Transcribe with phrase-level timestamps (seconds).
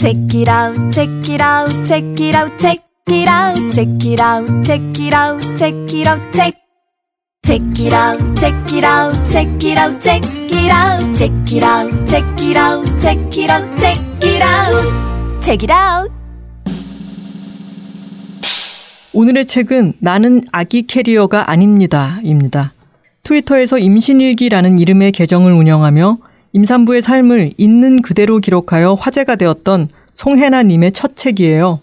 [0.00, 4.64] Check it out, check it out, check it out, check it out, check it out,
[4.64, 6.54] check it out, check it out, check.
[7.42, 12.08] Check it out, check it out, check it out, check it out, check it out,
[12.08, 16.10] check it out, check it out, check it out, check it out.
[19.12, 22.72] 오늘의 책은 나는 아기 캐리어가 아닙니다입니다.
[23.22, 31.80] 트위터에서 임신일기라는 이름의 계정을 운영하며 임산부의 삶을 있는 그대로 기록하여 화제가 되었던 송혜나님의 첫 책이에요.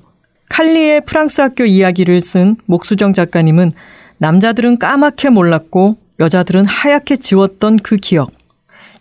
[0.49, 3.71] 칼리의 프랑스 학교 이야기를 쓴 목수정 작가님은
[4.17, 8.31] 남자들은 까맣게 몰랐고 여자들은 하얗게 지웠던 그 기억.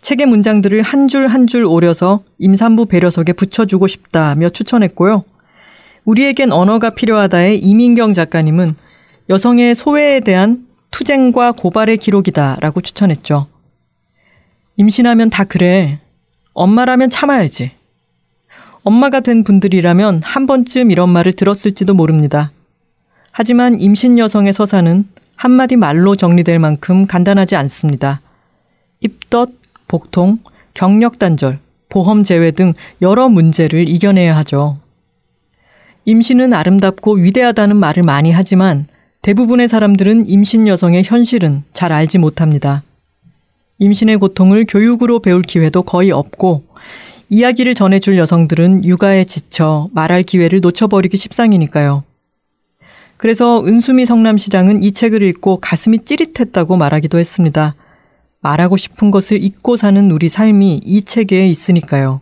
[0.01, 5.23] 책의 문장들을 한 줄 한줄 오려서 임산부 배려석에 붙여주고 싶다며 추천했고요.
[6.05, 8.75] 우리에겐 언어가 필요하다의 이민경 작가님은
[9.29, 13.47] 여성의 소외에 대한 투쟁과 고발의 기록이다라고 추천했죠.
[14.77, 15.99] 임신하면 다 그래.
[16.53, 17.71] 엄마라면 참아야지.
[18.83, 22.51] 엄마가 된 분들이라면 한 번쯤 이런 말을 들었을지도 모릅니다.
[23.31, 28.21] 하지만 임신 여성의 서사는 한마디 말로 정리될 만큼 간단하지 않습니다.
[28.99, 29.49] 입덧,
[29.87, 30.39] 복통,
[30.75, 34.77] 경력 단절, 보험 제외 등 여러 문제를 이겨내야 하죠.
[36.05, 38.85] 임신은 아름답고 위대하다는 말을 많이 하지만
[39.23, 42.83] 대부분의 사람들은 임신 여성의 현실은 잘 알지 못합니다.
[43.79, 46.65] 임신의 고통을 교육으로 배울 기회도 거의 없고
[47.29, 52.03] 이야기를 전해줄 여성들은 육아에 지쳐 말할 기회를 놓쳐버리기 십상이니까요.
[53.17, 57.75] 그래서 은수미 성남시장은 이 책을 읽고 가슴이 찌릿했다고 말하기도 했습니다.
[58.41, 62.21] 말하고 싶은 것을 잊고 사는 우리 삶이 이 책에 있으니까요.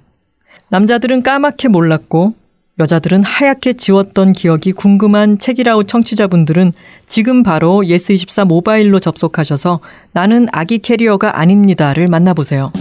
[0.69, 2.33] 남자들은 까맣게 몰랐고
[2.77, 6.73] 여자들은 하얗게 지웠던 기억이 궁금한 책이라우 청취자분들은
[7.07, 9.79] 지금 바로 예스24 모바일로 접속하셔서
[10.11, 12.73] 나는 아기 캐리어가 아닙니다를 만나보세요.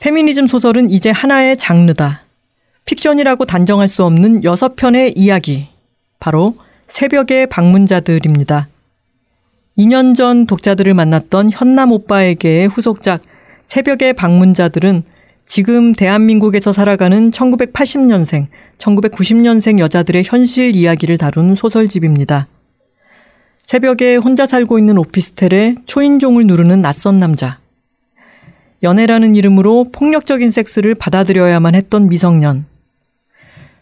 [0.00, 2.22] 페미니즘 소설은 이제 하나의 장르다.
[2.84, 5.68] 픽션이라고 단정할 수 없는 여섯 편의 이야기.
[6.18, 6.56] 바로
[6.88, 8.68] 새벽의 방문자들입니다.
[9.78, 13.22] 2년 전 독자들을 만났던 현남 오빠에게의 후속작
[13.64, 15.02] 새벽의 방문자들은
[15.46, 18.48] 지금 대한민국에서 살아가는 1980년생,
[18.78, 22.48] 1990년생 여자들의 현실 이야기를 다룬 소설집입니다.
[23.62, 27.58] 새벽에 혼자 살고 있는 오피스텔에 초인종을 누르는 낯선 남자.
[28.82, 32.66] 연애라는 이름으로 폭력적인 섹스를 받아들여야만 했던 미성년.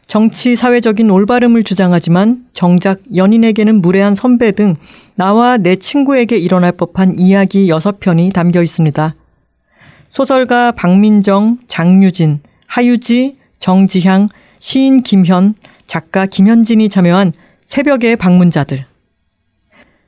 [0.06, 4.76] 정치, 사회적인 올바름을 주장하지만 정작 연인에게는 무례한 선배 등
[5.14, 9.14] 나와 내 친구에게 일어날 법한 이야기 6편이 담겨 있습니다.
[10.14, 12.38] 소설가 박민정, 장유진,
[12.68, 14.28] 하유지, 정지향,
[14.60, 15.56] 시인 김현,
[15.88, 18.86] 작가 김현진이 참여한 새벽의 방문자들.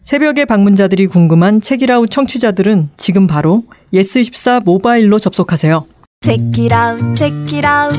[0.02, 5.86] 새벽의 방문자들이 궁금한 책이라우 청취자들은 지금 바로 예스24 모바일로 접속하세요.
[6.22, 7.98] Check it out, check it out,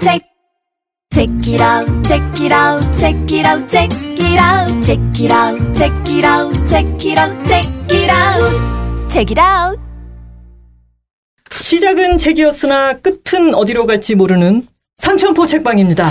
[0.00, 0.29] check.
[1.12, 5.74] Check it out, check it out, check it out, check it out, check it out,
[5.74, 9.80] check it out, check it out, check it out, check it out.
[11.50, 14.68] 시작은 책이었으나 끝은 어디로 갈지 모르는
[14.98, 16.08] 삼천포 책방입니다.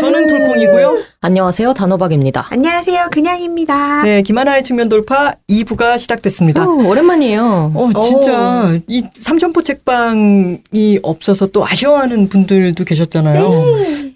[0.00, 1.05] 저는 돌콩이고요.
[1.26, 1.74] 안녕하세요.
[1.74, 2.46] 단호박입니다.
[2.50, 3.08] 안녕하세요.
[3.10, 4.04] 그냥입니다.
[4.04, 6.64] 네, 김하나의 측면 돌파 2부가 시작됐습니다.
[6.64, 7.72] 오, 오랜만이에요.
[7.74, 13.50] 어, 진짜 이 삼천포 책방이 없어서 또 아쉬워하는 분들도 계셨잖아요.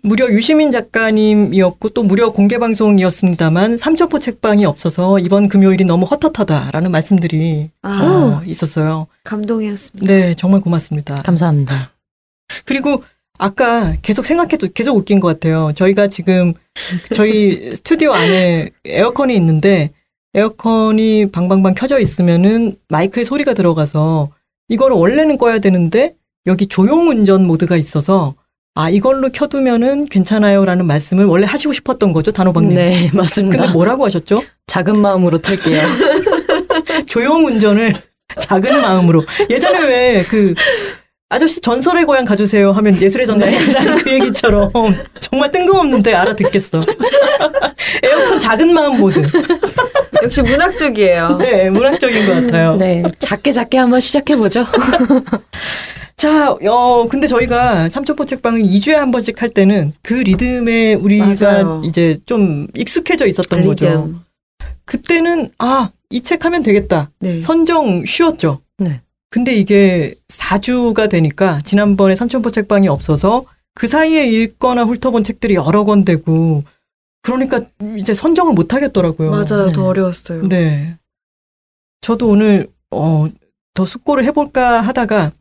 [0.04, 7.70] 무려 유시민 작가님이었고 또 무려 공개 방송이었습니다만 삼천포 책방이 없어서 이번 금요일이 너무 헛헛하다라는 말씀들이
[7.82, 9.08] 아, 어, 있었어요.
[9.24, 10.06] 감동이었습니다.
[10.06, 11.16] 네, 정말 고맙습니다.
[11.16, 11.90] 감사합니다.
[12.66, 13.02] 그리고
[13.40, 15.72] 아까 계속 생각해도 계속 웃긴 것 같아요.
[15.74, 16.52] 저희가 지금
[17.14, 19.90] 저희 스튜디오 안에 에어컨이 있는데
[20.34, 24.30] 에어컨이 방방방 켜져 있으면은 마이크에 소리가 들어가서
[24.68, 26.14] 이걸 원래는 꺼야 되는데
[26.46, 28.34] 여기 조용 운전 모드가 있어서
[28.76, 32.74] 아 이걸로 켜두면은 괜찮아요라는 말씀을 원래 하시고 싶었던 거죠 단호박님.
[32.76, 33.58] 네, 맞습니다.
[33.58, 34.42] 근데 뭐라고 하셨죠?
[34.68, 35.80] 작은 마음으로 틀게요.
[37.06, 37.92] 조용 운전을
[38.40, 40.54] 작은 마음으로 예전에 왜 그
[41.32, 44.70] 아저씨 전설의 고향 가주세요 하면 예술의 전당이라는 그 얘기처럼
[45.20, 46.80] 정말 뜬금없는데 알아듣겠어.
[48.02, 49.22] 에어컨 작은 마음 모드.
[50.24, 51.36] 역시 문학적이에요.
[51.38, 52.76] 네, 문학적인 것 같아요.
[52.76, 54.66] 네, 작게 작게 한번 시작해 보죠.
[56.16, 61.80] 자, 어, 근데 저희가 삼천포 책방을 2주에 한 번씩 할 때는 그 리듬에 우리가 맞아요.
[61.84, 63.86] 이제 좀 익숙해져 있었던 거죠.
[63.86, 64.20] 리듬.
[64.84, 67.10] 그때는 아, 이 책 하면 되겠다.
[67.20, 67.40] 네.
[67.40, 68.60] 선정 쉬웠죠.
[69.30, 69.34] 네.
[69.34, 73.44] 근데 이게 4주가 되니까 지난번에 삼천포 책방이 없어서
[73.74, 76.64] 그 사이에 읽거나 훑어본 책들이 여러 권 되고
[77.22, 77.62] 그러니까
[77.96, 79.30] 이제 선정을 못 하겠더라고요.
[79.30, 79.66] 맞아요.
[79.66, 79.72] 네.
[79.72, 80.48] 더 어려웠어요.
[80.48, 80.96] 네.
[82.00, 83.28] 저도 오늘 어,
[83.74, 85.32] 더 숙고를 해볼까 하다가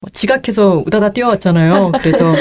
[0.00, 1.92] 뭐 지각해서 우다다 뛰어왔잖아요.
[2.00, 2.34] 그래서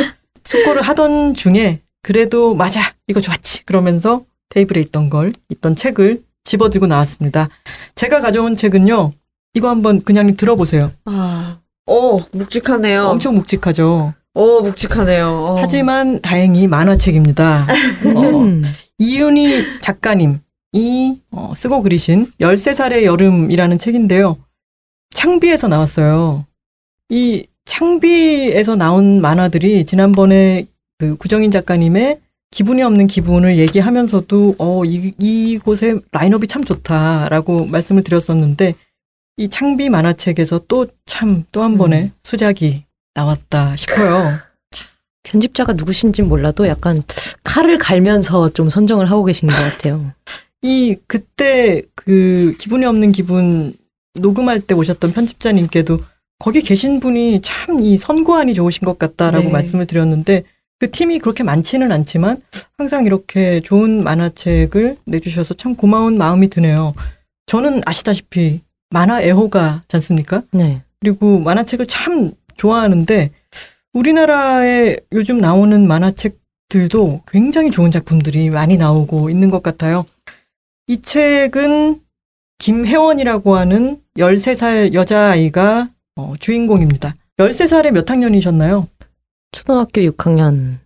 [0.44, 7.48] 숙고를 하던 중에 그래도 맞아 이거 좋았지 그러면서 테이블에 있던 걸 있던 책을 집어들고 나왔습니다.
[7.96, 9.12] 제가 가져온 책은요.
[9.54, 10.92] 이거 한번 그냥 들어보세요.
[11.06, 13.08] 아, 어, 묵직하네요.
[13.08, 14.14] 엄청 묵직하죠.
[14.34, 15.28] 어, 묵직하네요.
[15.28, 15.56] 어.
[15.60, 17.66] 하지만 다행히 만화책입니다.
[18.16, 18.64] 어, 음.
[19.00, 20.40] 이윤희 작가님이
[21.32, 24.38] 어, 쓰고 그리신 13살의 여름이라는 책인데요.
[25.12, 26.46] 창비에서 나왔어요.
[27.10, 30.66] 이 창비에서 나온 만화들이 지난번에
[31.00, 32.20] 그 구정인 작가님의
[32.52, 38.74] 기분이 없는 기분을 얘기하면서도 어, 이, 이곳에 라인업이 참 좋다라고 말씀을 드렸었는데
[39.38, 42.12] 이 창비 만화책에서 또 참 또한 번의 음.
[42.24, 44.32] 수작이 나왔다 싶어요.
[45.24, 47.02] 편집자가 누구신지 몰라도 약간
[47.44, 50.14] 칼을 갈면서 좀 선정을 하고 계신 것 같아요.
[50.62, 53.74] 이 그때 그 기분이 없는 기분
[54.16, 56.00] 녹음할 때 오셨던 편집자님께도
[56.40, 59.52] 거기 계신 분이 참 이 선고안이 좋으신 것 같다라고 네.
[59.52, 60.44] 말씀을 드렸는데
[60.80, 62.42] 그 팀이 그렇게 많지는 않지만
[62.78, 66.94] 항상 이렇게 좋은 만화책을 내주셔서 참 고마운 마음이 드네요.
[67.48, 70.44] 저는 아시다시피 만화 애호가지 않습니까?
[70.52, 70.82] 네.
[71.00, 73.32] 그리고 만화책을 참 좋아하는데
[73.94, 80.06] 우리나라에 요즘 나오는 만화책들도 굉장히 좋은 작품들이 많이 나오고 있는 것 같아요.
[80.88, 82.02] 이 책은
[82.60, 87.14] 김혜원이라고 하는 13살 여자아이가 어, 주인공입니다.
[87.38, 88.88] 13살에 몇 학년이셨나요?
[89.52, 90.80] 초등학교 6학년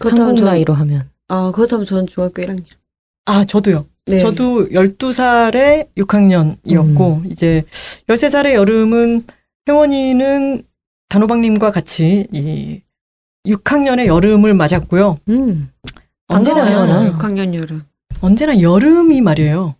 [0.00, 2.64] 그렇다면 한국 전, 나이로 하면 아, 그렇다면 저는 중학교 1학년.
[3.26, 3.86] 아, 저도요.
[4.06, 4.18] 네.
[4.18, 7.62] 저도 12살에 6학년이었고, 이제
[8.08, 9.24] 13살의 여름은
[9.68, 10.62] 혜원이는
[11.08, 12.80] 단호박님과 같이 이
[13.46, 15.18] 6학년의 여름을 맞았고요.
[15.28, 15.70] 음.
[16.28, 17.18] 언제나 반가워요.
[17.18, 17.84] 6학년 여름.
[18.20, 19.74] 언제나 여름이 말이에요.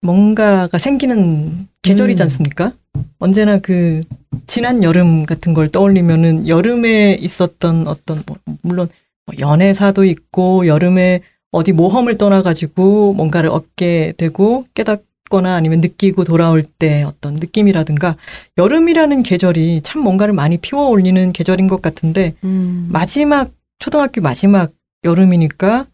[0.00, 2.24] 뭔가가 생기는 계절이지 음.
[2.24, 2.72] 않습니까?
[3.18, 4.00] 언제나 그
[4.46, 8.88] 지난 여름 같은 걸 떠올리면은 여름에 있었던 어떤 뭐 물론
[9.26, 17.02] 뭐 연애사도 있고 여름에 어디 모험을 떠나가지고 뭔가를 얻게 되고 깨닫거나 아니면 느끼고 돌아올 때
[17.04, 18.14] 어떤 느낌이라든가
[18.58, 22.88] 여름이라는 계절이 참 뭔가를 많이 피워 올리는 계절인 것 같은데 음.
[22.90, 24.72] 마지막 초등학교 마지막
[25.04, 25.86] 여름이니까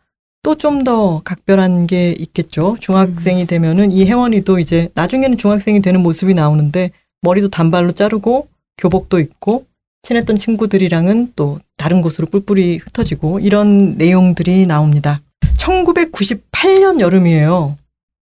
[0.42, 2.76] 또 좀 더 각별한 게 있겠죠.
[2.78, 6.90] 중학생이 되면은 이 혜원이도 이제 나중에는 중학생이 되는 모습이 나오는데
[7.22, 9.64] 머리도 단발로 자르고 교복도 입고
[10.02, 15.22] 친했던 친구들이랑은 또 다른 곳으로 뿔뿔이 흩어지고 이런 내용들이 나옵니다.
[15.64, 17.76] 1998년 여름이에요.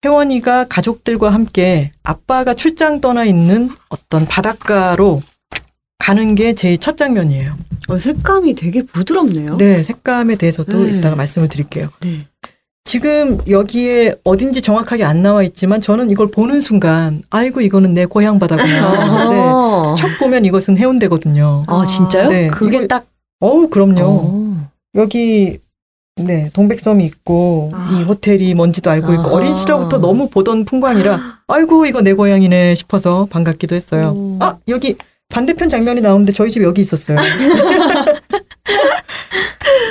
[0.04, 5.20] 혜원이가 가족들과 함께 아빠가 출장 떠나 있는 어떤 바닷가로
[5.98, 7.56] 가는 게 제일 첫 장면이에요.
[7.88, 9.56] 어, 색감이 되게 부드럽네요.
[9.56, 10.98] 네, 색감에 대해서도 네.
[10.98, 11.88] 이따가 말씀을 드릴게요.
[12.00, 12.26] 네.
[12.84, 18.38] 지금 여기에 어딘지 정확하게 안 나와 있지만 저는 이걸 보는 순간 아이고 이거는 내 고향
[18.38, 18.66] 바다구나.
[19.30, 19.36] 네.
[19.38, 21.64] 아, 첫 보면 이것은 해운대거든요.
[21.68, 22.28] 아 진짜요?
[22.28, 22.48] 네.
[22.48, 23.06] 그게 이거- 딱
[23.40, 24.00] 어우 그럼요.
[24.02, 24.70] 어.
[24.94, 25.58] 여기
[26.26, 27.90] 네 동백섬이 있고 아.
[27.92, 29.32] 이 호텔이 뭔지도 알고 있고 아.
[29.32, 34.12] 어린 시절부터 너무 보던 풍광이라 아이고 이거 내 고향이네 싶어서 반갑기도 했어요.
[34.16, 34.36] 오.
[34.40, 34.96] 아 여기
[35.28, 37.18] 반대편 장면이 나오는데 저희 집 여기 있었어요.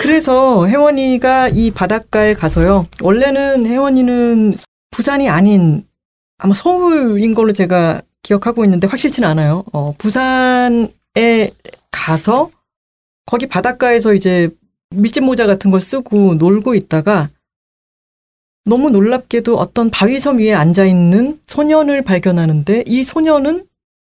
[0.01, 2.87] 그래서 혜원이가 이 바닷가에 가서요.
[3.01, 4.55] 원래는 혜원이는
[4.91, 5.85] 부산이 아닌
[6.39, 9.63] 아마 서울인 걸로 제가 기억하고 있는데 확실치는 않아요.
[9.71, 10.89] 어, 부산에
[11.91, 12.49] 가서
[13.25, 14.49] 거기 바닷가에서 이제
[14.91, 17.29] 밀짚 모자 같은 걸 쓰고 놀고 있다가
[18.65, 23.65] 너무 놀랍게도 어떤 바위섬 위에 앉아 있는 소년을 발견하는데 이 소년은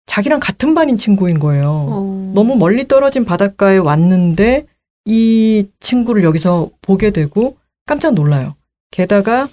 [0.05, 1.69] 자기랑 같은 반인 친구인 거예요.
[1.69, 2.31] 어.
[2.33, 4.65] 너무 멀리 떨어진 바닷가에 왔는데
[5.05, 8.55] 이 친구를 여기서 보게 되고 깜짝 놀라요.
[8.91, 9.47] 게다가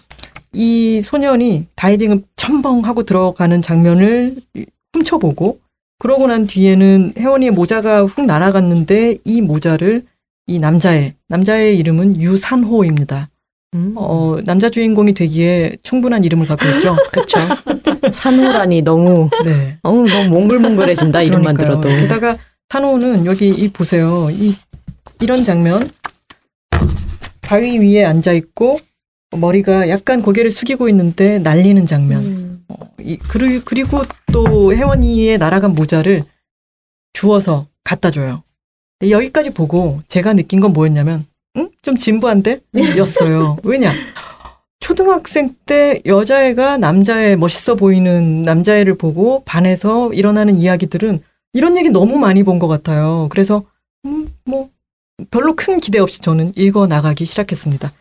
[0.53, 4.37] 이 소년이 다이빙을 첨벙하고 들어가는 장면을
[4.95, 5.61] 훔쳐보고
[5.99, 10.05] 그러고 난 뒤에는 혜원이의 모자가 훅 날아갔는데 이 모자를
[10.49, 13.29] 이 남자의 남자의 이름은 유산호입니다.
[13.75, 13.93] 음.
[13.97, 16.97] 어, 남자 주인공이 되기에 충분한 이름을 갖고 있죠.
[17.13, 17.39] 그쵸.
[18.11, 19.79] 산호라니 너무 네.
[19.83, 21.83] 어우 너무 몽글몽글해진다 이름만 그러니까요.
[21.83, 22.01] 들어도.
[22.01, 22.39] 게다가
[22.71, 24.31] 탄호는 여기 이 보세요.
[24.31, 24.55] 이
[25.21, 25.91] 이런 장면
[27.43, 28.81] 바위 위에 앉아 있고
[29.37, 32.25] 머리가 약간 고개를 숙이고 있는데 날리는 장면.
[32.25, 32.65] 음.
[32.69, 34.01] 어, 이, 그리, 그리고
[34.33, 36.23] 또 혜원이의 날아간 모자를
[37.13, 38.43] 주워서 갖다 줘요.
[38.99, 41.25] 근데 여기까지 보고 제가 느낀 건 뭐였냐면,
[41.57, 41.69] 응?
[41.83, 42.61] 좀 진부한데?
[42.97, 43.57] 였어요.
[43.65, 43.93] 왜냐?
[44.81, 51.21] 초등학생 때 여자애가 남자애, 멋있어 보이는 남자애를 보고 반에서 일어나는 이야기들은
[51.53, 53.29] 이런 얘기 너무 많이 본 것 같아요.
[53.31, 53.65] 그래서,
[54.07, 54.69] 음, 뭐,
[55.31, 57.93] 별로 큰 기대 없이 저는 읽어 나가기 시작했습니다.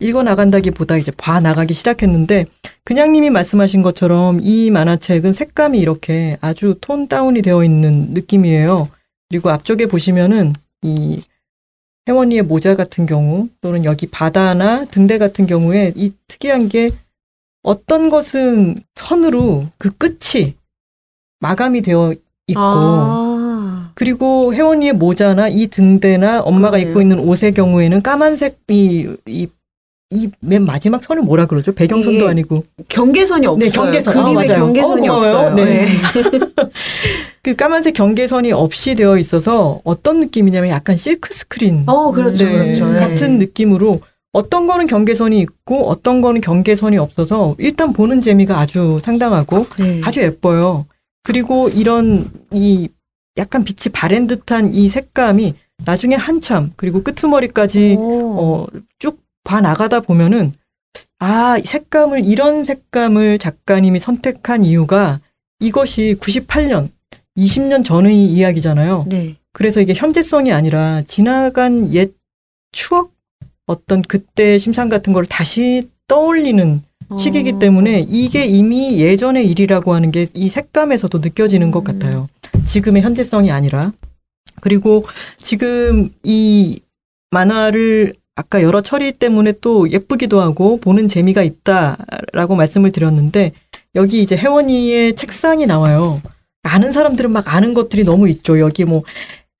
[0.00, 2.46] 읽어 나간다기보다 이제 봐 나가기 시작했는데
[2.84, 8.88] 그냥님이 말씀하신 것처럼 이 만화책은 색감이 이렇게 아주 톤 다운이 되어 있는 느낌이에요.
[9.34, 11.20] 그리고 앞쪽에 보시면은 이
[12.06, 16.92] 혜원이의 모자 같은 경우 또는 여기 바다나 등대 같은 경우에 이 특이한 게
[17.64, 20.54] 어떤 것은 선으로 그 끝이
[21.40, 22.14] 마감이 되어
[22.46, 23.90] 있고 아.
[23.96, 26.90] 그리고 혜원이의 모자나 이 등대나 엄마가 그러네요.
[26.90, 29.48] 입고 있는 옷의 경우에는 까만색 이 이
[30.10, 31.72] 이 맨 마지막 선을 뭐라 그러죠?
[31.74, 33.58] 배경선도 아니고 경계선이 없어요.
[33.64, 34.16] 네, 경계선.
[34.16, 34.64] 아, 그림에 맞아요.
[34.64, 35.14] 경계선이 어.
[35.16, 35.54] 없어요.
[35.54, 35.88] 네.
[37.42, 42.86] 그 까만색 경계선이 없이 되어 있어서 어떤 느낌이냐면 약간 실크 스크린 어, 그렇죠, 네, 그렇죠.
[42.90, 42.98] 네.
[43.00, 44.00] 같은 느낌으로
[44.32, 50.00] 어떤 거는 경계선이 있고 어떤 거는 경계선이 없어서 일단 보는 재미가 아주 상당하고 네.
[50.04, 50.86] 아주 예뻐요.
[51.22, 52.88] 그리고 이런 이
[53.36, 58.38] 약간 빛이 바랜 듯한 이 색감이 나중에 한참 그리고 끄트머리까지 오.
[58.38, 58.66] 어,
[58.98, 60.52] 쭉 봐 나가다 보면은
[61.18, 65.20] 아, 이 색감을 이런 색감을 작가님이 선택한 이유가
[65.60, 66.90] 이것이 98년
[67.36, 69.06] 20년 전의 이야기잖아요.
[69.08, 69.36] 네.
[69.52, 72.12] 그래서 이게 현재성이 아니라 지나간 옛
[72.72, 73.12] 추억
[73.66, 76.82] 어떤 그때 심상 같은 걸 다시 떠올리는
[77.18, 77.58] 시기이기 어.
[77.58, 81.84] 때문에 이게 이미 예전의 일이라고 하는 게 이 색감에서도 느껴지는 것 음.
[81.84, 82.28] 같아요.
[82.66, 83.92] 지금의 현재성이 아니라.
[84.60, 85.06] 그리고
[85.38, 86.80] 지금 이
[87.30, 93.52] 만화를 아까 여러 처리 때문에 또 예쁘기도 하고 보는 재미가 있다라고 말씀을 드렸는데
[93.94, 96.20] 여기 이제 혜원이의 책상이 나와요.
[96.64, 98.58] 아는 사람들은 막 아는 것들이 너무 있죠.
[98.58, 99.02] 여기 뭐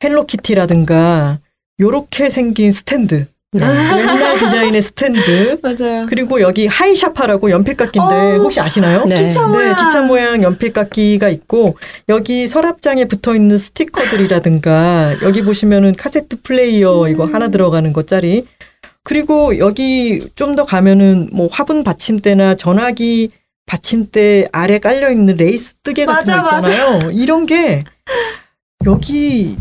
[0.02, 1.38] 헬로키티라든가
[1.80, 3.26] 요렇게 생긴 스탠드.
[3.54, 3.64] 네.
[4.00, 5.58] 옛날 디자인의 스탠드.
[5.62, 6.06] 맞아요.
[6.08, 8.38] 그리고 여기 하이샤파라고 연필깎이인데 어.
[8.38, 9.04] 혹시 아시나요?
[9.04, 9.14] 네.
[9.14, 9.72] 기차 모양.
[9.72, 11.76] 네, 기차 모양 연필깎이가 있고
[12.08, 18.46] 여기 서랍장에 붙어 있는 스티커들이라든가 여기 보시면은 카세트 플레이어 이거 하나 들어가는 것짜리
[19.04, 23.30] 그리고 여기 좀 더 가면은 뭐 화분 받침대나 전화기
[23.66, 27.10] 받침대 아래 깔려 있는 레이스 뜨개 같은 맞아, 거 있잖아요.
[27.12, 27.82] 이런 게
[28.86, 29.56] 여기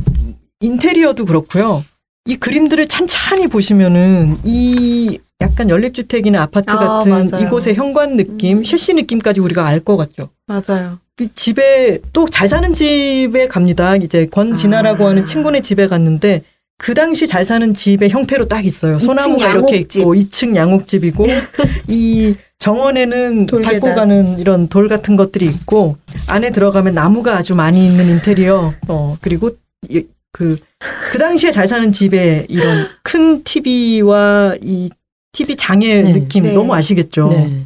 [0.59, 1.83] 인테리어도 그렇고요.
[2.25, 7.45] 이 그림들을 찬찬히 보시면은 이 약간 연립주택이나 아파트 아, 같은 맞아요.
[7.45, 8.63] 이곳의 현관 느낌, 음.
[8.63, 10.29] 셰시 느낌까지 우리가 알 것 같죠.
[10.47, 10.99] 맞아요.
[11.17, 13.97] 그 집에 또 잘 사는 집에 갑니다.
[13.97, 15.09] 이제 권진아라고 아.
[15.09, 16.43] 하는 친구네 집에 갔는데
[16.77, 18.99] 그 당시 잘 사는 집의 형태로 딱 있어요.
[18.99, 19.77] 소나무가 이렇게.
[19.79, 21.25] 있고 2층 양옥집이고
[21.89, 23.79] 이 정원에는 돌계단.
[23.81, 25.97] 밟고 가는 이런 돌 같은 것들이 있고
[26.29, 28.73] 안에 들어가면 나무가 아주 많이 있는 인테리어.
[28.87, 29.51] 어 그리고
[29.89, 30.57] 이- 그,
[31.11, 34.89] 그 당시에 잘 사는 집에 이런 큰 TV와 이
[35.31, 36.13] TV 장의 네.
[36.13, 36.53] 느낌 네.
[36.53, 37.29] 너무 아시겠죠?
[37.29, 37.63] 네.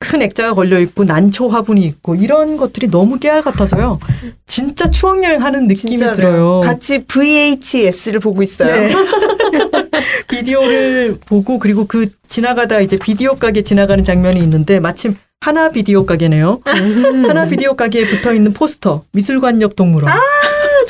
[0.00, 4.00] 큰 액자가 걸려 있고 난초 화분이 있고 이런 것들이 너무 깨알 같아서요.
[4.46, 6.14] 진짜 추억 여행 하는 느낌이 진짜로요.
[6.16, 6.60] 들어요.
[6.62, 8.74] 같이 VHS를 보고 있어요.
[8.74, 8.92] 네.
[10.28, 16.60] 비디오를 보고 그리고 그 지나가다 이제 비디오 가게 지나가는 장면이 있는데 마침 하나 비디오 가게네요.
[16.66, 17.24] 음.
[17.28, 20.12] 하나 비디오 가게에 붙어 있는 포스터 미술관 옆 동물원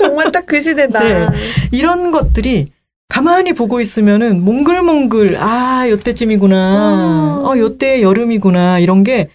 [0.02, 1.30] 정말 딱 그 시대다.
[1.30, 1.38] 네.
[1.70, 2.68] 이런 것들이
[3.08, 7.48] 가만히 보고 있으면은 몽글몽글 아 요때쯤이구나 어.
[7.50, 9.28] 어 요때 여름이구나 이런 게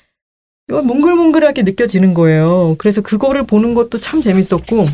[0.68, 2.76] 이거 몽글몽글하게 느껴지는 거예요.
[2.78, 4.86] 그래서 그거를 보는 것도 참 재밌었고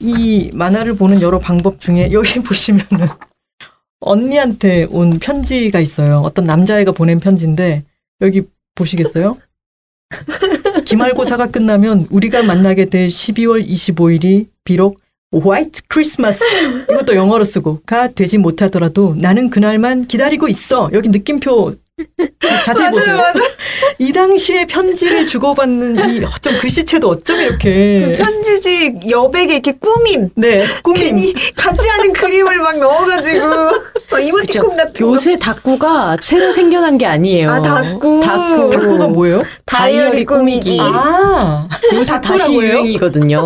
[0.00, 3.08] 이 만화를 보는 여러 방법 중에 여기 보시면은
[4.00, 6.20] 언니한테 온 편지가 있어요.
[6.20, 7.84] 어떤 남자애가 보낸 편지인데
[8.20, 8.42] 여기
[8.74, 9.38] 보시겠어요?
[10.84, 15.00] 기말고사가 끝나면 우리가 만나게 될 12월 25일이 비록
[15.32, 16.44] 화이트 크리스마스
[16.90, 20.90] 이것도 영어로 쓰고 가 되지 못하더라도 나는 그날만 기다리고 있어.
[20.92, 21.74] 여기 느낌표
[22.42, 23.20] 자- 자세히 보세요.
[23.98, 30.30] 이 당시에 편지를 주고받는 이 어쩜 글씨체도 어쩜 그 이렇게 편지지 여백에 이렇게 꾸밈.
[30.34, 33.46] 네 꿈이 괜히 같지 않은 그림을 막 넣어가지고
[34.12, 35.12] 어, 이모티콘 같은 거.
[35.12, 37.50] 요새 닭구가 새로 생겨난 게 아니에요.
[37.50, 38.20] 아, 닭구.
[38.24, 38.70] 닭구.
[38.72, 39.42] 탁구가 뭐예요?
[39.64, 40.78] 다이어리 꾸미기.
[40.80, 42.54] 아 요새 다시?
[42.54, 43.40] 유행이거든요.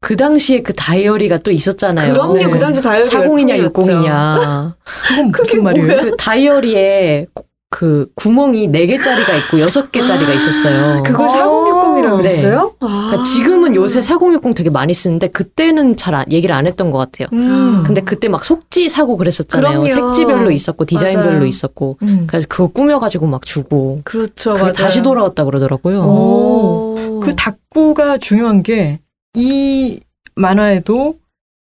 [0.00, 2.12] 그 당시에 그 다이어리가 또 있었잖아요.
[2.12, 2.34] 그럼요.
[2.38, 2.44] 네.
[2.46, 4.74] 그 당시 다이어리 40이냐 60이냐.
[4.84, 5.96] 그건 무슨 말이에요?
[6.02, 7.26] 그 다이어리에
[7.68, 11.02] 그 구멍이 4개짜리가 있고 6개짜리가 있었어요.
[11.04, 11.32] 그걸 아.
[11.32, 12.36] 4060이라고 네.
[12.36, 12.74] 했어요?
[12.80, 13.06] 아.
[13.08, 17.28] 그러니까 지금은 요새 4060 되게 많이 쓰는데 그때는 잘 안- 얘기를 안 했던 것 같아요.
[17.32, 17.82] 음.
[17.84, 19.82] 근데 그때 막 속지 사고 그랬었잖아요.
[19.82, 19.88] 그럼요.
[20.12, 21.46] 색지별로 있었고 디자인별로 맞아요.
[21.46, 22.24] 있었고 음.
[22.28, 24.52] 그래서 그거 꾸며가지고 막 주고 그렇죠.
[24.52, 24.72] 그게 맞아요.
[24.74, 26.00] 다시 돌아왔다 그러더라고요.
[26.02, 27.20] 오.
[27.22, 29.00] 그 닭구가 중요한 게
[29.38, 30.00] 이
[30.34, 31.16] 만화에도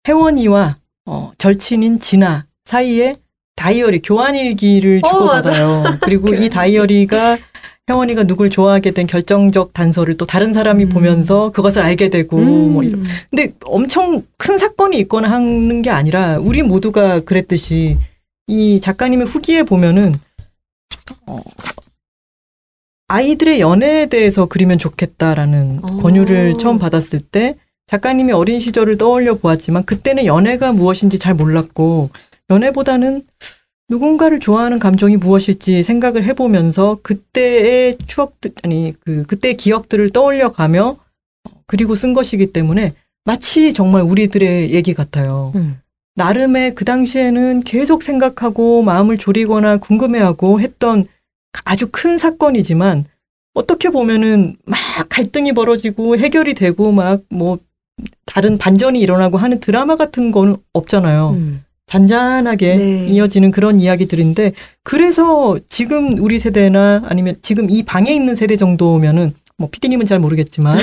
[0.08, 3.18] 혜원이와 어, 절친인 진아 사이에
[3.56, 5.84] 다이어리 교환일기를 어, 주고받아요.
[6.02, 7.38] 그리고 이 다이어리가
[7.88, 10.90] 혜원이가 누굴 좋아하게 된 결정적 단서를 또 다른 사람이 음.
[10.90, 12.74] 보면서 그것을 알게 되고 음.
[12.74, 13.06] 뭐 이런.
[13.30, 17.98] 근데 엄청 큰 사건이 있거나 하는 게 아니라 우리 모두가 그랬듯이
[18.48, 20.14] 이 작가님의 후기에 보면은
[21.28, 21.40] 어,
[23.08, 25.98] 아이들의 연애에 대해서 그리면 좋겠다라는 어.
[25.98, 27.56] 권유를 처음 받았을 때
[27.88, 32.10] 작가님이 어린 시절을 떠올려 보았지만 그때는 연애가 무엇인지 잘 몰랐고
[32.50, 33.24] 연애보다는
[33.90, 40.98] 누군가를 좋아하는 감정이 무엇일지 생각을 해보면서 그때의 추억들 아니 그 그때의 기억들을 떠올려 가며
[41.68, 42.94] 그리고 쓴 것이기 때문에
[43.26, 45.52] 마치 정말 우리들의 얘기 같아요.
[45.56, 45.80] 음.
[46.16, 51.08] 나름의 그 당시에는 계속 생각하고 마음을 졸이거나 궁금해하고 했던
[51.66, 53.06] 아주 큰 사건이지만
[53.54, 57.60] 어떻게 보면은 막 갈등이 벌어지고 해결이 되고 막 뭐
[58.26, 61.32] 다른 반전이 일어나고 하는 드라마 같은 거는 없잖아요.
[61.32, 61.65] 음.
[61.88, 63.08] 잔잔하게 네.
[63.10, 69.70] 이어지는 그런 이야기들인데 그래서 지금 우리 세대나 아니면 지금 이 방에 있는 세대 정도면은 뭐
[69.72, 70.78] 피디님은 잘 모르겠지만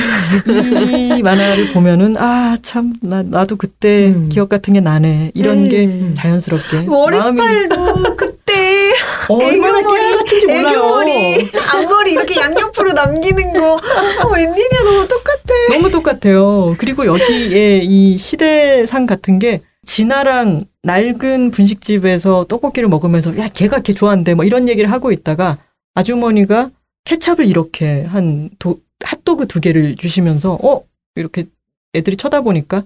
[1.19, 4.29] 이 만화를 보면은 아 참 나 나도 그때 음.
[4.31, 5.69] 기억 같은 게 나네 이런 음.
[5.69, 8.93] 게 자연스럽게 머리 마음이 스타일도 그때
[9.29, 10.69] 얼마나 애교머리, 깨알 같은지 몰라요.
[10.69, 15.55] 애교머리 앞머리 이렇게 양옆으로 남기는 거 어, 웬일이야 너무 똑같아.
[15.71, 16.75] 너무 똑같아요.
[16.79, 19.61] 그리고 여기에 이 시대상 같은 게
[19.93, 25.59] 진아랑 낡은 분식집에서 떡볶이를 먹으면서 야 걔가 걔 좋아한대 뭐 이런 얘기를 하고 있다가
[25.93, 26.71] 아주머니가
[27.05, 30.83] 케찹을 이렇게 한 도, 핫도그 두 개를 주시면서 어
[31.15, 31.45] 이렇게
[31.93, 32.85] 애들이 쳐다보니까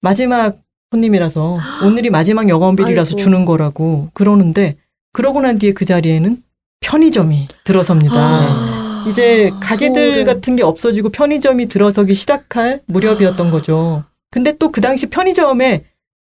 [0.00, 0.56] 마지막
[0.90, 3.16] 손님이라서 오늘이 마지막 영업일이라서.
[3.16, 4.76] 주는 거라고 그러는데
[5.12, 6.38] 그러고 난 뒤에 그 자리에는
[6.80, 8.14] 편의점이 들어섭니다.
[8.16, 10.24] 아, 이제 가게들 소름.
[10.24, 14.04] 같은 게 없어지고 편의점이 들어서기 시작할 무렵이었던 거죠.
[14.30, 15.91] 근데 또 그 당시 편의점에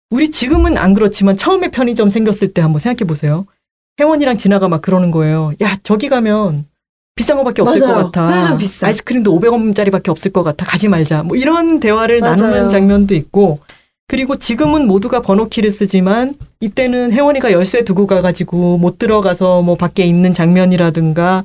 [0.09, 3.45] 우리 지금은 안 그렇지만 처음에 편의점 생겼을 때 한번 생각해 보세요.
[3.99, 5.53] 혜원이랑 진아가 막 그러는 거예요.
[5.61, 6.65] 야 저기 가면
[7.15, 7.95] 비싼 거밖에 없을 맞아요.
[7.95, 8.57] 것 같아.
[8.81, 10.65] 아이스크림도 500원짜리밖에 없을 것 같아.
[10.65, 11.23] 가지 말자.
[11.23, 12.35] 뭐 이런 대화를 맞아요.
[12.35, 13.59] 나누는 장면도 있고
[14.07, 20.33] 그리고 지금은 모두가 번호키를 쓰지만 이때는 혜원이가 열쇠 두고 가가지고 못 들어가서 뭐 밖에 있는
[20.33, 21.43] 장면이라든가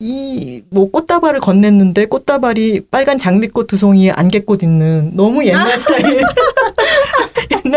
[0.00, 6.20] 이 뭐 꽃다발을 건넸는데 꽃다발이 빨간 장미꽃 두 송이에 안개꽃 있는 너무 옛날 스타일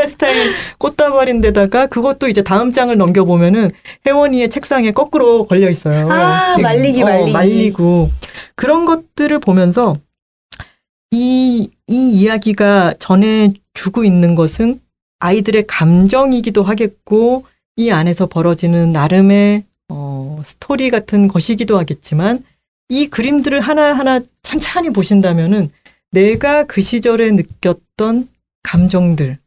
[0.07, 3.71] 스타일 꽃다발인데다가 그것도 이제 다음 장을 넘겨보면은
[4.05, 6.09] 혜원이의 책상에 거꾸로 걸려 있어요.
[6.11, 7.31] 아, 이게, 말리기, 말리기.
[7.31, 8.11] 말리고
[8.55, 9.95] 그런 것들을 보면서
[11.11, 14.79] 이, 이 이야기가 전해주고 있는 것은
[15.19, 22.43] 아이들의 감정이기도 하겠고 이 안에서 벌어지는 나름의 어, 스토리 같은 것이기도 하겠지만
[22.89, 25.71] 이 그림들을 하나하나 찬찬히 보신다면은
[26.11, 28.29] 내가 그 시절에 느꼈던
[28.63, 29.37] 감정들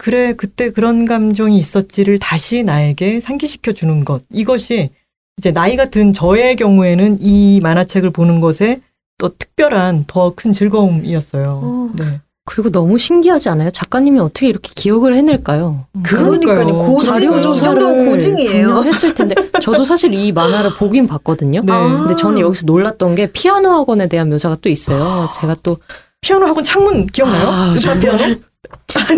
[0.00, 4.88] 그래 그때 그런 감정이 있었지를 다시 나에게 상기시켜 주는 것 이것이
[5.36, 8.80] 이제 나이가 든 저의 경우에는 이 만화책을 보는 것에
[9.18, 11.60] 또 특별한 더 큰 즐거움이었어요.
[11.62, 11.90] 어.
[11.98, 12.20] 네.
[12.46, 13.70] 그리고 너무 신기하지 않아요?
[13.70, 15.84] 작가님이 어떻게 이렇게 기억을 해낼까요?
[16.02, 16.78] 그러니까요.
[16.78, 18.82] 고증, 자료 조사를 고증이에요.
[18.82, 21.60] 했을 텐데 저도 사실 이 만화를 보긴 봤거든요.
[21.62, 21.72] 네.
[21.72, 21.98] 아.
[22.00, 25.30] 근데 저는 여기서 놀랐던 게 피아노 학원에 대한 묘사가 또 있어요.
[25.34, 25.76] 제가 또
[26.22, 27.48] 피아노 학원 창문 기억나요?
[27.48, 28.34] 아, 피아노?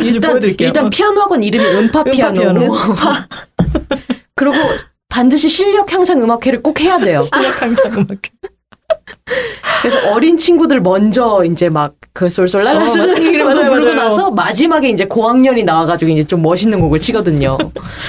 [0.01, 0.69] 일단, 보여드릴게요.
[0.69, 2.41] 일단 피아노 학원 이름이 음파 피아노.
[2.41, 2.73] 피아노.
[4.35, 4.57] 그리고
[5.09, 7.23] 반드시 실력 향상 음악회를 꼭 해야 돼요.
[7.35, 8.09] 실력 항상 음악.
[9.81, 12.29] 그래서 어린 친구들 먼저 이제 막그 어,
[13.09, 13.17] 맞아요.
[13.33, 13.93] 이러고 맞아요, 부르고.
[13.95, 17.59] 나서 마지막에 이제 고학년이 나와가지고 이제 좀 멋있는 곡을 치거든요.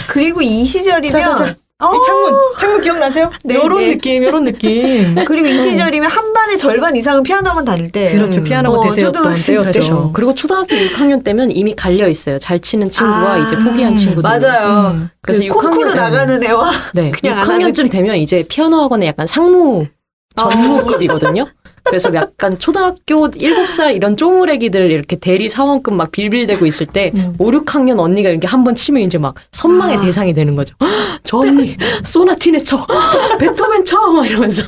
[0.07, 1.55] 그리고 이 시절이면 자, 자, 자.
[1.83, 3.29] 어, 이 창문, 창문 기억나세요?
[3.43, 3.89] 네, 요런 네.
[3.93, 5.15] 느낌, 요런 느낌.
[5.27, 8.39] 그리고 이 시절이면 한 반의 절반 이상은 피아노 학원 다닐 때 그렇죠.
[8.39, 8.43] 음.
[8.43, 9.71] 피아노가 어, 대세였던 초등학생 때였죠.
[9.71, 10.11] 그렇죠.
[10.13, 12.39] 그리고 초등학교 6학년 때면 이미 갈려 있어요.
[12.39, 14.21] 잘 치는 친구와 아, 이제 포기한 음, 친구들.
[14.23, 14.91] 맞아요.
[14.91, 15.09] 음.
[15.21, 19.07] 그래서 그 콩쿠르 6학년 나가는 애와 네, 그냥 안 하는 6학년쯤 되면 이제 피아노 학원에
[19.07, 19.87] 약간 상무
[20.35, 21.47] 전무급이거든요.
[21.83, 27.35] 그래서 약간 초등학교 7살 이런 쪼무레기들 이렇게 대리 사원급 막 빌빌대고 있을 때 음.
[27.37, 30.01] 5, 6학년 언니가 이렇게 한 번 치면 이제 막 선망의 아.
[30.01, 30.73] 대상이 되는 거죠.
[30.81, 30.89] "헉,
[31.23, 34.63] 저 언니 소나티네 쳐, 헉, 베토벤 쳐, 막 이러면서.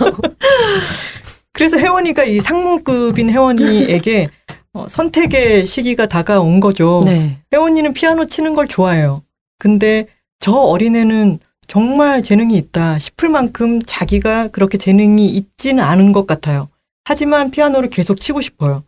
[1.54, 4.30] 그래서 혜원이가 이 상무급인 혜원이에게
[4.74, 7.02] 어, 선택의 시기가 다가온 거죠.
[7.06, 7.38] 네.
[7.54, 9.22] 혜원이는 피아노 치는 걸 좋아해요.
[9.58, 10.08] 근데
[10.42, 16.68] 저 어린애는 정말 재능이 있다 싶을 만큼 자기가 그렇게 재능이 있지는 않은 것 같아요.
[17.06, 18.84] 하지만 피아노를 계속 치고 싶어요.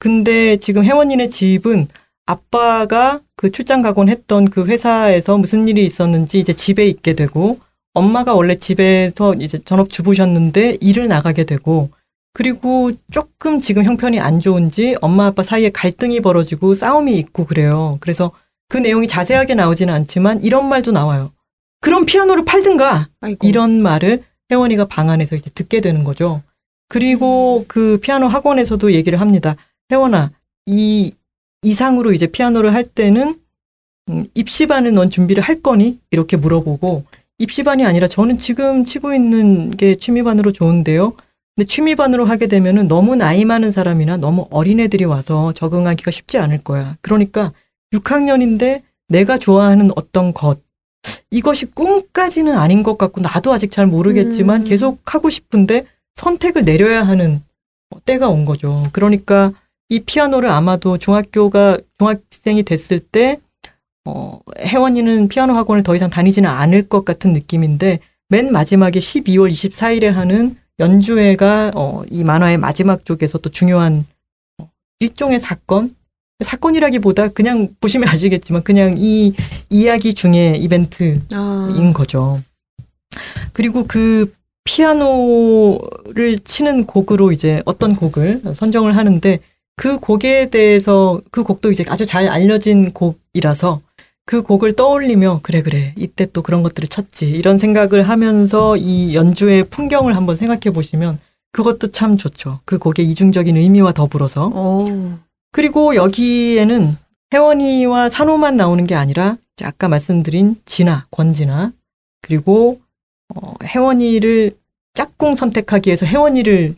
[0.00, 1.88] 근데 지금 혜원이네 집은
[2.26, 7.60] 아빠가 그 출장 가곤 했던 그 회사에서 무슨 일이 있었는지 이제 집에 있게 되고
[7.94, 11.90] 엄마가 원래 집에서 이제 전업 주부셨는데 일을 나가게 되고
[12.34, 17.96] 그리고 조금 지금 형편이 안 좋은지 엄마 아빠 사이에 갈등이 벌어지고 싸움이 있고 그래요.
[18.00, 18.30] 그래서
[18.68, 21.32] 그 내용이 자세하게 나오지는 않지만 이런 말도 나와요.
[21.80, 23.46] 그럼 피아노를 팔든가 아이고.
[23.46, 26.42] 이런 말을 혜원이가 방 안에서 이제 듣게 되는 거죠.
[26.88, 29.56] 그리고 그 피아노 학원에서도 얘기를 합니다.
[29.90, 30.30] 혜원아,
[30.66, 31.12] 이
[31.62, 33.38] 이상으로 이제 피아노를 할 때는
[34.08, 35.98] 음, 입시반은 넌 준비를 할 거니?
[36.10, 37.04] 이렇게 물어보고
[37.38, 41.14] 입시반이 아니라 저는 지금 치고 있는 게 취미반으로 좋은데요.
[41.54, 46.96] 근데 취미반으로 하게 되면은 너무 나이 많은 사람이나 너무 어린애들이 와서 적응하기가 쉽지 않을 거야.
[47.00, 47.52] 그러니까
[47.92, 50.60] 6학년인데 내가 좋아하는 어떤 것
[51.30, 54.64] 이것이 꿈까지는 아닌 것 같고 나도 아직 잘 모르겠지만 음.
[54.64, 55.86] 계속 하고 싶은데
[56.18, 57.42] 선택을 내려야 하는
[58.04, 58.88] 때가 온 거죠.
[58.92, 59.52] 그러니까
[59.88, 63.40] 이 피아노를 아마도 중학교가 중학생이 됐을 때
[64.04, 70.06] 어, 혜원이는 피아노 학원을 더 이상 다니지는 않을 것 같은 느낌인데 맨 마지막에 12월 24일에
[70.06, 74.04] 하는 연주회가 어, 이 만화의 마지막 쪽에서 또 중요한
[74.60, 75.94] 어, 일종의 사건
[76.44, 79.34] 사건이라기보다 그냥 보시면 아시겠지만 그냥 이
[79.70, 81.92] 이야기 중에 이벤트인 아.
[81.94, 82.40] 거죠.
[83.52, 84.32] 그리고 그
[84.68, 89.40] 피아노를 치는 곡으로 이제 어떤 곡을 선정을 하는데
[89.76, 93.80] 그 곡에 대해서 그 곡도 이제 아주 잘 알려진 곡이라서
[94.26, 99.64] 그 곡을 떠올리며 그래 그래 이때 또 그런 것들을 쳤지 이런 생각을 하면서 이 연주의
[99.64, 101.18] 풍경을 한번 생각해 보시면
[101.52, 102.60] 그것도 참 좋죠.
[102.66, 104.86] 그 곡의 이중적인 의미와 더불어서 오.
[105.50, 106.94] 그리고 여기에는
[107.32, 111.72] 혜원이와 산호만 나오는 게 아니라 아까 말씀드린 진아, 권진아
[112.20, 112.80] 그리고
[113.34, 114.52] 어, 혜원이를
[114.94, 116.74] 짝꿍 선택하기 위해서 혜원이를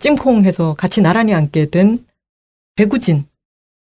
[0.00, 2.04] 찜콩해서 같이 나란히 앉게 된
[2.76, 3.24] 배구진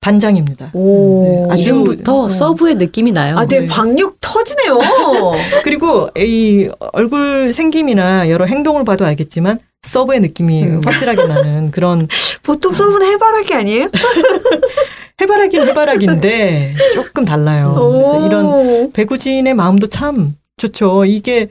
[0.01, 0.71] 반장입니다.
[0.73, 1.47] 오.
[1.49, 2.29] 네, 아주- 이름부터 어.
[2.29, 3.37] 서브의 느낌이 나요.
[3.37, 3.67] 아, 되게 네.
[3.67, 4.79] 박력 터지네요.
[5.63, 10.81] 그리고 이 얼굴 생김이나 여러 행동을 봐도 알겠지만 서브의 느낌이 음.
[10.83, 12.07] 확실하게 나는 그런
[12.43, 13.89] 보통 서브는 해바라기 아니에요?
[15.21, 17.77] 해바라긴 해바라기인데 조금 달라요.
[17.91, 18.91] 그래서 이런 오.
[18.93, 21.03] 배구진의 마음도 참 좋죠.
[21.05, 21.49] 이게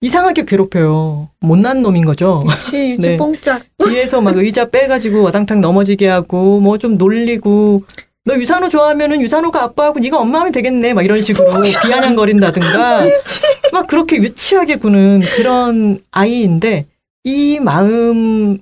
[0.00, 1.28] 이상하게 괴롭혀요.
[1.40, 2.44] 못난 놈인 거죠.
[2.48, 3.16] 유치, 유치 네.
[3.16, 3.64] 뽕짝.
[3.84, 7.82] 뒤에서 막 의자 빼가지고 와당탕 넘어지게 하고 뭐 좀 놀리고
[8.24, 11.50] 너 유산호 좋아하면은 유산호가 아빠하고 네가 엄마 하면 되겠네 막 이런 식으로
[11.82, 13.06] 비아냥거린다든가
[13.72, 16.86] 막 그렇게 유치하게 구는 그런 아이인데
[17.24, 18.58] 이 마음을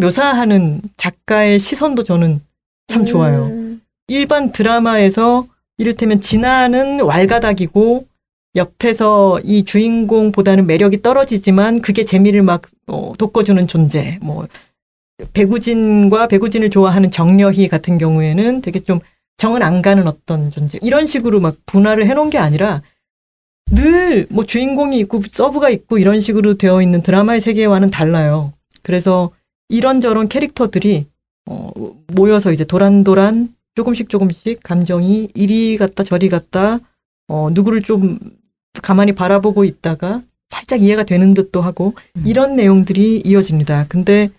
[0.00, 2.40] 묘사하는 작가의 시선도 저는
[2.86, 3.46] 참 좋아요.
[3.46, 3.82] 음.
[4.06, 5.46] 일반 드라마에서
[5.76, 8.06] 이를테면 진아는 왈가닥이고
[8.54, 14.18] 옆에서 이 주인공보다는 매력이 떨어지지만 그게 재미를 막 어, 돋궈주는 존재.
[14.22, 14.46] 뭐
[15.32, 19.00] 배구진과 배구진을 좋아하는 정여희 같은 경우에는 되게 좀
[19.36, 20.78] 정은 안 가는 어떤 존재.
[20.82, 22.82] 이런 식으로 막 분화를 해놓은 게 아니라
[23.70, 28.52] 늘 뭐 주인공이 있고 서브가 있고 이런 식으로 되어 있는 드라마의 세계와는 달라요.
[28.82, 29.30] 그래서
[29.68, 31.06] 이런저런 캐릭터들이
[31.46, 31.70] 어,
[32.08, 36.80] 모여서 이제 도란도란 조금씩 조금씩 감정이 이리 갔다 저리 갔다
[37.28, 38.18] 어, 누구를 좀
[38.82, 42.24] 가만히 바라보고 있다가 살짝 이해가 되는 듯도 하고 음.
[42.26, 43.86] 이런 내용들이 이어집니다.
[43.88, 44.30] 근데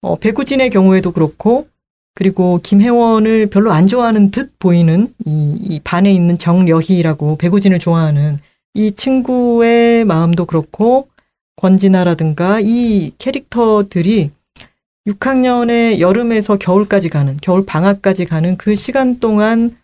[0.00, 1.68] 어, 배구진의 경우에도 그렇고
[2.14, 8.38] 그리고 김혜원을 별로 안 좋아하는 듯 보이는 이, 이 반에 있는 정여희라고 배구진을 좋아하는
[8.74, 11.08] 이 친구의 마음도 그렇고
[11.56, 14.30] 권진아라든가 이 캐릭터들이
[15.06, 19.76] 6학년의 여름에서 겨울까지 가는 겨울 방학까지 가는 그 시간 동안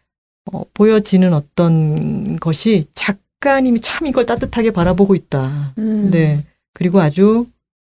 [0.52, 5.74] 어, 보여지는 어떤 것이 작가님이 참 이걸 따뜻하게 바라보고 있다.
[5.78, 6.10] 음.
[6.10, 6.44] 네.
[6.74, 7.46] 그리고 아주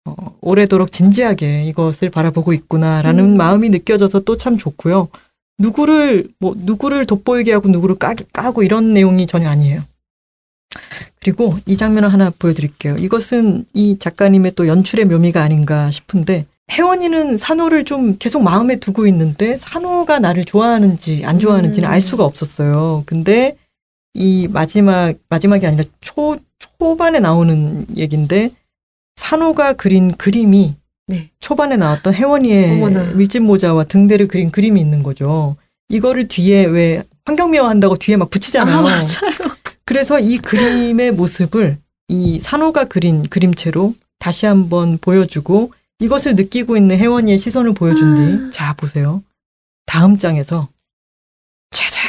[0.05, 3.37] 어, 오래도록 진지하게 이것을 바라보고 있구나라는 음.
[3.37, 5.09] 마음이 느껴져서 또 참 좋고요.
[5.57, 9.81] 누구를 뭐 누구를 돋보이게 하고 누구를 까, 까고 이런 내용이 전혀 아니에요.
[11.21, 12.97] 그리고 이 장면을 하나 보여드릴게요.
[12.97, 19.57] 이것은 이 작가님의 또 연출의 묘미가 아닌가 싶은데 혜원이는 산호를 좀 계속 마음에 두고 있는데
[19.57, 21.91] 산호가 나를 좋아하는지 안 좋아하는지는 음.
[21.91, 23.03] 알 수가 없었어요.
[23.05, 23.55] 근데
[24.13, 28.49] 이 마지막 마지막이 아니라 초 초반에 나오는 얘긴데
[29.15, 30.75] 산호가 그린 그림이
[31.07, 31.29] 네.
[31.39, 33.11] 초반에 나왔던 혜원이의 어머나.
[33.13, 35.55] 밀짚 모자와 등대를 그린 그림이 있는 거죠.
[35.89, 38.77] 이거를 뒤에 왜 환경미화 한다고 뒤에 막 붙이잖아요.
[38.77, 39.05] 아, 맞아요.
[39.85, 47.37] 그래서 이 그림의 모습을 이 산호가 그린 그림체로 다시 한번 보여주고 이것을 느끼고 있는 혜원이의
[47.37, 49.23] 시선을 보여준 뒤, 자, 보세요.
[49.85, 50.67] 다음 장에서,
[51.71, 52.01] 짜잔!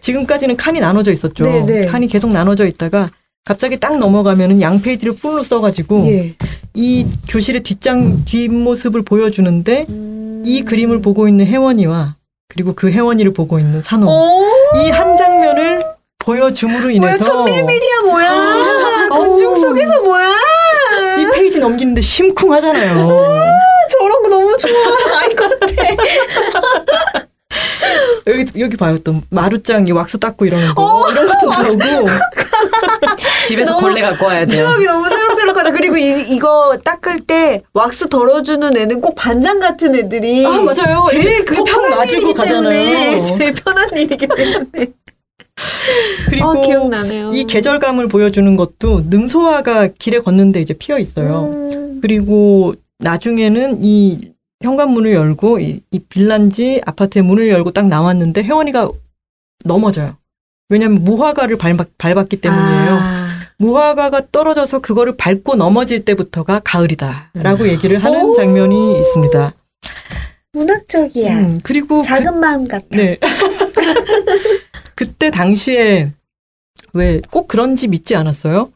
[0.00, 1.44] 지금까지는 칸이 나눠져 있었죠.
[1.44, 1.86] 네, 네.
[1.86, 3.08] 칸이 계속 나눠져 있다가
[3.44, 6.34] 갑자기 딱 넘어가면은 양 페이지를 풀로 써가지고 예.
[6.74, 10.42] 이 교실의 뒷장, 뒷모습을 보여주는데 음.
[10.46, 12.16] 이 그림을 보고 있는 혜원이와
[12.48, 14.08] 그리고 그 혜원이를 보고 있는 산호.
[14.08, 14.44] 오,
[14.76, 15.84] 이한 장면을
[16.18, 19.08] 보여줌으로 뭐야, 인해서 천밀밀이야, 뭐야.
[19.10, 19.28] 어우.
[19.28, 20.30] 군중 속에서 뭐야.
[21.62, 23.08] 넘기는데 심쿵하잖아요.
[23.90, 25.20] 저런 거 너무 좋아.
[25.22, 25.72] 알것 같아.
[28.26, 32.06] 여기 여기 봐요 또 마루짱 이 왁스 닦고 이러는 거 어, 이런 것도 나오고
[33.46, 34.64] 집에서 걸레 갖고 와야 돼요.
[34.64, 35.72] 추억이 너무 새록새록하다.
[35.72, 41.44] 그리고 이, 이거 닦을 때 왁스 덜어주는 애는 꼭 반장 같은 애들이 아 맞아요 제일
[41.44, 43.24] 그 편한 일이기 때문에 가잖아요.
[43.24, 44.86] 제일 편한 일이기 때문에
[46.28, 47.32] 그리고 어, 기억나네요.
[47.34, 51.50] 이 계절감을 보여주는 것도 능소화가 길에 걷는데 이제 피어 있어요.
[51.52, 51.98] 음.
[52.00, 58.90] 그리고 나중에는 이 현관문을 열고 이, 이 빌란지 아파트의 문을 열고 딱 나왔는데 혜원이가
[59.64, 60.16] 넘어져요.
[60.68, 62.98] 왜냐하면 무화과를 밟았, 밟았기 때문이에요.
[63.00, 63.22] 아.
[63.58, 67.68] 무화과가 떨어져서 그거를 밟고 넘어질 때부터가 가을이다라고 음.
[67.68, 68.34] 얘기를 하는 오.
[68.34, 69.52] 장면이 있습니다.
[70.52, 71.38] 문학적이야.
[71.38, 72.86] 음, 그리고 작은 마음 같다.
[72.90, 73.18] 그, 네.
[74.94, 76.12] 그때 당시에
[76.94, 78.70] 왜 꼭 그런 집 있지 않았어요?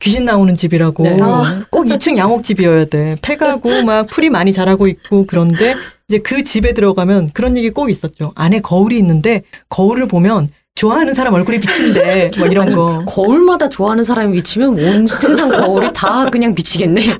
[0.00, 1.18] 귀신 나오는 집이라고 네.
[1.20, 1.64] 아.
[1.70, 3.16] 꼭 2층 양옥집이어야 돼.
[3.20, 5.74] 폐가고 막 풀이 많이 자라고 있고 그런데
[6.08, 8.32] 이제 그 집에 들어가면 그런 얘기 꼭 있었죠.
[8.34, 10.48] 안에 거울이 있는데 거울을 보면
[10.80, 12.30] 좋아하는 사람 얼굴이 비친대.
[12.38, 13.04] 뭐 이런 거.
[13.06, 17.18] 거울마다 좋아하는 사람이 비치면 온 세상 거울이 다 그냥 비치겠네.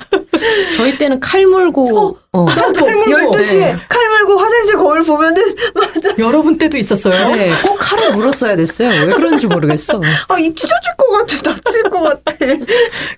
[0.74, 2.46] 저희 때는 칼 물고 어.
[2.46, 3.32] 나도 칼 물고.
[3.32, 3.76] 12시에 네.
[3.86, 5.42] 칼 물고 화장실 거울 보면은
[5.74, 6.14] 맞아.
[6.16, 7.32] 여러분 때도 있었어요.
[7.32, 8.88] 네, 꼭 칼을 물었어야 됐어요.
[8.88, 10.00] 왜 그런지 모르겠어.
[10.28, 11.52] 아, 입 찢어질 것 같아.
[11.52, 12.32] 다칠 것 같아.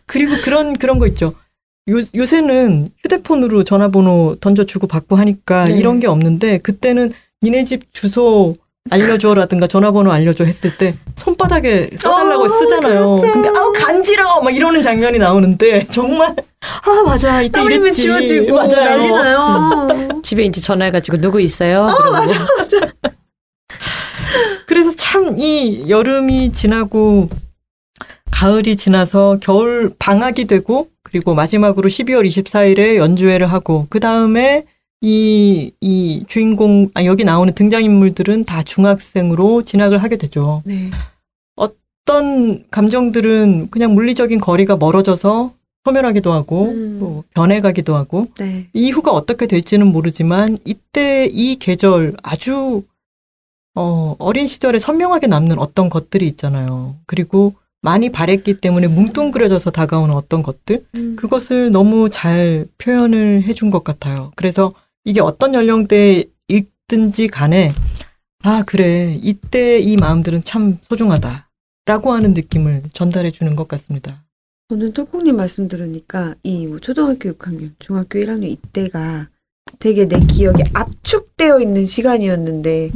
[0.06, 1.34] 그리고 그런 그런 거 있죠.
[1.88, 5.74] 요, 요새는 휴대폰으로 전화번호 던져주고 받고 하니까 네.
[5.74, 7.12] 이런 게 없는데 그때는
[7.44, 8.56] 니네 집 주소
[8.90, 13.16] 알려줘라든가 전화번호 알려줘 했을 때 손바닥에 써달라고 어, 쓰잖아요.
[13.16, 13.32] 그렇죠.
[13.32, 18.68] 근데 아우 간지러워 막 이러는 장면이 나오는데 정말 아 맞아 이때 이랬지 지워지고 맞아요.
[18.68, 20.20] 난리 나요.
[20.22, 21.86] 집에 이제 전화해가지고 누구 있어요?
[21.96, 22.16] 그러고
[24.66, 27.28] 그래서 참 이 여름이 지나고
[28.30, 34.64] 가을이 지나서 겨울 방학이 되고 그리고 마지막으로 12월 24일에 연주회를 하고 그 다음에
[35.02, 40.62] 이, 이 주인공, 아, 여기 나오는 등장인물들은 다 중학생으로 진학을 하게 되죠.
[40.64, 40.90] 네.
[41.56, 45.52] 어떤 감정들은 그냥 물리적인 거리가 멀어져서
[45.84, 46.96] 소멸하기도 하고 음.
[47.00, 48.68] 또 변해가기도 하고 네.
[48.72, 52.84] 이후가 어떻게 될지는 모르지만 이때 이 계절 아주
[53.74, 56.94] 어, 어린 시절에 선명하게 남는 어떤 것들이 있잖아요.
[57.06, 61.16] 그리고 많이 바랬기 때문에 뭉뚱그려져서 다가오는 어떤 것들 음.
[61.16, 64.30] 그것을 너무 잘 표현을 해준 것 같아요.
[64.36, 64.72] 그래서
[65.04, 67.72] 이게 어떤 연령대에 읽든지 간에
[68.44, 74.22] 아 그래 이때 이 마음들은 참 소중하다라고 하는 느낌을 전달해 주는 것 같습니다.
[74.68, 79.28] 저는 똘콩님 말씀 들으니까 이 뭐 초등학교 6학년, 중학교 1학년 이때가
[79.78, 82.90] 되게 내 기억에 압축되어 있는 시간이었는데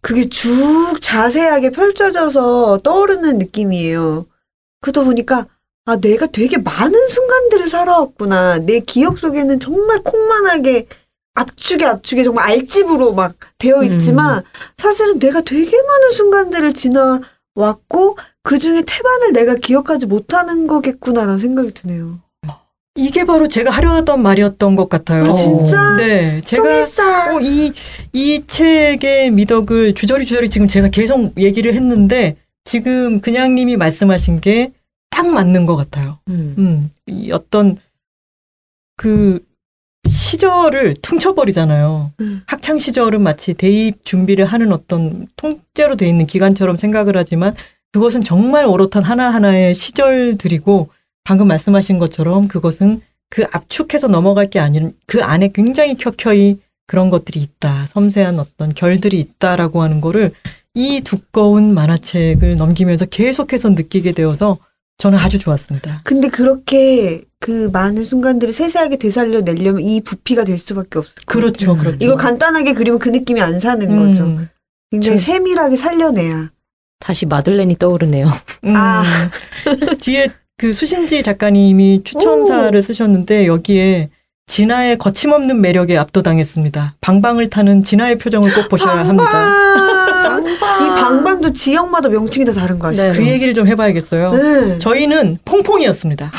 [0.00, 4.26] 그게 쭉 자세하게 펼쳐져서 떠오르는 느낌이에요.
[4.80, 5.46] 그러다 보니까
[5.84, 8.58] 아 내가 되게 많은 순간들을 살아왔구나.
[8.58, 10.86] 내 기억 속에는 정말 콩만하게
[11.34, 14.42] 압축에 압축에 정말 알집으로 막 되어 있지만
[14.76, 22.18] 사실은 내가 되게 많은 순간들을 지나왔고 그 중에 태반을 내가 기억하지 못하는 거겠구나라는 생각이 드네요.
[22.96, 25.22] 이게 바로 제가 하려 하던 말이었던 것 같아요.
[25.24, 25.96] 아, 진짜?
[25.96, 26.62] 네, 제가.
[27.36, 27.72] 어, 이,
[28.12, 34.72] 이 책의 미덕을 주저리 주저리 지금 제가 계속 얘기를 했는데 지금 그냥님이 말씀하신 게
[35.10, 36.18] 딱 맞는 것 같아요.
[36.28, 36.54] 음.
[36.56, 37.76] 음, 이 어떤
[38.96, 39.44] 그
[40.10, 42.12] 시절을 퉁쳐버리잖아요.
[42.20, 42.42] 음.
[42.46, 47.54] 학창 시절은 마치 대입 준비를 하는 어떤 통째로 돼 있는 기간처럼 생각을 하지만
[47.92, 50.90] 그것은 정말 오롯한 하나하나의 시절들이고
[51.24, 57.40] 방금 말씀하신 것처럼 그것은 그 압축해서 넘어갈 게 아닌 그 안에 굉장히 켜켜이 그런 것들이
[57.40, 57.86] 있다.
[57.86, 60.32] 섬세한 어떤 결들이 있다라고 하는 거를
[60.74, 64.58] 이 두꺼운 만화책을 넘기면서 계속해서 느끼게 되어서
[65.00, 66.02] 저는 아주 좋았습니다.
[66.04, 71.70] 근데 그렇게 그 많은 순간들을 세세하게 되살려 내려면 이 부피가 될 수밖에 없을 것 그렇죠,
[71.72, 71.82] 같아요.
[71.92, 72.04] 그렇죠.
[72.04, 74.24] 이거 간단하게 그리면 그 느낌이 안 사는 거죠.
[74.24, 74.48] 음,
[74.90, 76.50] 굉장히 저- 세밀하게 살려내야.
[77.00, 78.26] 다시 마들렌이 떠오르네요.
[78.64, 78.76] 음.
[78.76, 79.02] 아.
[80.02, 84.10] 뒤에 그 수신지 작가님이 추천사를 쓰셨는데 여기에
[84.48, 86.96] 진아의 거침없는 매력에 압도당했습니다.
[87.00, 89.99] 방방을 타는 진아의 표정을 꼭 보셔야 합니다.
[90.22, 90.82] 방방.
[90.82, 93.12] 이 방방도 지역마다 명칭이 다 다른 거 아시죠?
[93.14, 94.32] 그 얘기를 좀 해봐야겠어요.
[94.34, 94.78] 네.
[94.78, 96.30] 저희는 퐁퐁이었습니다.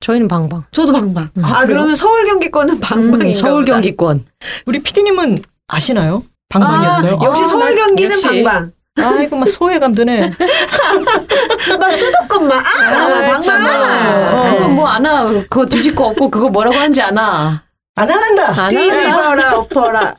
[0.00, 0.64] 저희는 방방.
[0.72, 1.30] 저도 방방.
[1.36, 1.44] 음.
[1.44, 1.64] 아?
[1.66, 3.64] 그러면 서울 경기권은 방방인가 음, 서울.
[3.64, 4.26] 경기권.
[4.66, 6.22] 우리 피디님은 아시나요?
[6.48, 7.18] 방방이었어요.
[7.20, 8.42] 아, 역시 아, 서울 나- 경기는 역시.
[8.44, 8.72] 방방.
[8.98, 10.30] 아이고 막 소외감 드네.
[11.78, 13.38] 막 수도권만 아, 아.
[13.38, 14.34] 방방.
[14.38, 14.52] 어.
[14.54, 15.24] 그거 뭐 안아.
[15.50, 17.62] 그거 거 없고 그거 뭐라고 하는지 아나.
[17.98, 18.68] 안 하나?
[18.68, 20.14] 뒤집어라 엎어라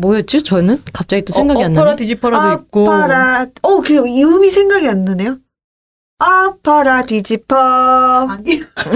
[0.00, 0.42] 뭐였지?
[0.42, 1.96] 저는 갑자기 또 생각이 어, 안 나네.
[1.96, 2.90] 뒤집어라도 있고.
[2.90, 3.46] 아파라.
[3.62, 5.38] 어, 그 이음이 생각이 안 나네요.
[6.20, 8.26] 아파라 뒤집어.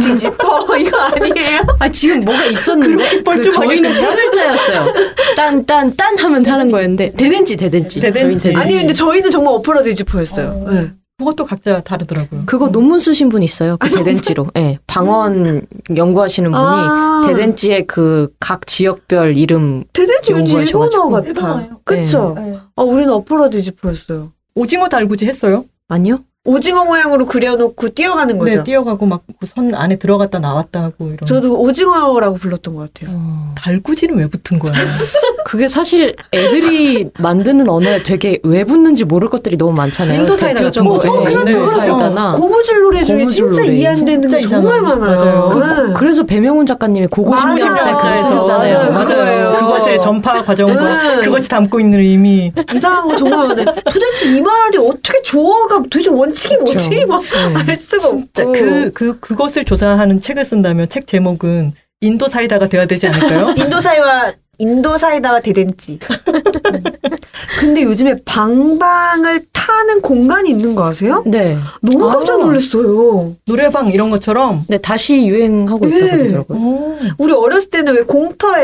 [0.02, 1.60] 뒤집어 이거 아니에요?
[1.78, 4.04] 아 지금 뭐가 있었는데 그렇게 그 저희는 세?
[4.12, 4.92] 글자였어요.
[5.36, 8.00] 딴딴딴 하면 하는 거였는데 대댄지 대댄지.
[8.00, 8.42] 대댄지.
[8.42, 10.64] 저희는 아니 근데 저희는 정말 어퍼라 뒤집어였어요.
[10.66, 10.70] 어.
[10.72, 10.90] 네.
[11.22, 12.42] 그것도 각자 다르더라고요.
[12.46, 13.76] 그거 논문 쓰신 분 있어요.
[13.78, 14.48] 그 대댄지로.
[14.56, 14.60] 예.
[14.60, 15.62] 네, 방언
[15.96, 21.08] 연구하시는 분이 아, 대댄지의 그 각 지역별 이름 대댄지 왠지 일본어.
[21.08, 21.68] 같아.
[21.84, 22.34] 그쵸?
[22.36, 22.58] 네.
[22.76, 24.32] 아, 우리는 어퍼라 뒤집어였어요.
[24.54, 25.64] 오징어 달구지 했어요?
[25.88, 26.20] 아니요?
[26.44, 28.50] 오징어 모양으로 그려놓고 뛰어가는 거죠.
[28.50, 31.18] 네, 뛰어가고 막 선 안에 들어갔다 나왔다 하고 이런.
[31.26, 33.14] 저도 오징어라고 불렀던 것 같아요.
[33.16, 34.72] 어, 달구지는 왜 붙은 거야?
[35.52, 40.20] 그게 사실 애들이 만드는 언어에 되게 왜 붙는지 모를 것들이 너무 많잖아요.
[40.20, 40.94] 인도 사이다 같은 거.
[40.94, 41.66] 어, 인도 그렇죠, 그렇죠.
[41.76, 43.74] 사이다나 고무줄 노래 중에 고무줄 진짜 노래.
[43.74, 44.80] 이해 안 되는 게 정말.
[44.80, 45.50] 많아요.
[45.50, 45.88] 맞아요.
[45.88, 45.92] 네.
[45.94, 47.58] 그래서 배명훈 작가님이 고고 맞아요.
[47.58, 48.16] 심장자 글 맞아요.
[48.16, 48.92] 쓰셨잖아요.
[48.92, 49.54] 맞아요.
[49.56, 51.20] 그것의 전파 과정과 음.
[51.20, 52.50] 그것이 담고 있는 의미.
[52.74, 53.66] 이상한 거 정말 많아요.
[53.92, 56.88] 도대체 이 말이 어떻게 조어가 도대체 원칙이 뭐지?
[56.88, 57.06] 그렇죠.
[57.08, 57.70] 막 네.
[57.70, 58.52] 알 수가 진짜 없고.
[58.52, 63.52] 그, 그, 그것을 조사하는 책을 쓴다면 책 제목은 인도 사이다가 돼야 되지 않을까요?
[63.62, 65.98] 인도 사이와 인도 사이다와 대댄지.
[67.58, 71.22] 근데 요즘에 방방을 타는 공간이 있는 거 아세요?
[71.26, 71.56] 네.
[71.80, 72.44] 너무 깜짝 아.
[72.44, 73.34] 놀랐어요.
[73.46, 74.62] 노래방 이런 것처럼.
[74.68, 76.16] 네, 다시 유행하고 있다고 네.
[76.18, 76.58] 그러더라고요.
[76.58, 76.96] 오.
[77.18, 78.62] 우리 어렸을 때는 왜 공터에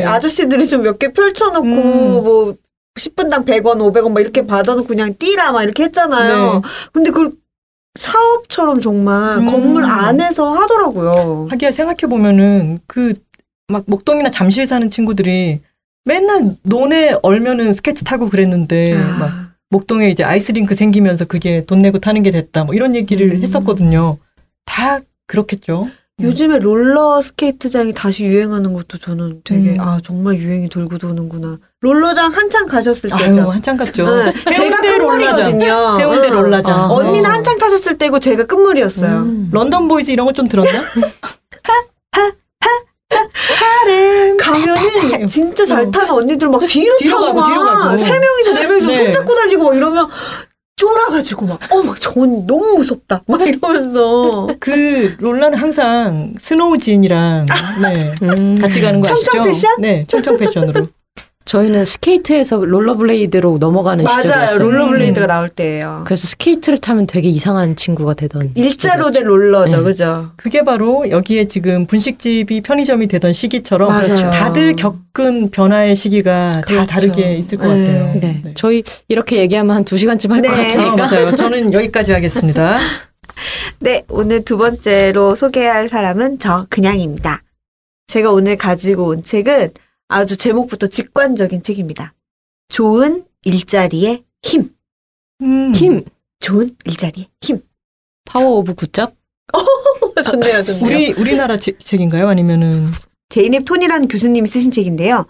[0.00, 0.04] 네.
[0.04, 2.22] 아저씨들이 좀 몇 개 펼쳐놓고 음.
[2.22, 2.54] 뭐
[2.98, 6.54] 10분당 100원, 500원 막 이렇게 받아놓고 그냥 뛰라 막 이렇게 했잖아요.
[6.54, 6.60] 네.
[6.92, 7.32] 근데 그걸
[7.98, 9.46] 사업처럼 정말 음.
[9.50, 11.48] 건물 안에서 하더라고요.
[11.50, 13.14] 하기야 생각해 보면은 그
[13.70, 15.60] 막 목동이나 잠실 사는 친구들이
[16.04, 19.50] 맨날 논에 얼면은 스케이트 타고 그랬는데 막 아.
[19.70, 23.42] 목동에 이제 아이스링크 생기면서 그게 돈 내고 타는 게 됐다 뭐 이런 얘기를 음.
[23.42, 24.18] 했었거든요.
[24.66, 25.88] 다 그렇겠죠.
[26.20, 29.80] 요즘에 롤러 스케이트장이 다시 유행하는 것도 저는 되게 음.
[29.80, 31.58] 아 정말 유행이 돌고 도는구나.
[31.80, 33.50] 롤러장 한창 가셨을 아유 때죠.
[33.50, 34.04] 한참 갔죠.
[34.24, 34.34] 네.
[34.52, 34.80] 제가.
[34.82, 35.98] 끝물이거든요.
[35.98, 36.34] 해운대 응.
[36.34, 36.74] 롤라장.
[36.78, 36.88] 아.
[36.90, 37.32] 언니는 어.
[37.32, 39.18] 한창 타셨을 때고 제가 끝물이었어요.
[39.22, 39.48] 음.
[39.52, 40.70] 런던 보이즈 이런 거 좀 들었나?
[44.38, 45.90] 가면은 진짜 잘 어.
[45.90, 47.98] 타는 언니들 막 뒤로, 뒤로 타고 가고, 뒤로 막 가고.
[47.98, 49.04] 세 명이서 네 명이서 네.
[49.04, 50.08] 손잡고 달리고 막 이러면
[50.74, 57.46] 쫄아가지고 막 어 막 저 언니 너무 무섭다 막 이러면서 그 롤라는 항상 스노우진이랑
[57.82, 58.12] 네.
[58.22, 58.56] 음.
[58.56, 59.30] 같이 가는 거 아시죠?
[59.30, 59.80] 청청 패션?
[59.80, 60.88] 네, 청청 패션으로.
[61.46, 64.58] 저희는 스케이트에서 롤러블레이드로 넘어가는 맞아요 시절이었어요.
[64.70, 66.02] 롤러블레이드가 나올 때예요.
[66.04, 69.24] 그래서 스케이트를 타면 되게 이상한 친구가 되던 일자로 된.
[69.24, 69.82] 롤러죠, 네.
[69.82, 70.30] 그죠?
[70.36, 74.30] 그게 바로 여기에 지금 분식집이 편의점이 되던 시기처럼 맞아요.
[74.30, 76.86] 다들 겪은 변화의 시기가 그렇죠.
[76.86, 77.86] 다 다르게 있을 것 네.
[77.86, 78.20] 같아요.
[78.20, 78.42] 네.
[78.54, 80.56] 저희 이렇게 얘기하면 한 두 시간쯤 할것 네.
[80.56, 80.96] 어, 같으니까.
[80.96, 81.34] 맞아요.
[81.34, 82.78] 저는 여기까지 하겠습니다.
[83.80, 87.40] 네, 오늘 두 번째로 소개할 사람은 저 그냥입니다.
[88.06, 89.70] 제가 오늘 가지고 온 책은
[90.12, 92.14] 아주 제목부터 직관적인 책입니다.
[92.68, 94.74] 좋은 일자리의 힘.
[95.40, 95.72] 음.
[95.72, 96.04] 힘.
[96.40, 97.62] 좋은 일자리의 힘.
[98.24, 99.14] Power of Good Job?
[100.24, 100.84] 좋네요, 좋네요.
[100.84, 102.26] 우리 우리나라 책- 책인가요?
[102.28, 102.86] 아니면은
[103.28, 105.26] 제이넵 톤이라는 교수님이 쓰신 책인데요.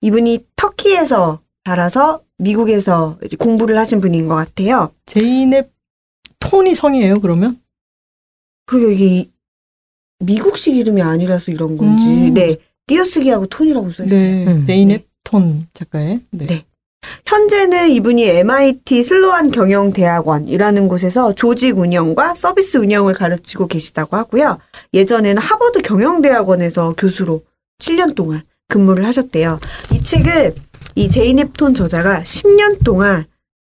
[0.00, 4.94] 이분이 터키에서 자라서 미국에서 이제 공부를 하신 분인 것 같아요.
[5.06, 5.68] 제이넵
[6.38, 7.20] 톤이 성이에요?
[7.20, 7.60] 그러면?
[8.66, 9.30] 그리고 이게 이-
[10.20, 12.34] 미국식 이름이 아니라서 이런 건지, 음.
[12.34, 12.54] 네,
[12.90, 14.20] 띄어쓰기하고 톤이라고 써 있어요.
[14.20, 14.66] 네, 음.
[14.66, 16.20] 제이넵 톤 작가의.
[16.30, 16.46] 네.
[16.46, 16.64] 네.
[17.24, 24.58] 현재는 이분이 MIT 슬로안 경영대학원이라는 곳에서 조직 운영과 서비스 운영을 가르치고 계시다고 하고요.
[24.92, 27.42] 예전에는 하버드 경영대학원에서 교수로
[27.78, 29.60] 7년 동안 근무를 하셨대요.
[29.92, 30.54] 이 책은
[30.96, 33.24] 이 제이 넵톤 저자가 10년 동안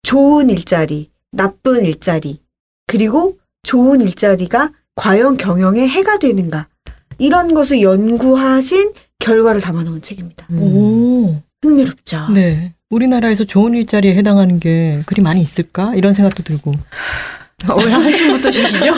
[0.02, 2.40] 좋은 일자리, 나쁜 일자리,
[2.86, 6.66] 그리고 좋은 일자리가 과연 경영에 해가 되는가
[7.22, 10.44] 이런 것을 연구하신 결과를 담아놓은 책입니다.
[10.50, 10.58] 음.
[10.60, 11.42] 오.
[11.62, 12.30] 흥미롭죠.
[12.34, 12.74] 네.
[12.90, 15.94] 우리나라에서 좋은 일자리에 해당하는 게 그리 많이 있을까?
[15.94, 16.74] 이런 생각도 들고.
[17.86, 18.92] 왜 한숨부터 쉬시죠?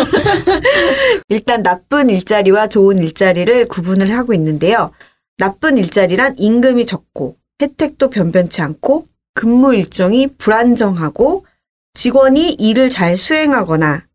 [1.28, 4.90] 일단 나쁜 일자리와 좋은 일자리를 구분을 하고 있는데요.
[5.36, 11.44] 나쁜 일자리란 임금이 적고 혜택도 변변치 않고 근무 일정이 불안정하고
[11.92, 14.06] 직원이 일을 잘 수행하거나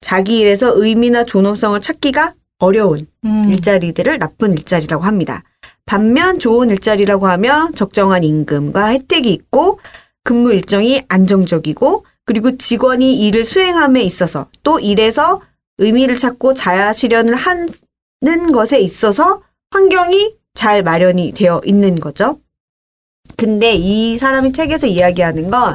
[0.00, 3.44] 자기 일에서 의미나 존엄성을 찾기가 어려운 음.
[3.48, 5.42] 일자리들을 나쁜 일자리라고 합니다.
[5.86, 9.80] 반면 좋은 일자리라고 하면 적정한 임금과 혜택이 있고
[10.22, 15.42] 근무 일정이 안정적이고 그리고 직원이 일을 수행함에 있어서 또 일에서
[15.78, 22.38] 의미를 찾고 자아 실현을 하는 것에 있어서 환경이 잘 마련이 되어 있는 거죠.
[23.36, 25.74] 근데 이 사람이 책에서 이야기하는 건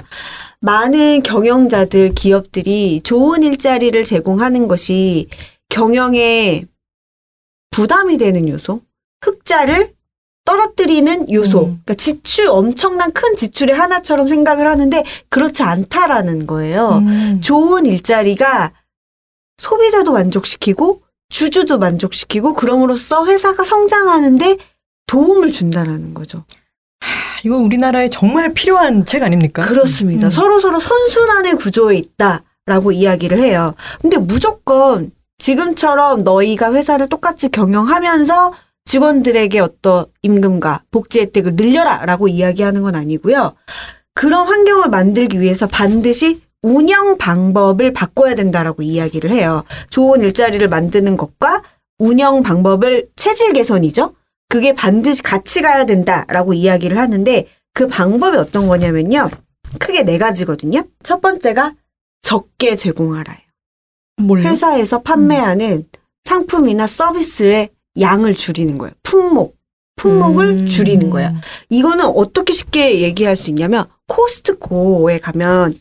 [0.62, 5.28] 많은 경영자들, 기업들이 좋은 일자리를 제공하는 것이
[5.70, 6.66] 경영에
[7.72, 8.82] 부담이 되는 요소,
[9.22, 9.94] 흑자를
[10.46, 11.66] 떨어뜨리는 요소, 음.
[11.66, 17.04] 그러니까 지출, 엄청난 큰 지출의 하나처럼 생각을 하는데 그렇지 않다라는 거예요.
[17.04, 17.40] 음.
[17.42, 18.74] 좋은 일자리가
[19.58, 24.58] 소비자도 만족시키고 주주도 만족시키고 그럼으로써 회사가 성장하는데
[25.06, 26.46] 도움을 준다라는 거죠.
[27.44, 29.66] 이거 우리나라에 정말 필요한 책 아닙니까?
[29.66, 30.28] 그렇습니다.
[30.28, 30.32] 음.
[30.32, 33.76] 서로 서로 선순환의 구조에 있다라고 이야기를 해요.
[34.02, 38.54] 근데 무조건 지금처럼 너희가 회사를 똑같이 경영하면서
[38.86, 43.56] 직원들에게 어떤 임금과 복지 혜택을 늘려라 라고 이야기하는 건 아니고요.
[44.14, 49.64] 그런 환경을 만들기 위해서 반드시 운영 방법을 바꿔야 된다라고 이야기를 해요.
[49.90, 51.64] 좋은 일자리를 만드는 것과
[52.00, 54.14] 운영 방법을 체질 개선이죠.
[54.50, 59.30] 그게 반드시 같이 가야 된다라고 이야기를 하는데 그 방법이 어떤 거냐면요.
[59.80, 60.84] 크게 네 가지거든요.
[61.04, 61.76] 첫 번째가
[62.22, 63.49] 적게 제공하라예요.
[64.20, 64.44] 뭘요?
[64.48, 65.86] 회사에서 판매하는
[66.26, 68.94] 상품이나 서비스의 양을 줄이는 거예요.
[69.04, 69.56] 품목,
[69.96, 70.68] 품목을 음.
[70.68, 71.34] 줄이는 거야.
[71.70, 75.74] 이거는 어떻게 쉽게 얘기할 수 있냐면 코스트코에 가면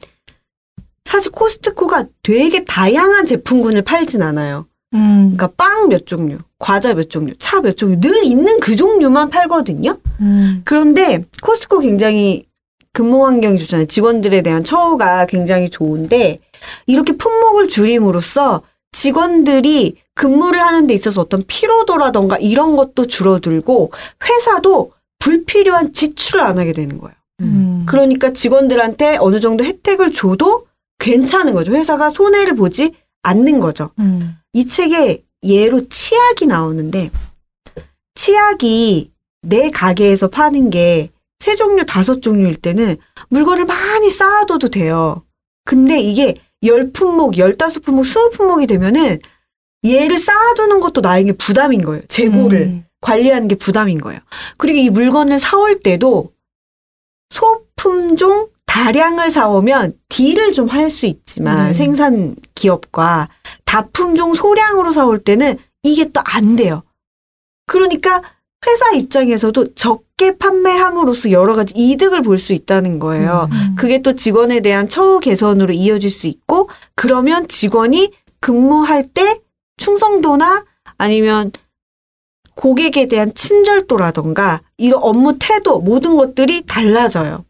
[1.04, 4.66] 사실 코스트코가 되게 다양한 제품군을 팔진 않아요.
[4.94, 5.34] 음.
[5.36, 9.98] 그러니까 빵 몇 종류, 과자 몇 종류, 차 몇 종류 늘 있는 그 종류만 팔거든요.
[10.20, 10.62] 음.
[10.64, 12.46] 그런데 코스트코 굉장히
[12.92, 13.86] 근무 환경이 좋잖아요.
[13.86, 16.40] 직원들에 대한 처우가 굉장히 좋은데
[16.86, 23.92] 이렇게 품목을 줄임으로써 직원들이 근무를 하는 데 있어서 어떤 피로도라던가 이런 것도 줄어들고
[24.24, 27.14] 회사도 불필요한 지출을 안 하게 되는 거예요.
[27.40, 27.84] 음.
[27.86, 30.66] 그러니까 직원들한테 어느 정도 혜택을 줘도
[30.98, 31.72] 괜찮은 거죠.
[31.72, 33.90] 회사가 손해를 보지 않는 거죠.
[33.98, 34.36] 음.
[34.52, 37.10] 이 책에 예로 치약이 나오는데
[38.14, 42.96] 치약이 내 가게에서 파는 게 세 종류 다섯 종류일 때는
[43.28, 45.22] 물건을 많이 쌓아둬도 돼요.
[45.64, 49.20] 근데 이게 열 품목, 열다섯 품목, 스무 품목이 되면은
[49.86, 52.02] 얘를 쌓아두는 것도 나에게 부담인 거예요.
[52.08, 52.84] 재고를 음.
[53.00, 54.20] 관리하는 게 부담인 거예요.
[54.56, 56.32] 그리고 이 물건을 사올 때도
[57.30, 61.74] 소품종 다량을 사오면 딜을 좀 할 수 있지만 네.
[61.74, 63.28] 생산 기업과
[63.64, 66.82] 다품종 소량으로 사올 때는 이게 또 안 돼요.
[67.66, 68.22] 그러니까
[68.66, 73.48] 회사 입장에서도 적 게 판매함으로써 여러 가지 이득을 볼 수 있다는 거예요.
[73.50, 73.74] 음.
[73.78, 79.40] 그게 또 직원에 대한 처우 개선으로 이어질 수 있고 그러면 직원이 근무할 때
[79.78, 80.64] 충성도나
[80.98, 81.52] 아니면
[82.56, 87.44] 고객에 대한 친절도라던가 이런 업무 태도 모든 것들이 달라져요.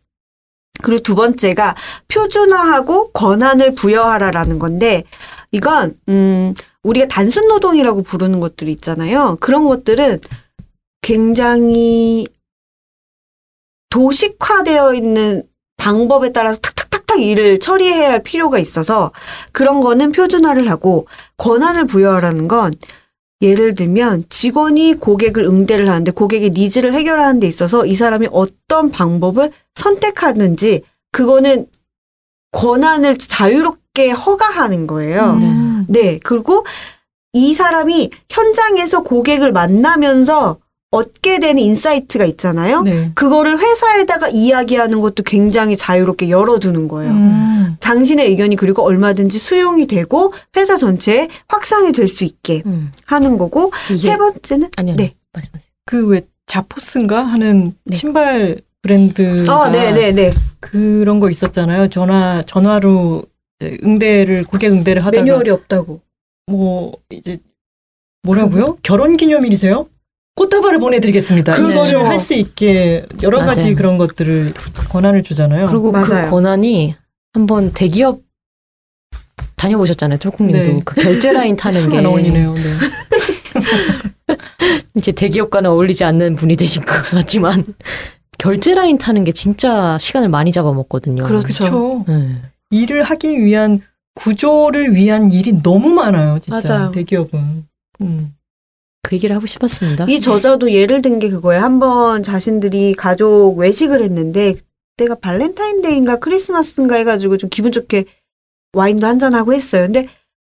[0.83, 1.75] 그리고 두 번째가
[2.09, 5.05] 표준화하고 권한을 부여하라라는 건데
[5.51, 9.39] 이건 음 우리가 단순 노동이라고 부르는 것들이 있잖아요.
[9.41, 10.21] 그런 것들은
[11.01, 12.27] 굉장히
[13.91, 15.43] 도식화되어 있는
[15.77, 19.13] 방법에 따라서 탁탁탁탁 일을 처리해야 할 필요가 있어서
[19.53, 22.73] 그런 거는 표준화를 하고 권한을 부여하라는 건
[23.41, 29.53] 예를 들면 직원이 고객을 응대를 하는데 고객의 니즈를 해결하는 데 있어서 이 사람이 어떤 방법을
[29.77, 30.83] 선택하는지
[31.13, 31.67] 그거는
[32.51, 35.39] 권한을 자유롭게 허가하는 거예요.
[35.41, 35.87] 음.
[35.89, 36.19] 네.
[36.23, 36.65] 그리고
[37.33, 40.59] 이 사람이 현장에서 고객을 만나면서
[40.91, 42.83] 얻게 되는 인사이트가 있잖아요.
[42.83, 43.11] 네.
[43.15, 47.13] 그거를 회사에다가 이야기하는 것도 굉장히 자유롭게 열어두는 거예요.
[47.13, 47.77] 음.
[47.81, 52.91] 당신의 의견이 그리고 얼마든지 수용이 되고 회사 전체에 확산이 될 수 있게 음.
[53.05, 54.97] 하는 거고 세 번째는 아니요.
[54.97, 55.15] 네.
[55.35, 55.69] 말씀하세요.
[55.85, 57.97] 그왜 자포스인가 하는 네.
[57.97, 60.33] 신발 브랜드가 아, 네, 네, 네.
[60.61, 61.89] 그런 거 있었잖아요.
[61.91, 63.25] 전화 전화로
[63.63, 66.01] 응대를 고객 응대를 하다가 매뉴얼이 없다고.
[66.47, 67.39] 뭐 이제
[68.23, 68.79] 뭐라고요?
[68.83, 69.87] 결혼 기념일이세요?
[70.39, 71.57] 꽃다발을 보내드리겠습니다.
[71.57, 71.85] 그렇죠.
[71.91, 73.75] 이거를 할수 있게 여러 가지 맞아요.
[73.75, 74.55] 그런 것들을
[74.89, 75.67] 권한을 주잖아요.
[75.67, 76.27] 그리고 맞아요.
[76.27, 76.95] 그 권한이
[77.33, 78.21] 한번 대기업
[79.57, 80.81] 다녀보셨잖아요, 톨콩님도 네.
[80.85, 82.55] 그 결제 라인 타는 참게안 어울리네요.
[82.55, 82.63] 네.
[84.95, 87.65] 이제 대기업과는 어울리지 않는 분이 되신 것 같지만
[88.39, 91.25] 결제 라인 타는 게 진짜 시간을 많이 잡아먹거든요.
[91.25, 91.47] 그렇죠.
[91.47, 92.05] 그렇죠.
[92.07, 92.37] 네.
[92.71, 93.81] 일을 하기 위한
[94.15, 96.39] 구조를 위한 일이 너무 많아요.
[96.39, 96.91] 진짜 맞아요.
[96.93, 97.67] 대기업은.
[98.03, 98.35] 음.
[99.03, 100.07] 그 얘기를 하고 싶었습니다.
[100.09, 101.63] 이 저자도 예를 든 게 그거예요.
[101.63, 104.57] 한번 자신들이 가족 외식을 했는데
[104.97, 108.05] 그때가 발렌타인데이인가 크리스마스인가 해가지고 좀 기분 좋게
[108.75, 109.85] 와인도 한잔하고 했어요.
[109.87, 110.09] 근데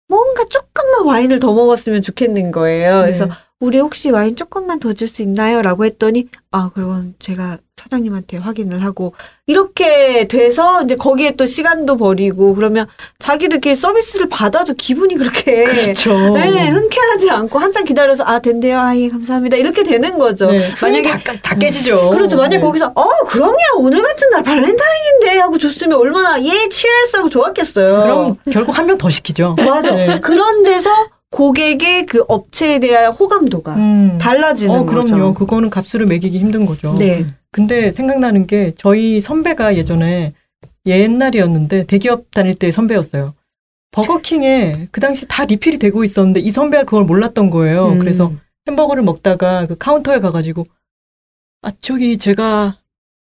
[0.08, 3.02] 뭔가 조금만 와인을 더 먹었으면 좋겠는 거예요.
[3.06, 3.32] 그래서 네.
[3.60, 5.64] 우리 혹시 와인 조금만 더 줄 수 있나요?
[5.64, 9.14] 라고 했더니 아 그건 제가 사장님한테 확인을 하고
[9.48, 12.86] 이렇게 돼서 이제 거기에 또 시간도 버리고 그러면
[13.18, 16.14] 자기도 이렇게 서비스를 받아도 기분이 그렇게 그렇죠.
[16.36, 20.52] 네, 흔쾌하지 않고 한참 기다려서 아 된대요, 아 예 감사합니다 이렇게 되는 거죠.
[20.52, 20.72] 네.
[20.80, 22.12] 만약에 만약에 다, 다 깨지죠.
[22.12, 22.38] 그렇죠.
[22.38, 22.60] 만약 네.
[22.64, 28.02] 거기서 어 그럼요 오늘 같은 날 발렌타인인데 하고 줬으면 얼마나 예 치얼스 하고 좋았겠어요.
[28.04, 29.56] 그럼 결국 한 명 더 시키죠.
[29.58, 29.92] 맞아.
[29.96, 30.20] 네.
[30.20, 30.90] 그런 데서
[31.32, 34.18] 고객의 그 업체에 대한 호감도가 음.
[34.20, 35.12] 달라지는 어, 그럼요.
[35.12, 35.34] 거죠.
[35.34, 36.96] 그거는 값으로 매기기 힘든 거죠.
[36.98, 37.26] 네.
[37.52, 40.34] 근데 생각나는 게 저희 선배가 예전에
[40.86, 43.34] 옛날이었는데 대기업 다닐 때 선배였어요.
[43.92, 47.90] 버거킹에 그 당시 다 리필이 되고 있었는데 이 선배가 그걸 몰랐던 거예요.
[47.90, 48.00] 음.
[48.00, 48.32] 그래서
[48.68, 50.66] 햄버거를 먹다가 그 카운터에 가가지고
[51.62, 52.78] 아 저기 제가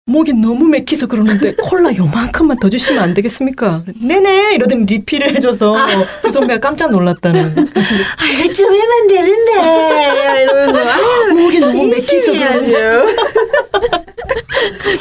[0.05, 3.83] 목이 너무 맥히서 그러는데 콜라 요만큼만 더 주시면 안 되겠습니까?
[4.05, 5.77] 네네 이러더니 리필을 해줘서
[6.21, 12.37] 그 선배가 깜짝 놀랐다는 아, 이거 좀 하면 되는데 이러면서 아유, 목이 너무 맥히서 인심이
[12.39, 13.15] 그러는데 아주.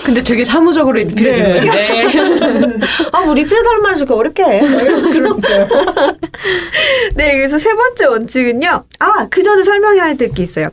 [0.05, 1.55] 근데 되게 사무적으로 리필해 주는 네.
[1.55, 1.69] 거지.
[1.69, 2.87] 네.
[3.13, 4.61] 아, 뭐 리필해 달라는 말 이렇게 어렵게 해.
[7.15, 8.85] 네, 그래서 세 번째 원칙은요.
[9.01, 10.71] 아, 그 전에 설명해야 될 게 있어요.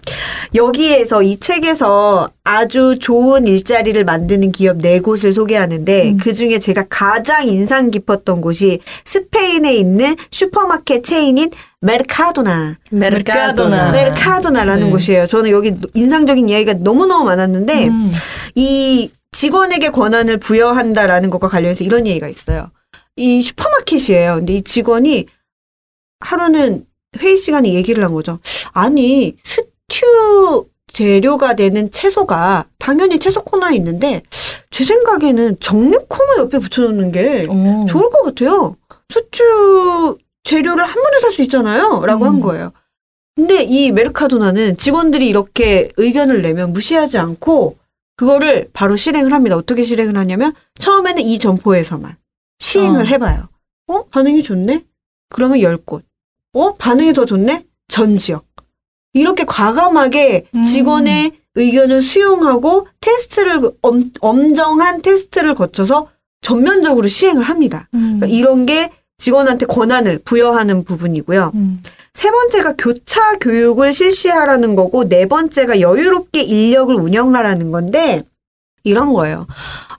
[0.55, 6.85] 여기에서 이 책에서 아주 좋은 일자리를 만 드는 기업 네 곳을 소개하는데 그 중에 제가
[6.89, 11.51] 가장 인상 깊었던 곳이 스페인에 있는 슈퍼마켓 체인인
[11.81, 12.77] 메르카도나.
[12.91, 13.91] 메르카도나.
[13.91, 14.91] 메르카도나라는 네.
[14.91, 15.27] 곳이에요.
[15.27, 18.11] 저는 여기 인상적인 이야기가 너무너무 많았는데 음.
[18.55, 22.71] 이 직원에게 권한을 부여한다라는 것과 관련해서 이런 얘기가 있어요.
[23.15, 24.35] 이 슈퍼마켓이에요.
[24.35, 25.25] 근데 이 직원이
[26.21, 26.85] 하루는
[27.19, 28.39] 회의 시간에 얘기를 한 거죠.
[28.71, 34.21] 아니, 스튜 재료가 되는 채소가 당연히 채소 코너에 있는데
[34.71, 37.85] 제 생각에는 정육 코너 옆에 붙여놓는 게 어.
[37.87, 38.75] 좋을 것 같아요.
[39.09, 42.03] 스튜 재료를 한 번에 살 수 있잖아요.
[42.05, 42.41] 라고 한 음.
[42.41, 42.71] 거예요.
[43.35, 47.77] 근데 이 메르카도나는 직원들이 이렇게 의견을 내면 무시하지 않고
[48.17, 49.55] 그거를 바로 실행을 합니다.
[49.55, 52.17] 어떻게 실행을 하냐면 처음에는 이 점포에서만
[52.59, 53.05] 시행을 어.
[53.05, 53.47] 해봐요.
[53.87, 54.03] 어?
[54.11, 54.83] 반응이 좋네?
[55.29, 56.01] 그러면 10곳.
[56.53, 56.75] 어?
[56.75, 57.63] 반응이 더 좋네?
[57.87, 58.45] 전 지역.
[59.13, 60.63] 이렇게 과감하게 음.
[60.63, 66.09] 직원의 의견을 수용하고 테스트를, 엄, 엄정한 테스트를 거쳐서
[66.41, 67.87] 전면적으로 시행을 합니다.
[67.93, 68.19] 음.
[68.19, 71.51] 그러니까 이런 게 직원한테 권한을 부여하는 부분이고요.
[71.55, 71.83] 음.
[72.13, 78.23] 세 번째가 교차 교육을 실시하라는 거고, 네 번째가 여유롭게 인력을 운영하라는 건데,
[78.83, 79.45] 이런 거예요.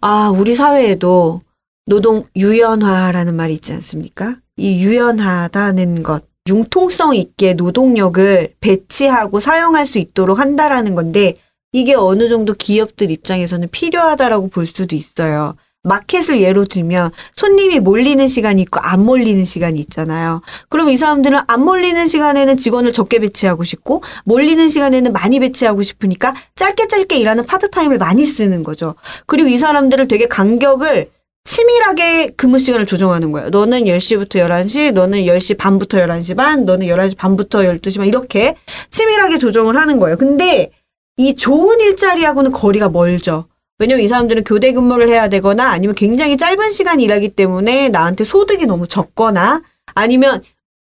[0.00, 1.42] 아, 우리 사회에도
[1.86, 4.36] 노동 유연화라는 말이 있지 않습니까?
[4.56, 11.36] 이 유연하다는 것, 융통성 있게 노동력을 배치하고 사용할 수 있도록 한다라는 건데,
[11.72, 15.55] 이게 어느 정도 기업들 입장에서는 필요하다라고 볼 수도 있어요.
[15.82, 20.43] 마켓을 예로 들면 손님이 몰리는 시간이 있고 안 몰리는 시간이 있잖아요.
[20.68, 26.34] 그럼 이 사람들은 안 몰리는 시간에는 직원을 적게 배치하고 싶고 몰리는 시간에는 많이 배치하고 싶으니까
[26.55, 28.95] 짧게 짧게 일하는 파트타임을 많이 쓰는 거죠.
[29.24, 31.11] 그리고 이 사람들을 되게 간격을
[31.45, 33.51] 치밀하게 근무 시간을 조정하는 거예요.
[33.51, 38.55] 너는 10시부터 11시, 너는 10시 반부터 11시 반, 너는 11시 반부터 12시 반 이렇게
[38.91, 40.16] 치밀하게 조정을 하는 거예요.
[40.16, 40.70] 근데
[41.16, 43.47] 이 좋은 일자리하고는 거리가 멀죠.
[43.78, 48.66] 왜냐면 이 사람들은 교대 근무를 해야 되거나 아니면 굉장히 짧은 시간 일하기 때문에 나한테 소득이
[48.66, 49.62] 너무 적거나
[49.95, 50.43] 아니면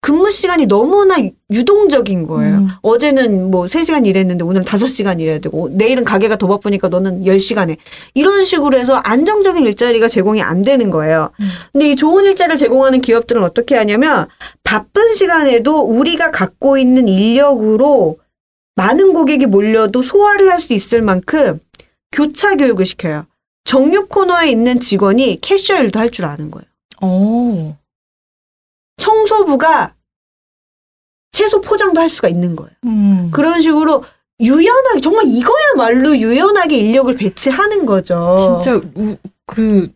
[0.04, 2.56] 근무 시간이 너무나 유- 유동적인 거예요.
[2.58, 2.68] 음.
[2.82, 7.78] 어제는 뭐 3시간 일했는데 오늘 5시간 일해야 되고 내일은 가게가 더 바쁘니까 너는 10시간 해.
[8.16, 11.30] 이런 식으로 해서 안정적인 일자리가 제공이 안 되는 거예요.
[11.72, 14.28] 근데 이 좋은 일자리를 제공하는 기업들은 어떻게 하냐면
[14.64, 18.18] 바쁜 시간에도 우리가 갖고 있는 인력으로
[18.76, 21.60] 많은 고객이 몰려도 소화를 할 수 있을 만큼
[22.12, 23.26] 교차 교육을 시켜요.
[23.66, 26.66] 정육 코너에 있는 직원이 캐셔 일도 할 줄 아는 거예요.
[27.02, 27.78] 어.
[29.02, 29.94] 청소부가
[31.32, 32.72] 채소 포장도 할 수가 있는 거예요.
[32.86, 33.30] 음.
[33.32, 34.04] 그런 식으로
[34.40, 38.60] 유연하게 정말 이거야말로 유연하게 인력을 배치하는 거죠.
[38.62, 39.90] 진짜 우- 그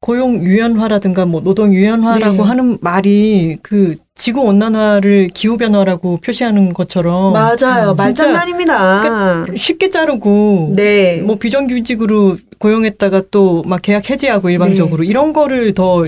[0.00, 2.42] 고용 유연화라든가 뭐 노동 유연화라고 네.
[2.42, 7.90] 하는 말이 그 지구 온난화를 기후 변화라고 표시하는 것처럼 맞아요.
[7.90, 9.46] 음, 말장난입니다.
[9.56, 11.20] 쉽게 자르고 네.
[11.20, 16.06] 뭐 비정규직으로 고용했다가 또 막 계약 해지하고 일방적으로 이런 거를 더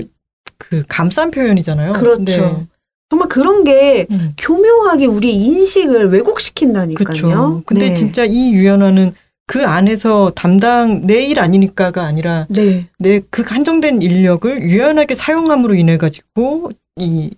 [0.69, 1.93] 그 감싼 표현이잖아요.
[1.93, 1.99] 네.
[1.99, 2.65] 그렇죠.
[3.09, 7.05] 정말 그런 게 음, 교묘하게 우리 인식을 왜곡시킨다니까요.
[7.05, 7.63] 그렇죠.
[7.65, 7.93] 근데 네.
[7.95, 9.13] 진짜 이 유연화는
[9.47, 12.85] 그 안에서 담당 내 일 아니니까가 아니라 네.
[12.99, 17.31] 내그 한정된 인력을 유연하게 사용함으로 인해 가지고 이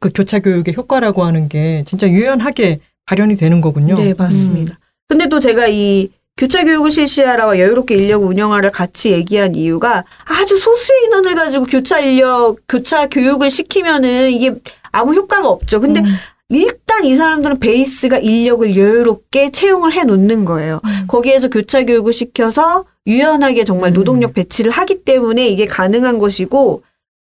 [0.00, 3.96] 그 교차 교육의 효과라고 하는 게 진짜 유연하게 발현이 되는 거군요.
[3.96, 4.78] 네, 맞습니다.
[5.08, 6.08] 근데 또 제가 이
[6.38, 12.58] 교차 교육을 실시하라와 여유롭게 인력 운영하를 같이 얘기한 이유가 아주 소수의 인원을 가지고 교차 인력,
[12.68, 14.54] 교차 교육을 시키면은 이게
[14.92, 15.80] 아무 효과가 없죠.
[15.80, 16.06] 근데 음,
[16.48, 20.80] 일단 이 사람들은 베이스가 인력을 여유롭게 채용을 해 놓는 거예요.
[20.84, 21.04] 음.
[21.08, 23.94] 거기에서 교차 교육을 시켜서 유연하게 정말 음.
[23.94, 26.84] 노동력 배치를 하기 때문에 이게 가능한 것이고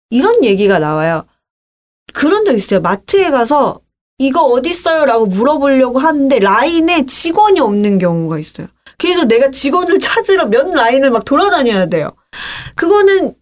[0.09, 1.25] 이런 얘기가 나와요.
[2.15, 2.81] 그런 적 있어요.
[2.81, 3.81] 마트에 가서
[4.17, 5.05] 이거 어디 있어요?
[5.05, 8.69] 라고 물어보려고 하는데 라인에 직원이 없는 경우가 있어요.
[8.99, 12.11] 그래서 내가 직원을 찾으러 몇 라인을 막 돌아다녀야 돼요.
[12.75, 13.35] 그거는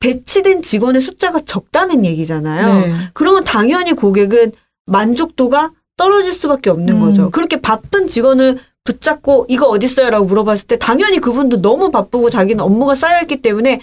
[0.00, 2.80] 배치된 직원의 숫자가 적다는 얘기잖아요.
[2.80, 3.10] 네.
[3.14, 4.52] 그러면 당연히 고객은
[4.86, 7.00] 만족도가 떨어질 수밖에 없는 음.
[7.00, 7.30] 거죠.
[7.30, 10.10] 그렇게 바쁜 직원을 붙잡고 이거 어딨어요?
[10.10, 13.80] 라고 물어봤을 때 당연히 그분도 너무 바쁘고 자기는 업무가 쌓여있기 때문에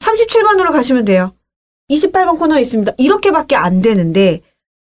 [0.00, 1.34] 37번으로 가시면 돼요.
[1.90, 2.92] 28번 코너에 있습니다.
[2.96, 4.40] 이렇게밖에 안 되는데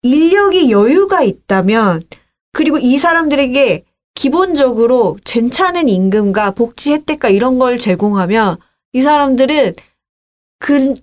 [0.03, 2.03] 인력이 여유가 있다면
[2.53, 3.85] 그리고 이 사람들에게
[4.15, 8.57] 기본적으로 괜찮은 임금과 복지 혜택과 이런 걸 제공하면
[8.93, 9.75] 이 사람들은
[10.61, 10.95] 그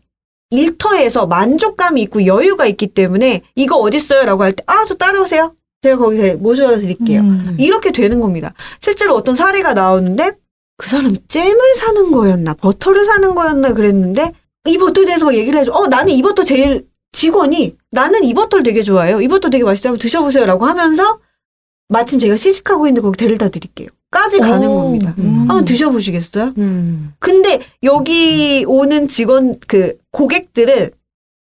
[0.50, 4.26] 일터에서 만족감이 있고 여유가 있기 때문에 이거 어딨어요?
[4.26, 5.54] 라고 할 때, 아, 저 따라오세요.
[5.82, 7.22] 제가 거기서 모셔다 드릴게요.
[7.22, 7.56] 음.
[7.58, 8.54] 이렇게 되는 겁니다.
[8.82, 10.34] 실제로 어떤 사례가 나오는데,
[10.82, 14.34] 그 사람이 잼을 사는 거였나 버터를 사는 거였나 그랬는데
[14.66, 15.72] 이 버터에 대해서 막 얘기를 해줘.
[15.72, 19.22] 어 나는 이 버터 제일 직원이 나는 이 버터를 되게 좋아해요.
[19.22, 19.92] 이 버터 되게 맛있어요.
[19.92, 21.20] 한번 드셔보세요라고 하면서
[21.92, 23.90] 마침 제가 시식하고 있는데 거기 데려다 드릴게요.
[24.12, 25.14] 까지 가는 오, 겁니다.
[25.20, 25.40] 음.
[25.42, 26.54] 한번 드셔보시겠어요?
[26.58, 27.14] 음.
[27.20, 30.92] 근데 여기 오는 직원 그 고객들은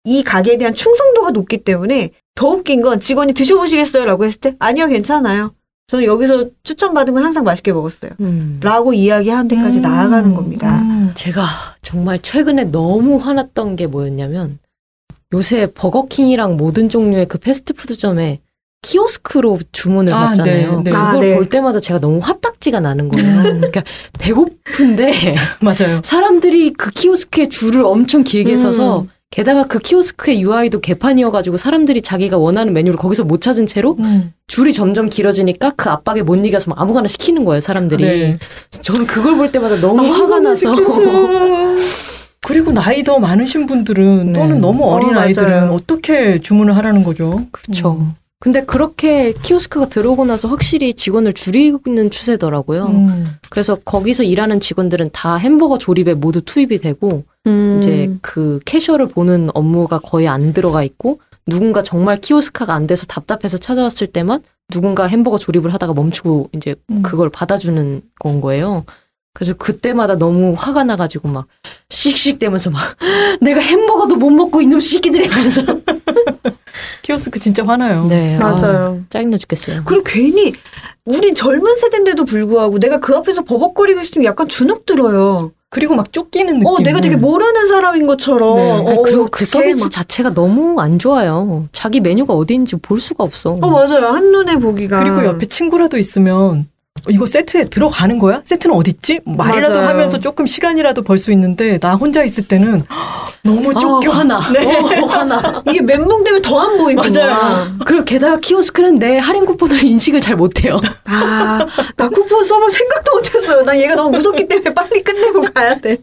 [0.05, 4.87] 이 가게에 대한 충성도가 높기 때문에 더 웃긴 건 직원이 드셔보시겠어요 라고 했을 때 아니요
[4.87, 5.53] 괜찮아요.
[5.87, 8.11] 저는 여기서 추천받은 건 항상 맛있게 먹었어요.
[8.21, 8.59] 음.
[8.63, 9.81] 라고 이야기하는 데까지 음.
[9.81, 10.81] 나아가는 겁니다.
[10.81, 11.11] 음.
[11.13, 11.43] 제가
[11.83, 14.57] 정말 최근에 너무 화났던 게 뭐였냐면
[15.33, 18.39] 요새 버거킹이랑 모든 종류의 그 패스트푸드점에
[19.01, 20.81] 키오스크로 주문을 아, 받잖아요.
[20.81, 20.91] 네, 네.
[20.91, 21.35] 그걸 아, 네.
[21.35, 23.43] 볼 때마다 제가 너무 화딱지가 나는 거예요.
[23.43, 23.83] 그러니까
[24.19, 26.01] 배고픈데 맞아요.
[26.03, 28.57] 사람들이 그 키오스크에 줄을 엄청 길게 음.
[28.57, 34.33] 서서 게다가 그 키오스크의 UI도 개판이어가지고 사람들이 자기가 원하는 메뉴를 거기서 못 찾은 채로 음.
[34.47, 38.03] 줄이 점점 길어지니까 그 압박에 못 이겨서 막 아무거나 시키는 거예요, 사람들이.
[38.03, 38.37] 네.
[38.81, 40.75] 저는 그걸 볼 때마다 너무 아, 화가 나서.
[42.41, 44.39] 그리고 나이 더 많으신 분들은 네.
[44.39, 45.69] 또는 너무 어린 어, 아이들은.
[45.69, 47.45] 어떻게 주문을 하라는 거죠?
[47.51, 47.99] 그렇죠.
[48.01, 48.15] 음.
[48.41, 52.85] 근데 그렇게 키오스크가 들어오고 나서 확실히 직원을 줄이는 추세더라고요.
[52.87, 53.27] 음.
[53.51, 57.77] 그래서 거기서 일하는 직원들은 다 햄버거 조립에 모두 투입이 되고 음.
[57.77, 63.59] 이제 그 캐셔를 보는 업무가 거의 안 들어가 있고 누군가 정말 키오스크가 안 돼서 답답해서
[63.59, 67.03] 찾아왔을 때만 누군가 햄버거 조립을 하다가 멈추고 이제 음.
[67.03, 68.85] 그걸 받아주는 건 거예요.
[69.33, 71.47] 그래서 그때마다 너무 화가 나가지고 막
[71.89, 72.81] 씩씩대면서 막
[73.41, 75.61] 내가 햄버거도 못 먹고 이놈 새끼들이 하면서
[77.01, 78.05] 키오스크 진짜 화나요.
[78.07, 79.01] 네 아, 맞아요.
[79.09, 79.81] 짜증나 죽겠어요.
[79.85, 80.53] 그리고 괜히
[81.05, 85.51] 우린 젊은 세대인데도 불구하고 내가 그 앞에서 버벅거리고 있으면 약간 주눅 들어요.
[85.69, 86.67] 그리고 막 쫓기는 느낌.
[86.67, 88.55] 어, 내가 되게 모르는 사람인 것처럼.
[88.55, 88.71] 네.
[88.71, 91.65] 아니, 어, 그리고 그걔 서비스 막- 자체가 너무 안 좋아요.
[91.71, 93.51] 자기 메뉴가 어디인지 볼 수가 없어.
[93.61, 94.07] 어, 맞아요.
[94.07, 95.01] 한눈에 보기가.
[95.01, 96.65] 그리고 옆에 친구라도 있으면 어,
[97.09, 98.41] 이거 세트에 들어가는 거야?
[98.43, 99.21] 세트는 어딨지?
[99.25, 99.89] 말이라도 맞아요.
[99.89, 102.83] 하면서 조금 시간이라도 벌 수 있는데 나 혼자 있을 때는
[103.43, 104.11] 너무 쫓겨.
[104.11, 104.39] 아, 화나.
[104.51, 104.65] 네.
[105.01, 105.63] 어, 화나.
[105.69, 107.07] 이게 멘붕되면 더 안 보이구나.
[107.25, 107.73] 맞아요.
[107.85, 110.79] 그리고 게다가 키오스크는 내 할인 쿠폰을 인식을 잘 못해요.
[111.05, 111.65] 아,
[111.97, 113.63] 나 쿠폰 써볼 생각도 못했어요.
[113.63, 115.97] 난 얘가 너무 무섭기 때문에 빨리 끝내고 가야 돼.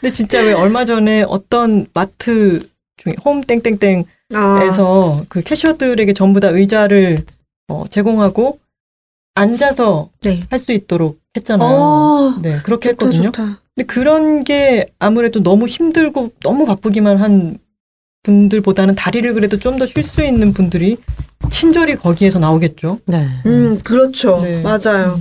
[0.00, 2.60] 근데 진짜 왜 얼마 전에 어떤 마트
[2.96, 7.18] 중에 홈 땡땡땡에서 아, 그 캐셔들에게 전부 다 의자를
[7.68, 8.58] 어, 제공하고
[9.34, 10.42] 앉아서 네.
[10.50, 11.68] 할수 있도록 했잖아요.
[11.68, 13.32] 어, 네, 그렇게 좋다, 했거든요.
[13.32, 13.60] 좋다.
[13.74, 17.58] 근데 그런 게 아무래도 너무 힘들고 너무 바쁘기만 한
[18.22, 20.98] 분들보다는 다리를 그래도 좀 더 쉴 수 있는 분들이
[21.50, 22.98] 친절히 거기에서 나오겠죠.
[23.06, 23.26] 네.
[23.46, 24.40] 음, 그렇죠.
[24.42, 24.60] 네.
[24.62, 25.20] 맞아요.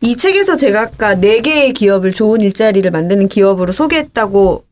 [0.00, 4.64] 이 책에서 제가 아까 네 개의 기업을 좋은 일자리를 만드는 기업으로 소개했다고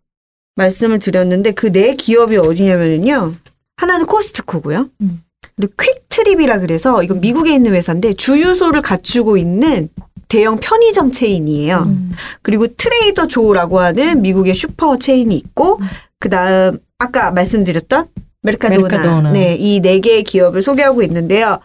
[0.57, 3.35] 말씀을 드렸는데 그 네 기업이 어디냐면요.
[3.77, 4.89] 하나는 코스트코고요.
[5.01, 5.23] 음.
[5.57, 9.89] 근데 퀵트립이라 그래서 이건 미국에 있는 회사인데 주유소를 갖추고 있는
[10.29, 11.83] 대형 편의점 체인이에요.
[11.87, 12.13] 음.
[12.41, 15.79] 그리고 트레이더 조라고 하는 미국의 슈퍼 체인이 있고
[16.19, 18.07] 그다음 아까 말씀드렸던
[18.43, 19.33] 메르카도나, 메르카도나.
[19.33, 21.59] 네, 이 네 개의 기업을 소개하고 있는데요.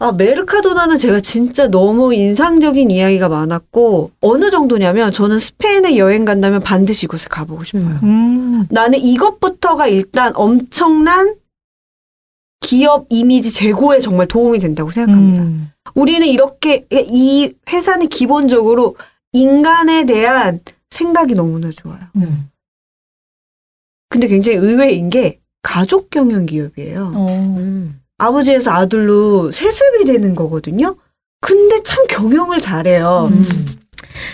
[0.00, 7.06] 아, 메르카도나는 제가 진짜 너무 인상적인 이야기가 많았고 어느 정도냐면 저는 스페인에 여행 간다면 반드시
[7.06, 7.82] 이곳에 가보고 싶어요.
[7.84, 7.98] 음.
[8.04, 8.66] 음.
[8.70, 11.34] 나는 이것부터가 일단 엄청난
[12.60, 15.42] 기업 이미지 제고에 정말 도움이 된다고 생각합니다.
[15.42, 15.70] 음.
[15.94, 18.96] 우리는 이렇게 이 회사는 기본적으로
[19.32, 22.00] 인간에 대한 생각이 너무나 좋아요.
[22.16, 22.50] 음.
[24.08, 27.12] 근데 굉장히 의외인 게 가족 경영 기업이에요.
[27.14, 27.26] 어.
[27.58, 28.00] 음.
[28.18, 30.96] 아버지에서 아들로 세습이 되는 거거든요.
[31.40, 33.28] 근데 참 경영을 잘해요.
[33.30, 33.66] 음.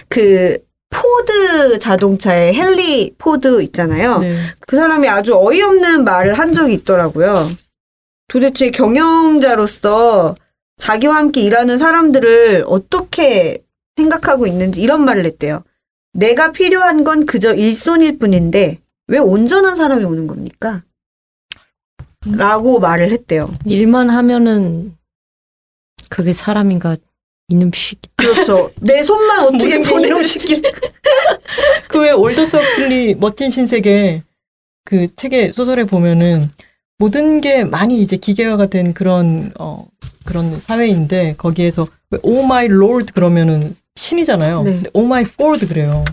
[0.08, 0.58] 그
[0.90, 4.18] 포드 자동차의 헨리 포드 있잖아요.
[4.20, 4.36] 네.
[4.60, 7.50] 그 사람이 아주 어이없는 말을 한 적이 있더라고요.
[8.28, 10.34] 도대체 경영자로서
[10.76, 13.62] 자기와 함께 일하는 사람들을 어떻게
[13.96, 15.62] 생각하고 있는지 이런 말을 했대요.
[16.12, 20.82] 내가 필요한 건 그저 일손일 뿐인데 왜 온전한 사람이 오는 겁니까?
[22.26, 23.52] 라고 말을 했대요.
[23.66, 24.96] 일만 하면은
[26.08, 26.96] 그게 사람인가
[27.48, 28.08] 이놈 새끼.
[28.16, 28.72] 그렇죠.
[28.80, 30.62] 내 손만 어떻게 이런 식이.
[31.88, 34.22] 그왜 올더스 헉슬리 멋진 신세계
[34.84, 36.48] 그 책의 소설에 보면은
[36.98, 39.86] 모든 게 많이 이제 기계화가 된 그런 어
[40.24, 41.86] 그런 사회인데 거기에서
[42.22, 44.62] oh my Lord 그러면은 신이잖아요.
[44.62, 44.74] 네.
[44.74, 46.04] 근데 oh my Ford 그래요.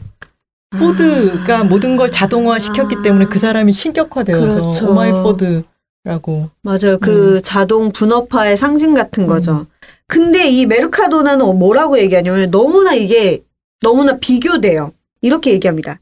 [0.77, 1.63] 포드가 아.
[1.63, 3.01] 모든 걸 자동화 시켰기 아.
[3.01, 4.89] 때문에 그 사람이 신격화되어서 그렇죠.
[4.89, 6.97] oh my Ford라고 맞아요.
[6.99, 9.67] 그 자동 분업화의 상징 같은 거죠.
[10.07, 13.43] 근데 이 메르카도나는 뭐라고 얘기하냐면 너무나 이게
[13.81, 14.91] 너무나 비교돼요.
[15.21, 15.99] 이렇게 얘기합니다.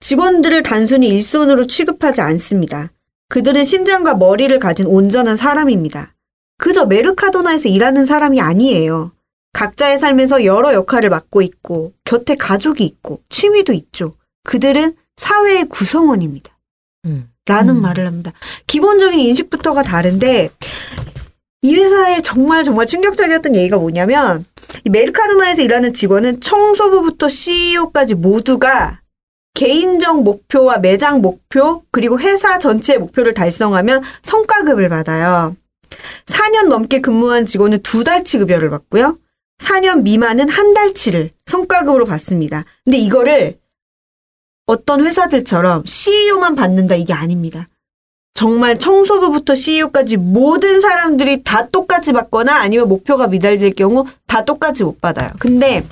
[0.00, 2.90] 직원들을 단순히 일손으로 취급하지 않습니다.
[3.28, 6.14] 그들은 심장과 머리를 가진 온전한 사람입니다.
[6.58, 9.12] 그저 메르카도나에서 일하는 사람이 아니에요.
[9.52, 14.14] 각자의 삶에서 여러 역할을 맡고 있고 곁에 가족이 있고 취미도 있죠.
[14.44, 16.56] 그들은 사회의 구성원입니다.
[17.06, 17.30] 음.
[17.46, 17.82] 라는 음.
[17.82, 18.32] 말을 합니다.
[18.66, 20.50] 기본적인 인식부터가 다른데
[21.62, 24.44] 이 회사에 정말 정말 충격적이었던 얘기가 뭐냐면
[24.84, 29.00] 이 메르카도나에서 일하는 직원은 청소부부터 CEO까지 모두가
[29.54, 35.56] 개인적 목표와 매장 목표 그리고 회사 전체의 목표를 달성하면 성과급을 받아요.
[36.26, 39.18] 4년 넘게 근무한 직원은 두 달치 급여를 받고요.
[39.58, 42.64] 4년 미만은 한 달치를 성과급으로 받습니다.
[42.84, 43.58] 근데 이거를
[44.66, 47.68] 어떤 회사들처럼 CEO만 받는다 이게 아닙니다.
[48.34, 55.00] 정말 청소부부터 CEO까지 모든 사람들이 다 똑같이 받거나 아니면 목표가 미달될 경우 다 똑같이 못
[55.00, 55.30] 받아요.
[55.40, 55.82] 근데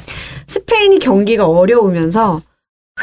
[0.47, 2.43] 스페인이 경기가 어려우면서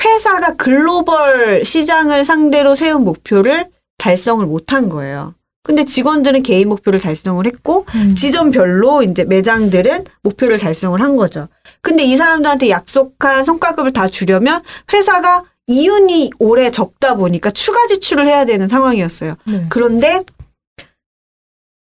[0.04, 5.34] 회사가 글로벌 시장을 상대로 세운 목표를 달성을 못한 거예요.
[5.64, 7.86] 근데 직원들은 개인 목표를 달성을 했고
[8.18, 11.48] 지점별로 이제 매장들은 목표를 달성을 한 거죠.
[11.82, 18.44] 근데 이 사람들한테 약속한 성과급을 다 주려면 회사가 이윤이 올해 적다 보니까 추가 지출을 해야
[18.44, 19.36] 되는 상황이었어요.
[19.46, 19.66] 네.
[19.70, 20.24] 그런데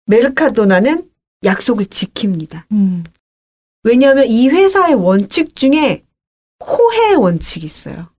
[0.07, 1.09] 메르카도나는
[1.45, 2.62] 약속을 지킵니다.
[2.70, 3.03] 음.
[3.83, 6.05] 왜냐하면 이 회사의 원칙 중에
[6.64, 8.11] 호혜의 원칙이 있어요.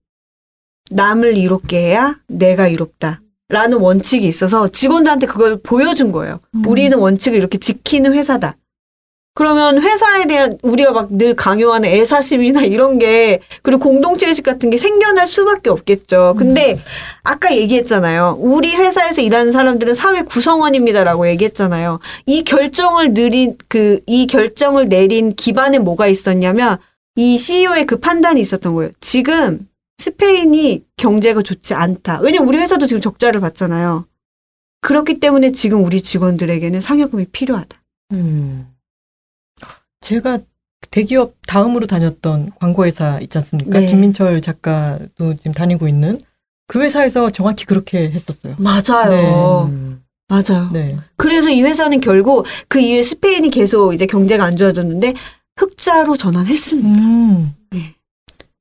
[0.93, 3.21] 남을 이롭게 해야 내가 이롭다.
[3.49, 6.39] 라는 원칙이 있어서 직원들한테 그걸 보여준 거예요.
[6.55, 6.65] 음.
[6.65, 8.55] 우리는 원칙을 이렇게 지키는 회사다.
[9.35, 14.77] 그러면 회사에 대한 우리가 막 늘 강요하는 애사심이나 이런 게 그리고 공동체 의식 같은 게
[14.77, 16.35] 생겨날 수밖에 없겠죠.
[16.37, 16.79] 근데
[17.23, 18.37] 아까 얘기했잖아요.
[18.39, 21.99] 우리 회사에서 일하는 사람들은 사회 구성원입니다라고 얘기했잖아요.
[22.27, 26.77] 이 결정을 느린 그 이 결정을 내린 기반에 뭐가 있었냐면
[27.15, 28.91] 이 CEO의 그 판단이 있었던 거예요.
[28.99, 29.67] 지금
[29.97, 32.19] 스페인이 경제가 좋지 않다.
[32.19, 34.05] 왜냐면 우리 회사도 지금 적자를 봤잖아요.
[34.81, 37.81] 그렇기 때문에 지금 우리 직원들에게는 상여금이 필요하다.
[38.13, 38.67] 음.
[40.01, 40.39] 제가
[40.91, 43.79] 대기업 다음으로 다녔던 광고회사 있지 않습니까?
[43.79, 43.85] 네.
[43.85, 46.19] 김민철 작가도 지금 다니고 있는
[46.67, 48.55] 그 회사에서 정확히 그렇게 했었어요.
[48.59, 49.69] 맞아요.
[49.71, 50.03] 음.
[50.27, 50.69] 맞아요.
[50.73, 50.97] 네.
[51.15, 55.13] 그래서 이 회사는 결국 그 이후에 스페인이 계속 이제 경제가 안 좋아졌는데
[55.57, 56.89] 흑자로 전환했습니다.
[56.89, 57.53] 음.
[57.71, 57.95] 네.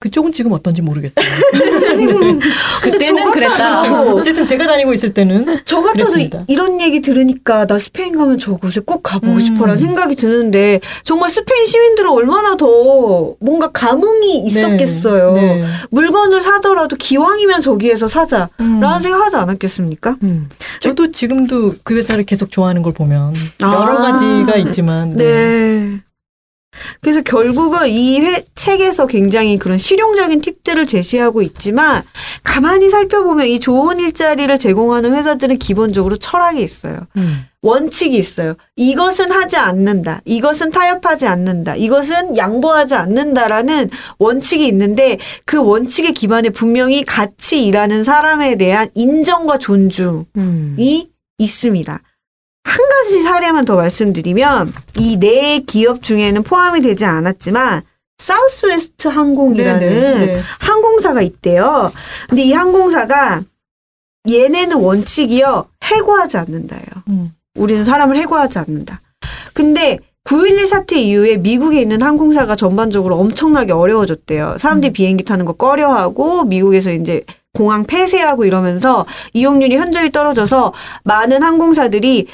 [0.03, 1.25] 그쪽은 지금 어떤지 모르겠어요.
[2.83, 4.13] 그때는 그랬다.
[4.15, 6.45] 어쨌든 제가 다니고 있을 때는 저 같아도 그랬습니다.
[6.49, 9.41] 이런 얘기 들으니까 나 스페인 가면 저곳에 꼭 가보고 음.
[9.41, 12.67] 싶어라는 생각이 드는데 정말 스페인 시민들은 얼마나 더
[13.39, 15.35] 뭔가 감흥이 있었겠어요.
[15.35, 15.61] 네.
[15.61, 15.67] 네.
[15.91, 18.49] 물건을 사더라도 기왕이면 저기에서 사자.
[18.59, 18.81] 음.
[18.81, 20.17] 라는 생각하지 않았겠습니까?
[20.25, 20.49] 음.
[20.81, 23.73] 저도 지금도 그 회사를 계속 좋아하는 걸 보면 아.
[23.73, 26.01] 여러 가지가 있지만 네.
[27.01, 32.03] 그래서 결국은 이 회, 책에서 굉장히 그런 실용적인 팁들을 제시하고 있지만
[32.43, 37.01] 가만히 살펴보면 이 좋은 일자리를 제공하는 회사들은 기본적으로 철학이 있어요.
[37.17, 37.45] 음.
[37.63, 38.55] 원칙이 있어요.
[38.75, 40.21] 이것은 하지 않는다.
[40.25, 41.77] 이것은 타협하지 않는다.
[41.77, 50.27] 이것은 양보하지 않는다라는 원칙이 있는데 그 원칙의 기반에 분명히 같이 일하는 사람에 대한 인정과 존중이
[50.37, 50.77] 음.
[51.39, 52.01] 있습니다.
[52.65, 57.83] 한 가지 사례만 더 말씀드리면 이 네 기업 중에는 포함이 되지 않았지만
[58.19, 60.41] 사우스웨스트 항공이라는 네, 네.
[60.61, 61.91] 항공사가 있대요.
[62.29, 63.43] 근데 이 항공사가
[64.31, 66.87] 얘네는 원칙이요 해고하지 않는다예요.
[67.09, 67.33] 음.
[67.57, 69.01] 우리는 사람을 해고하지 않는다.
[69.53, 74.57] 근데 9.11 사태 이후에 미국에 있는 항공사가 전반적으로 엄청나게 어려워졌대요.
[74.61, 80.73] 사람들이 비행기 타는 거 꺼려하고 미국에서 이제 공항 폐쇄하고 이러면서 이용률이 현저히 떨어져서
[81.05, 82.29] 많은 항공사들이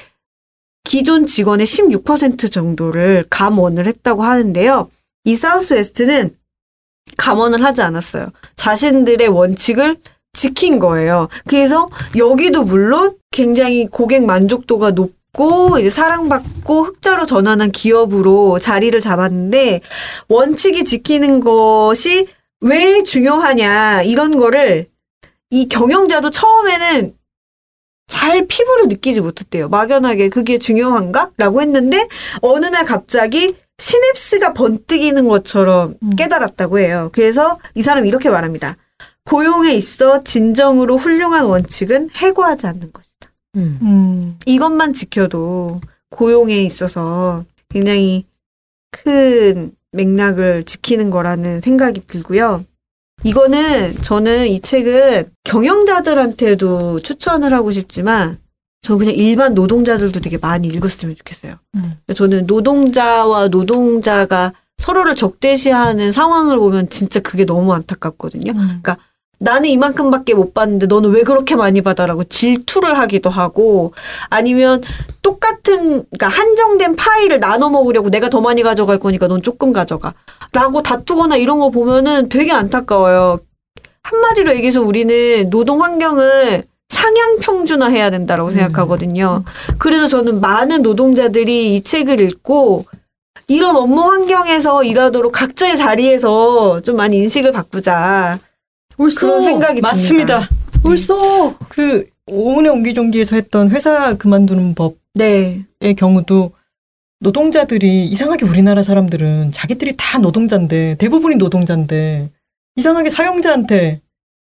[0.89, 4.91] 기존 직원의 16% 정도를 감원을 했다고 하는데요.
[5.24, 6.34] 이 사우스웨스트는
[7.18, 8.28] 감원을 하지 않았어요.
[8.57, 9.99] 자신들의 원칙을
[10.32, 11.28] 지킨 거예요.
[11.47, 19.82] 그래서 여기도 물론 굉장히 고객 만족도가 높고 이제 사랑받고 흑자로 전환한 기업으로 자리를 잡았는데
[20.28, 22.28] 원칙이 지키는 것이
[22.62, 24.86] 왜 중요하냐 이런 거를
[25.51, 27.18] 이 경영자도 처음에는
[28.09, 29.69] 잘 피부로 느끼지 못했대요.
[29.69, 31.31] 막연하게 그게 중요한가?
[31.37, 32.09] 라고 했는데
[32.43, 36.17] 어느 날 갑자기 시냅스가 번뜩이는 것처럼 음.
[36.17, 37.11] 깨달았다고 해요.
[37.13, 38.77] 그래서 이 사람이 이렇게 말합니다.
[39.25, 43.31] 고용에 있어 진정으로 훌륭한 원칙은 해고하지 않는 것이다.
[43.57, 43.79] 음.
[43.83, 44.39] 음.
[44.47, 45.81] 이것만 지켜도
[46.11, 48.25] 고용에 있어서 굉장히
[48.91, 52.65] 큰 맥락을 지키는 거라는 생각이 들고요.
[53.25, 58.39] 이거는 저는 이 책은 경영자들한테도 추천을 하고 싶지만
[58.83, 61.57] 저 그냥 일반 노동자들도 되게 많이 읽었으면 좋겠어요.
[61.75, 61.95] 음.
[62.14, 68.53] 저는 노동자와 노동자가 서로를 적대시하는 상황을 보면 진짜 그게 너무 안타깝거든요.
[68.53, 68.81] 음.
[69.39, 73.93] 나는 이만큼밖에 못 받는데 너는 왜 그렇게 많이 받아라고 질투를 하기도 하고
[74.28, 74.82] 아니면
[75.22, 80.14] 똑같은 그러니까 한정된 파일을 나눠 먹으려고 내가 더 많이 가져갈 거니까 넌 조금 가져가
[80.53, 83.39] 라고 다투거나 이런 거 보면은 되게 안타까워요.
[84.03, 89.45] 한마디로 얘기해서 우리는 노동 환경을 상향 평준화해야 된다라고 생각하거든요.
[89.78, 92.86] 그래서 저는 많은 노동자들이 이 책을 읽고
[93.47, 98.39] 이런 업무 환경에서 일하도록 각자의 자리에서 좀 많이 인식을 바꾸자.
[98.99, 100.49] 그런 생각이 맞습니다.
[100.82, 105.94] 벌써 그 오은의 옹기종기에서 했던 회사 그만두는 법의 네.
[105.94, 106.53] 경우도
[107.20, 112.30] 노동자들이 이상하게 우리나라 사람들은 자기들이 다 노동자인데 대부분이 노동자인데
[112.76, 114.01] 이상하게 사용자한테.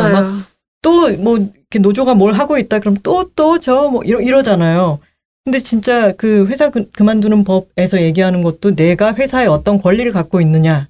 [0.81, 4.99] 또 뭐 이렇게 노조가 뭘 하고 있다 그럼 또 또 저 뭐 이러 이러잖아요.
[5.47, 10.89] 근데 진짜 그 회사 그, 그만두는 법에서 얘기하는 것도 내가 회사에 어떤 권리를 갖고 있느냐.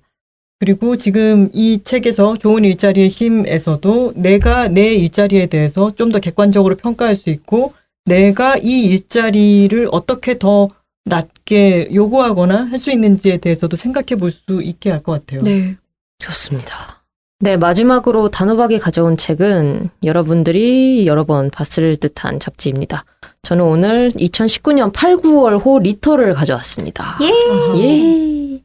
[0.59, 7.15] 그리고 지금 이 책에서 좋은 일자리의 힘에서도 내가 내 일자리에 대해서 좀 더 객관적으로 평가할
[7.15, 10.69] 수 있고 내가 이 일자리를 어떻게 더
[11.05, 15.43] 낮게 요구하거나 할 수 있는지에 대해서도 생각해 볼 수 있게 할 것 같아요.
[15.43, 15.75] 네.
[16.17, 16.96] 좋습니다.
[17.39, 23.05] 네, 마지막으로 단호박이 가져온 책은 여러분들이 여러 번 봤을 듯한 잡지입니다.
[23.43, 27.19] 저는 오늘 2019년 8, 9월 호 리터를 가져왔습니다.
[27.21, 27.79] 예.
[27.79, 28.61] 예.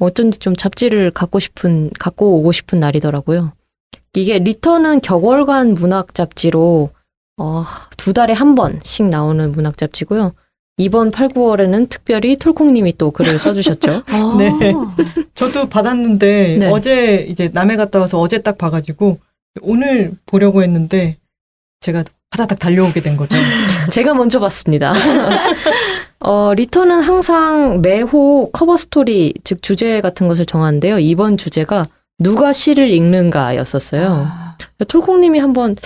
[0.00, 3.52] 어쩐지 좀 잡지를 갖고 싶은, 갖고 오고 싶은 날이더라고요.
[4.14, 6.90] 이게 리터는 격월간 문학 잡지로,
[7.36, 7.64] 어,
[7.96, 10.32] 두 달에 한 번씩 나오는 문학 잡지고요.
[10.78, 14.02] 이번 8, 9월에는 특별히 톨콩님이 또 글을 써주셨죠.
[14.08, 14.36] 아.
[14.38, 14.74] 네.
[15.34, 16.70] 저도 받았는데 네.
[16.70, 19.18] 어제 이제 남해 갔다 와서 어제 딱 봐가지고
[19.62, 21.16] 오늘 보려고 했는데
[21.80, 23.34] 제가 바다닥 달려오게 된 거죠.
[23.90, 24.92] 제가 먼저 봤습니다.
[26.20, 30.98] 어, 릿터는 항상 매호 커버 스토리, 즉 주제 같은 것을 정하는데요.
[30.98, 31.86] 이번 주제가
[32.18, 34.26] 누가 시를 읽는가였었어요.
[34.28, 34.56] 아,
[34.88, 35.76] 톨콩님이 한번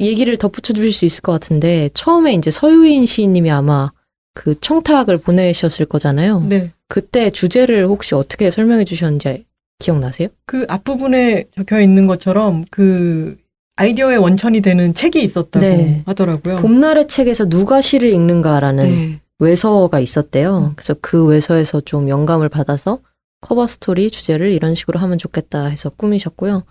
[0.00, 3.90] 얘기를 덧붙여 주실 수 있을 것 같은데 처음에 이제 서효인 시인님이 아마
[4.34, 6.44] 그 청탁을 보내셨을 거잖아요.
[6.48, 6.72] 네.
[6.88, 9.44] 그때 주제를 혹시 어떻게 설명해 주셨는지
[9.78, 10.28] 기억나세요?
[10.46, 13.36] 그 앞부분에 적혀 있는 것처럼 그
[13.76, 16.02] 아이디어의 원천이 되는 책이 있었다고 네.
[16.06, 16.56] 하더라고요.
[16.56, 19.20] 봄날의 책에서 누가 시를 읽는가라는 네.
[19.38, 20.74] 외서가 있었대요.
[20.76, 23.00] 그래서 그 외서에서 좀 영감을 받아서
[23.40, 26.62] 커버 스토리 주제를 이런 식으로 하면 좋겠다 해서 꾸미셨고요.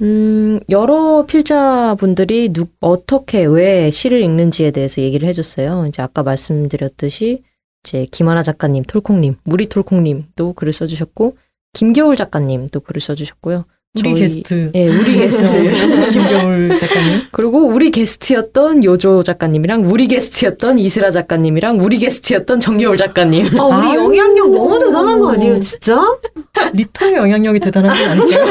[0.00, 5.86] 음, 여러 필자분들이 누, 어떻게, 왜 시를 읽는지에 대해서 얘기를 해줬어요.
[5.86, 7.44] 이제 아까 말씀드렸듯이,
[7.84, 11.36] 이제 김하나 작가님, 톨콩님, 우리 톨콩님도 글을 써주셨고,
[11.72, 13.64] 김겨울 작가님도 글을 써주셨고요.
[13.94, 15.52] 우리 저희- 게스트 예, 우리 게스트.
[16.12, 17.20] 김겨울 작가님.
[17.30, 23.60] 그리고 우리 게스트였던 요조 작가님이랑 우리 게스트였던 이슬아 작가님이랑 우리 게스트였던 김겨울 작가님.
[23.60, 23.98] 아, 우리 아유.
[23.98, 26.00] 영향력 너무 대단한 거 아니에요, 진짜?
[26.72, 28.46] 릿터의 영향력이 대단한 건 아닐까요?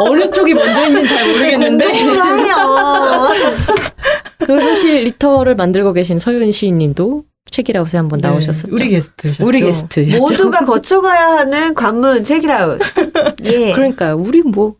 [0.00, 1.84] 어느 쪽이 먼저 있는지 잘 모르겠는데.
[4.38, 8.72] 그리고 사실 릿터를 만들고 계신 서효인 시인님도 책읽아웃에서 한번 네, 나오셨었죠.
[8.74, 9.46] 우리 게스트셨죠.
[9.46, 10.18] 우리 게스트였죠.
[10.18, 12.80] 모두가 거쳐가야 하는 관문 책읽아웃.
[13.44, 13.72] 예.
[13.72, 14.16] 그러니까요.
[14.16, 14.74] 우리 뭐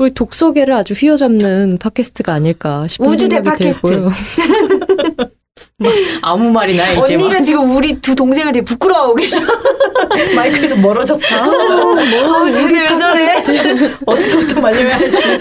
[0.00, 3.88] 우리 독서계를 아주 휘어잡는 팟캐스트가 아닐까 싶은 우주대 생각이 팟캐스트.
[3.88, 4.10] 들고요.
[5.78, 5.92] 막
[6.22, 7.42] 아무 말이나 이제 언니가 막.
[7.42, 9.40] 지금 우리 두 동생을 되게 부끄러워하고 계셔.
[10.34, 11.40] 마이크에서 멀어졌어.
[11.40, 13.44] 어, 쟤네 왜 저래?
[14.06, 15.38] 어디서부터 말려야 할지.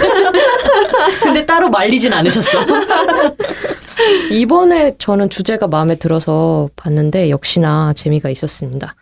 [1.24, 2.59] 근데 따로 말리진 않으셨어.
[4.32, 8.95] 이번에 저는 주제가 마음에 들어서 봤는데 역시나 재미가 있었습니다.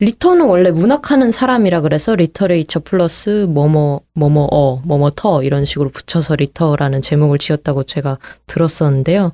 [0.00, 6.36] 릿터는 원래 문학하는 사람이라 그래서 literature 플러스 뭐뭐 뭐뭐 어 뭐뭐 터 이런 식으로 붙여서
[6.36, 9.32] 릿터라는 제목을 지었다고 제가 들었었는데요.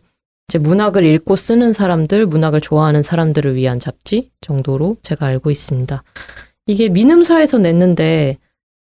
[0.48, 6.02] 이제 문학을 읽고 쓰는 사람들, 문학을 좋아하는 사람들을 위한 잡지 정도로 제가 알고 있습니다.
[6.66, 8.38] 이게 민음사에서 냈는데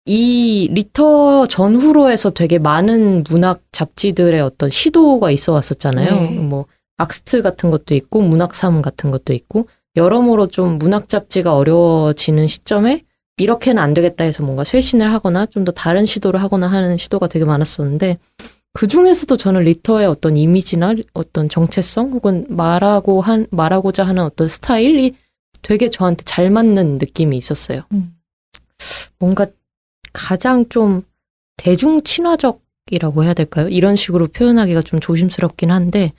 [0.07, 6.15] 이 릿터 전후로 해서 되게 많은 문학 잡지들의 어떤 시도가 있어 왔었잖아요.
[6.15, 6.31] 네.
[6.39, 13.05] 뭐 악스트 같은 것도 있고 문학삼 같은 것도 있고 여러모로 좀 문학 잡지가 어려워지는 시점에
[13.37, 17.45] 이렇게는 안 되겠다 해서 뭔가 쇄신을 하거나 좀 더 다른 시도를 하거나 하는 시도가 되게
[17.45, 18.17] 많았었는데
[18.79, 25.17] 그 중에서도 저는 리터의 어떤 이미지나 어떤 정체성 혹은 말하고 한 말하고자 하는 어떤 스타일이
[25.63, 27.83] 되게 저한테 잘 맞는 느낌이 있었어요.
[27.91, 28.15] 음.
[29.19, 29.49] 뭔가
[30.13, 31.03] 가장 좀
[31.57, 33.69] 대중 친화적이라고 해야 될까요?
[33.69, 36.13] 이런 식으로 표현하기가 좀 조심스럽긴 한데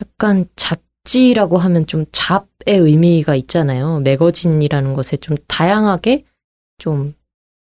[0.00, 3.98] 약간 잡지라고 하면 좀 잡의 의미가 있잖아요.
[3.98, 6.24] 매거진이라는 것에 좀 다양하게
[6.78, 7.14] 좀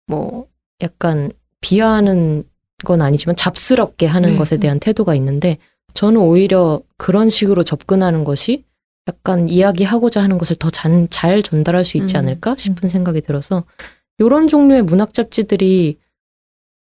[0.07, 0.47] 뭐
[0.83, 1.33] 약간
[1.63, 2.45] 비하하는
[2.85, 4.37] 건 아니지만 잡스럽게 하는 네.
[4.37, 5.59] 것에 대한 태도가 있는데
[5.95, 8.65] 저는 오히려 그런 식으로 접근하는 것이
[9.09, 13.65] 약간 이야기하고자 하는 것을 더잘 전달할 수 있지 음, 않을까 싶은 생각이 들어서
[14.19, 15.97] 이런 종류의 문학 잡지들이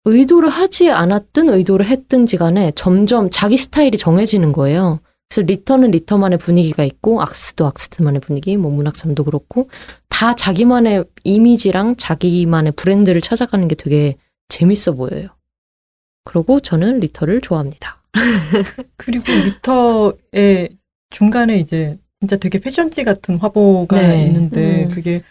[0.05, 5.01] 의도를 하지 않았든 의도를 했든지 간에 점점 자기 스타일이 정해지는 거예요.
[5.29, 9.69] 그래서 릿터는 릿터만의 분위기가 있고 악스트도 악스트만의 분위기, 뭐 문학3도 그렇고
[10.09, 14.17] 다 자기만의 이미지랑 자기만의 브랜드를 찾아가는 게 되게
[14.49, 15.29] 재밌어 보여요.
[16.25, 18.03] 그리고 저는 릿터를 좋아합니다.
[18.97, 20.77] 그리고 릿터의
[21.11, 24.27] 중간에 이제 진짜 되게 패션지 같은 화보가 네.
[24.27, 24.91] 있는데 음.
[24.91, 25.23] 그게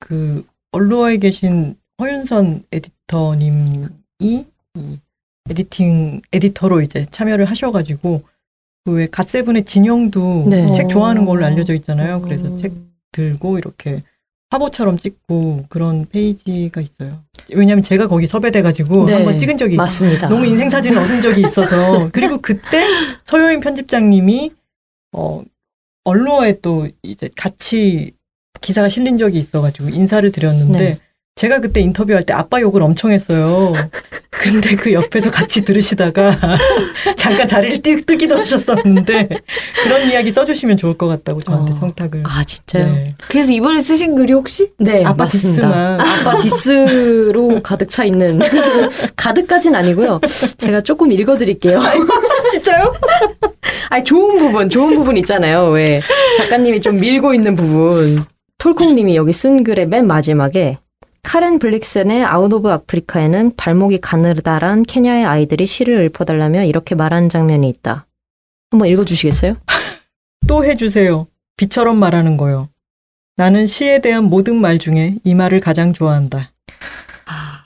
[0.00, 3.86] 그 얼루어에 계신 허윤선 에디터님이
[4.20, 4.44] 이
[5.50, 8.22] 에디팅 에디터로 이제 참여를 하셔가지고
[8.84, 10.72] 그왜 갓세븐의 진영도 네.
[10.72, 11.48] 책 좋아하는 걸로 어.
[11.48, 12.22] 알려져 있잖아요.
[12.22, 12.56] 그래서 음.
[12.58, 12.72] 책
[13.12, 14.00] 들고 이렇게
[14.50, 17.22] 화보처럼 찍고 그런 페이지가 있어요.
[17.54, 19.14] 왜냐하면 제가 거기 섭외돼가지고 네.
[19.14, 20.28] 한번 찍은 적이 맞습니다.
[20.28, 22.84] 너무 인생 사진을 얻은 적이 있어서 그리고 그때
[23.24, 24.52] 서효인 편집장님이
[25.12, 25.42] 어
[26.04, 28.12] 언로에 또 이제 같이
[28.60, 30.98] 기사가 실린 적이 있어가지고 인사를 드렸는데 네.
[31.38, 33.72] 제가 그때 인터뷰할 때 아빠 욕을 엄청 했어요.
[34.28, 36.36] 근데 그 옆에서 같이 들으시다가
[37.16, 39.28] 잠깐 자리를 뜨, 뜨기도 하셨었는데
[39.84, 41.74] 그런 이야기 써주시면 좋을 것 같다고 저한테 어.
[41.76, 42.22] 성탁을.
[42.26, 42.82] 아 진짜요?
[42.82, 43.14] 네, 네.
[43.28, 44.72] 그래서 이번에 쓰신 글이 혹시?
[45.04, 45.28] 아빠 맞습니다.
[45.28, 46.00] 디스만.
[46.00, 48.40] 아빠 디스로 가득 차 있는
[49.14, 50.20] 가득까진 아니고요.
[50.56, 51.80] 제가 조금 읽어드릴게요.
[52.50, 52.96] 진짜요?
[53.90, 55.68] 아니 좋은 부분, 좋은 부분 있잖아요.
[55.68, 56.00] 왜
[56.36, 58.24] 작가님이 좀 밀고 있는 부분.
[58.58, 60.78] 톨콩님이 여기 쓴 글의 맨 마지막에
[61.28, 68.06] 카렌 블릭센의 Out of Africa에는 발목이 가느다란 케냐의 아이들이 시를 읊어달라며 이렇게 말하는 장면이 있다.
[68.70, 69.56] 한번 읽어주시겠어요?
[70.48, 71.26] 또 해주세요.
[71.58, 72.70] 비처럼 말하는 거요.
[73.36, 76.50] 나는 시에 대한 모든 말 중에 이 말을 가장 좋아한다.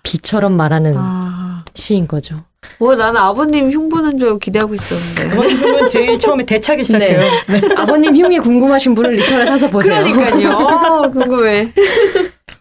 [0.02, 1.64] 비처럼 말하는 아.
[1.72, 2.44] 시인 거죠.
[2.78, 5.28] 뭐 나는 아버님 흉보는 줄 기대하고 있었는데.
[5.28, 7.20] 그건 그러면 제일 처음에 대차기 시작해요.
[7.48, 7.60] 네.
[7.76, 10.02] 아버님 흉이 궁금하신 분은 리터를 사서 보세요.
[10.02, 10.50] 그러니까요.
[10.56, 11.72] 어, 궁금해.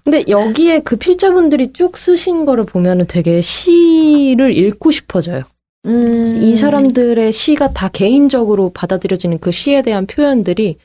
[0.03, 5.43] 근데 여기에 그 필자분들이 쭉 쓰신 거를 보면은 되게 시를 읽고 싶어져요.
[5.85, 6.39] 음.
[6.41, 10.77] 이 사람들의 시가 다 개인적으로 받아들여지는 그 시에 대한 표현들이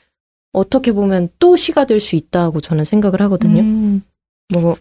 [0.53, 3.61] 어떻게 보면 또 시가 될 수 있다고 저는 생각을 하거든요.
[3.61, 4.01] 음,
[4.51, 4.75] 뭐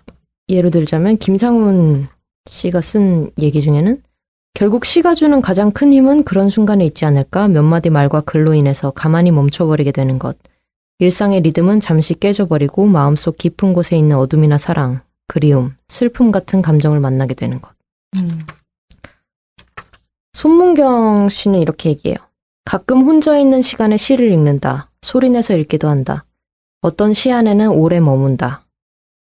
[0.48, 2.06] 예를 들자면 김상훈
[2.48, 4.00] 씨가 쓴 얘기 중에는
[4.56, 8.90] 결국 시가 주는 가장 큰 힘은 그런 순간에 있지 않을까 몇 마디 말과 글로 인해서
[8.90, 10.38] 가만히 멈춰버리게 되는 것.
[10.98, 17.34] 일상의 리듬은 잠시 깨져버리고 마음속 깊은 곳에 있는 어둠이나 사랑, 그리움, 슬픔 같은 감정을 만나게
[17.34, 17.74] 되는 것.
[18.16, 18.46] 음.
[20.32, 22.16] 손문경 씨는 이렇게 얘기해요.
[22.64, 24.88] 가끔 혼자 있는 시간에 시를 읽는다.
[25.02, 26.24] 소리내서 읽기도 한다.
[26.80, 28.62] 어떤 시 안에는 오래 머문다.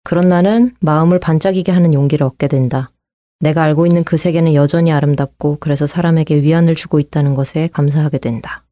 [0.04, 2.92] 그런 나는 마음을 반짝이게 하는 용기를 얻게 된다.
[3.40, 8.64] 내가 알고 있는 그 세계는 여전히 아름답고 그래서 사람에게 위안을 주고 있다는 것에 감사하게 된다.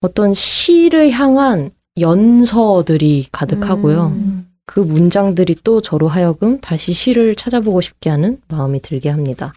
[0.00, 4.06] 어떤 시를 향한 연서들이 가득하고요.
[4.08, 4.48] 음.
[4.66, 9.52] 그 문장들이 또 저로 하여금 다시 시를 찾아보고 싶게 하는 마음이 들게 합니다.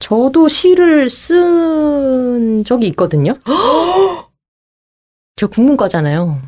[0.00, 3.38] 저도 시를 쓴 적이 있거든요.
[5.36, 6.40] 저 국문과잖아요.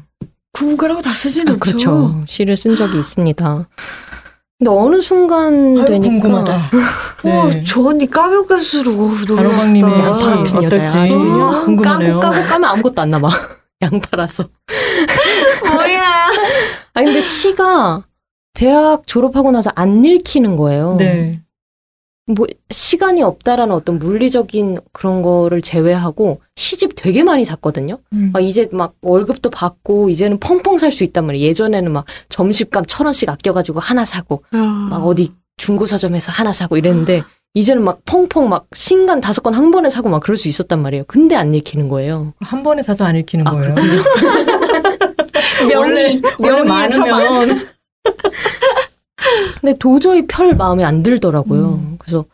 [0.52, 1.60] 궁금하고 다 쓰진 아, 않죠.
[1.60, 2.24] 그렇죠.
[2.26, 3.68] 시를 쓴 적이 있습니다.
[4.64, 6.52] 근데 어느 순간 아유, 되니까 궁금하다.
[7.24, 7.64] 와, 네.
[7.66, 11.08] 저 언니 까면 갈수록 단호박님이 양파 같은 여자야.
[11.64, 12.18] 궁금하네요.
[12.20, 13.28] 까고 까고 까면 아무것도 안 남아.
[13.82, 14.44] 양파라서.
[15.70, 16.02] 뭐야.
[16.94, 18.04] 아 근데 시가
[18.54, 20.96] 대학 졸업하고 나서 안 읽히는 거예요.
[20.98, 21.42] 네.
[22.26, 27.98] 뭐 시간이 없다라는 어떤 물리적인 그런 거를 제외하고 시집 되게 많이 샀거든요.
[28.14, 28.30] 음.
[28.32, 31.46] 막 이제 막 월급도 받고 이제는 펑펑 살 수 있단 말이에요.
[31.48, 37.22] 예전에는 막 점심값 천 원씩 아껴가지고 하나 사고 막 어디 중고 서점에서 하나 사고 이랬는데
[37.52, 41.04] 이제는 막 펑펑 막 신간 다섯 권 한 번에 사고 막 그럴 수 있었단 말이에요.
[41.06, 42.32] 근데 안 읽히는 거예요.
[42.40, 43.74] 한 번에 사서 안 읽히는 아, 거예요.
[46.38, 47.22] 명의의 처방.
[47.22, 47.68] 많으면
[49.60, 51.74] 근데 도저히 펼 마음에 안 들더라고요.
[51.74, 51.96] 음.
[51.98, 52.24] 그래서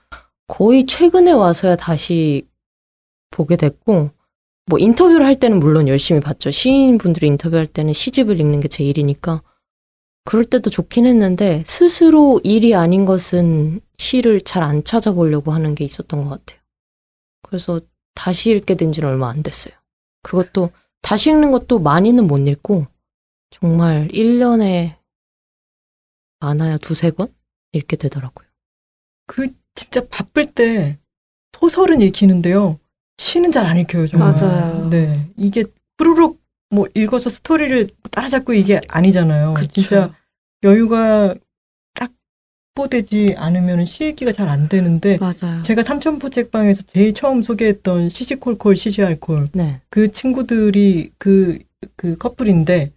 [0.49, 2.47] 거의 최근에 와서야 다시
[3.31, 4.11] 보게 됐고,
[4.67, 6.51] 뭐 인터뷰를 할 때는 물론 열심히 봤죠.
[6.51, 9.43] 시인분들이 인터뷰할 때는 시집을 읽는 게 제 일이니까.
[10.25, 16.23] 그럴 때도 좋긴 했는데, 스스로 일이 아닌 것은 시를 잘 안 찾아보려고 하는 게 있었던
[16.23, 16.61] 것 같아요.
[17.43, 17.81] 그래서
[18.15, 19.75] 다시 읽게 된 지는 얼마 안 됐어요.
[20.23, 20.71] 그것도
[21.03, 22.87] 다시 읽는 것도 많이는 못 읽고,
[23.51, 25.00] 정말 1년에
[26.41, 27.29] 많아야 두세 권
[27.73, 28.49] 읽게 되더라고요.
[29.27, 30.99] 그 진짜 바쁠 때
[31.59, 32.79] 소설은 읽히는데요.
[33.19, 34.33] 시는 잘 안 읽혀요, 정말.
[34.33, 34.89] 맞아요.
[34.89, 35.29] 네.
[35.37, 35.65] 이게
[35.97, 39.55] 뿌르륵 뭐 읽어서 스토리를 따라잡고 이게 아니잖아요.
[39.55, 39.73] 그쵸.
[39.73, 40.15] 진짜
[40.63, 41.35] 여유가
[41.95, 42.11] 딱
[42.75, 45.63] 보되지 않으면 시 읽기가 잘 안 되는데 맞아요.
[45.63, 49.81] 제가 삼천포 책방에서 제일 처음 소개했던 시시콜콜 시시알콜 네.
[49.91, 51.59] 그 친구들이 그
[51.97, 52.93] 그 커플인데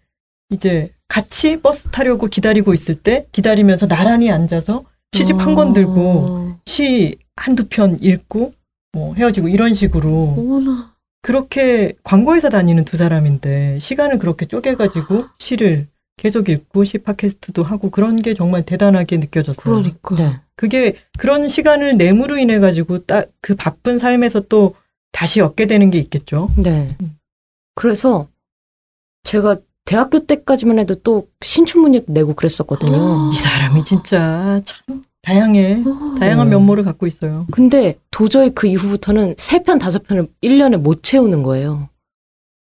[0.50, 4.84] 이제 같이 버스 타려고 기다리고 있을 때 기다리면서 나란히 앉아서
[5.14, 6.60] 시집 한 권 들고 어.
[6.66, 8.54] 시 한두 편 읽고
[8.94, 10.94] 뭐 헤어지고 이런 식으로 어머나.
[11.22, 15.88] 그렇게 광고회사 다니는 두 사람인데 시간을 그렇게 쪼개가지고 시를
[16.18, 19.64] 계속 읽고 시 팟캐스트도 하고 그런 게 정말 대단하게 느껴졌어요.
[19.64, 20.16] 그러니까.
[20.16, 20.40] 네.
[20.56, 24.76] 그게 그런 시간을 내므로 인해 가지고 딱 그 바쁜 삶에서 또
[25.12, 26.50] 다시 얻게 되는 게 있겠죠.
[26.58, 26.96] 네.
[27.02, 27.18] 음.
[27.76, 28.28] 그래서
[29.24, 33.32] 제가 대학교 때까지만 해도 또 신춘문예 내고 그랬었거든요.
[33.34, 35.84] 이 사람이 진짜 참 다양해.
[35.86, 36.16] 어.
[36.20, 36.50] 다양한 음.
[36.52, 37.46] 면모를 갖고 있어요.
[37.52, 41.90] 근데 도저히 그 이후부터는 세 편, 다섯 편을 1년에 못 채우는 거예요.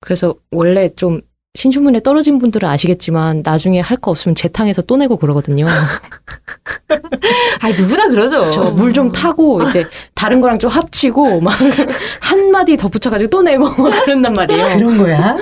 [0.01, 1.21] 그래서 원래 좀
[1.55, 5.65] 신춘문예 떨어진 분들은 아시겠지만 나중에 할 거 없으면 재탕해서 또 내고 그러거든요.
[7.61, 8.49] 아니 누구나 그러죠.
[8.49, 11.53] 저물좀 타고 이제 다른 거랑 좀 합치고 막
[12.21, 14.77] 한 마디 덧붙여가지고 또 내고 막 그런단 말이에요.
[14.77, 15.37] 그런 거야.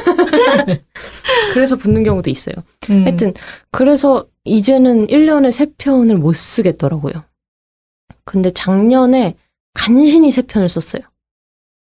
[1.53, 2.55] 그래서 붙는 경우도 있어요.
[2.89, 3.03] 음.
[3.05, 3.33] 하여튼
[3.71, 7.13] 그래서 이제는 1년에 3편을 못 쓰겠더라고요.
[8.25, 9.35] 근데 작년에
[9.73, 11.01] 간신히 3편을 썼어요.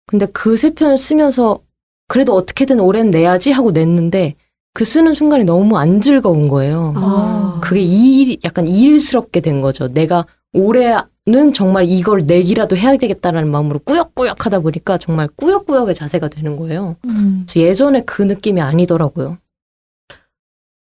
[0.06, 1.60] 근데 그 3편을 쓰면서
[2.06, 4.34] 그래도 어떻게든 올해는 내야지 하고 냈는데
[4.72, 6.92] 그 쓰는 순간이 너무 안 즐거운 거예요.
[6.96, 7.60] 아.
[7.62, 9.88] 그게 일, 약간 일스럽게 된 거죠.
[9.88, 16.56] 내가 올해는 정말 이걸 내기라도 해야 되겠다라는 마음으로 꾸역꾸역 하다 보니까 정말 꾸역꾸역의 자세가 되는
[16.56, 16.96] 거예요.
[17.04, 17.46] 음.
[17.54, 19.38] 예전에 그 느낌이 아니더라고요.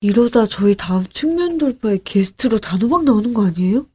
[0.02, 3.86] 이러다 저희 다음 측면 돌파에 게스트로 단호박 나오는 거 아니에요?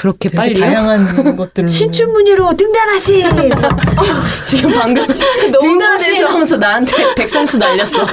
[0.00, 0.60] 그렇게 빨리요?
[0.64, 3.28] 다양한 것들을 신춘문예로 등단하신
[4.48, 5.06] 지금 방금
[5.60, 8.06] 등단하시 하면서 나한테 백선수 날렸어.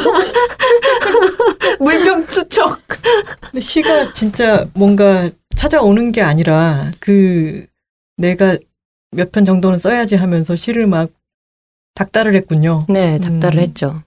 [1.79, 2.81] 물병 수척.
[3.39, 7.65] 근데 시가 진짜 뭔가 찾아오는 게 아니라 그
[8.17, 8.57] 내가
[9.11, 11.09] 몇 편 정도는 써야지 하면서 시를 막
[11.95, 12.85] 닥달을 했군요.
[12.89, 13.61] 네, 닥달을 음.
[13.61, 14.03] 했죠.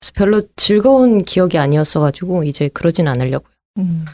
[0.00, 3.52] 그래서 별로 즐거운 기억이 아니었어가지고 이제 그러진 않으려고요.
[3.78, 4.04] 음.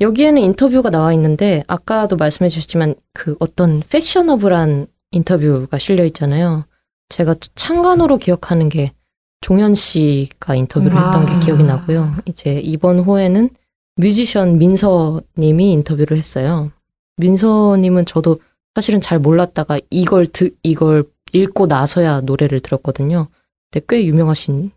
[0.00, 6.64] 여기에는 인터뷰가 나와 있는데 아까도 말씀해 주셨지만 그 어떤 패셔너블한 인터뷰가 실려 있잖아요.
[7.08, 8.92] 제가 창간호로 기억하는 게
[9.40, 11.40] 종현 씨가 인터뷰를 했던 게 아.
[11.40, 12.14] 기억이 나고요.
[12.26, 13.50] 이제 이번 호에는
[13.96, 16.70] 뮤지션 민서 님이 인터뷰를 했어요.
[17.16, 18.40] 민서 님은 저도
[18.74, 23.26] 사실은 잘 몰랐다가 이걸 드, 이걸 읽고 나서야 노래를 들었거든요.
[23.70, 24.70] 근데 꽤 유명하신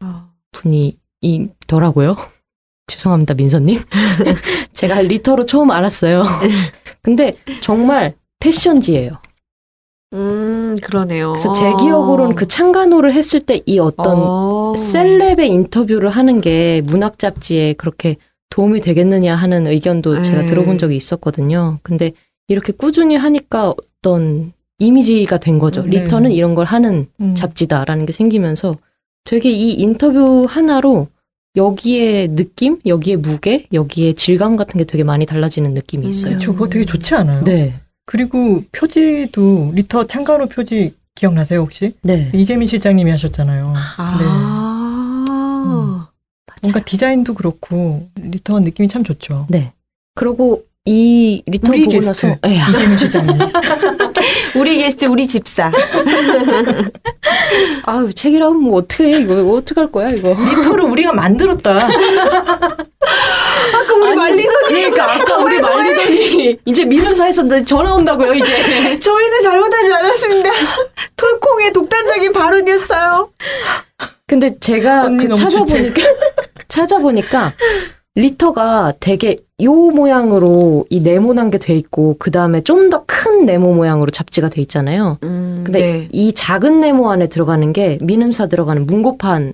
[0.51, 2.15] 분이 있더라고요.
[2.87, 3.79] 죄송합니다, 민서님.
[4.73, 6.23] 제가 리터로 처음 알았어요.
[7.01, 9.19] 근데 정말 패션지예요.
[10.13, 11.29] 음 그러네요.
[11.31, 14.73] 그래서 제 기억으로는 그 창간호를 했을 때 이 어떤 어.
[14.75, 18.17] 셀럽의 인터뷰를 하는 게 문학 잡지에 그렇게
[18.49, 20.45] 도움이 되겠느냐 하는 의견도 제가 네.
[20.47, 21.79] 들어본 적이 있었거든요.
[21.83, 22.11] 근데
[22.49, 23.73] 이렇게 꾸준히 하니까
[24.03, 25.83] 어떤 이미지가 된 거죠.
[25.83, 26.01] 네.
[26.01, 27.33] 리터는 이런 걸 하는 음.
[27.33, 28.75] 잡지다라는 게 생기면서
[29.23, 31.07] 되게 이 인터뷰 하나로
[31.55, 36.35] 여기에 느낌, 여기에 무게, 여기에 질감 같은 게 되게 많이 달라지는 느낌이 있어요.
[36.35, 36.39] 음.
[36.39, 37.43] 저 그거 되게 좋지 않아요?
[37.43, 37.81] 네.
[38.05, 41.93] 그리고 표지도 리터 창간호 표지 기억나세요 혹시?
[42.01, 42.31] 네.
[42.33, 43.73] 이재민 실장님이 하셨잖아요.
[43.97, 44.41] 아.
[46.61, 49.47] 뭔가 디자인도 그렇고 리터 느낌이 참 좋죠.
[49.49, 49.73] 네.
[50.15, 53.37] 그리고 이 리터 우리 보고 게스트 나서 예, 이재민 실장님.
[54.57, 55.71] 우리 게스트 우리 집사.
[57.85, 61.85] 아유 책이라면 뭐 어떻게 해 이거 어떻게 할 거야 이거 리터를 우리가 만들었다.
[61.85, 69.93] 아까 우리 말리더니 그러니까 아까 우리 말리더니 이제 민음사에서 나 전화 온다고요 이제 저희는 잘못하지
[69.93, 70.49] 않았습니다.
[71.15, 73.29] 톨콩의 독단적인 발언이었어요.
[74.25, 76.01] 근데 제가 그 찾아보니까
[76.67, 77.53] 찾아보니까
[78.15, 83.73] 리터가 되게 요 모양으로 이 네모난 게 돼 있고 그 다음에 좀 더 큰 네모
[83.75, 85.17] 모양으로 잡지가 돼 있잖아요.
[85.23, 89.53] 음, 근데 이 작은 네모 안에 들어가는 게 민음사 들어가는 문고판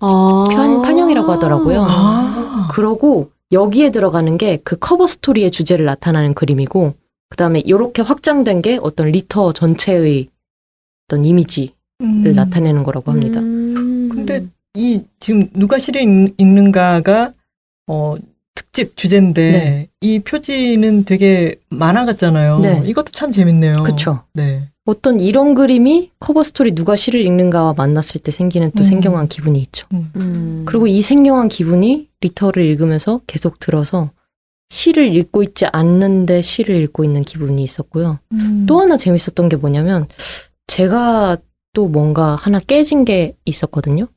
[0.00, 0.44] 아.
[0.50, 1.84] 편- 판형이라고 하더라고요.
[1.88, 2.68] 아.
[2.72, 6.94] 그러고 여기에 들어가는 게 그 커버 스토리의 주제를 나타나는 그림이고
[7.28, 10.28] 그 다음에 이렇게 확장된 게 어떤 리터 전체의
[11.06, 12.32] 어떤 이미지를 음.
[12.34, 13.40] 나타내는 거라고 합니다.
[13.40, 14.08] 음.
[14.10, 17.32] 근데 이 지금 누가 시를 읽- 읽는가가
[17.86, 18.16] 어
[18.54, 19.88] 특집 주제인데 네.
[20.00, 22.58] 이 표지는 되게 만화 같잖아요.
[22.60, 22.82] 네.
[22.86, 23.82] 이것도 참 재밌네요.
[23.82, 24.22] 그쵸.
[24.34, 24.68] 네.
[24.84, 28.82] 어떤 이런 그림이 커버 스토리 누가 시를 읽는가와 만났을 때 생기는 또 음.
[28.82, 29.86] 생경한 기분이 있죠.
[29.92, 30.64] 음.
[30.66, 34.10] 그리고 이 생경한 기분이 리터를 읽으면서 계속 들어서
[34.70, 38.18] 시를 읽고 있지 않는데 시를 읽고 있는 기분이 있었고요.
[38.32, 38.64] 음.
[38.66, 40.06] 또 하나 재밌었던 게 뭐냐면
[40.66, 41.36] 제가
[41.74, 44.08] 또 뭔가 하나 깨진 게 있었거든요.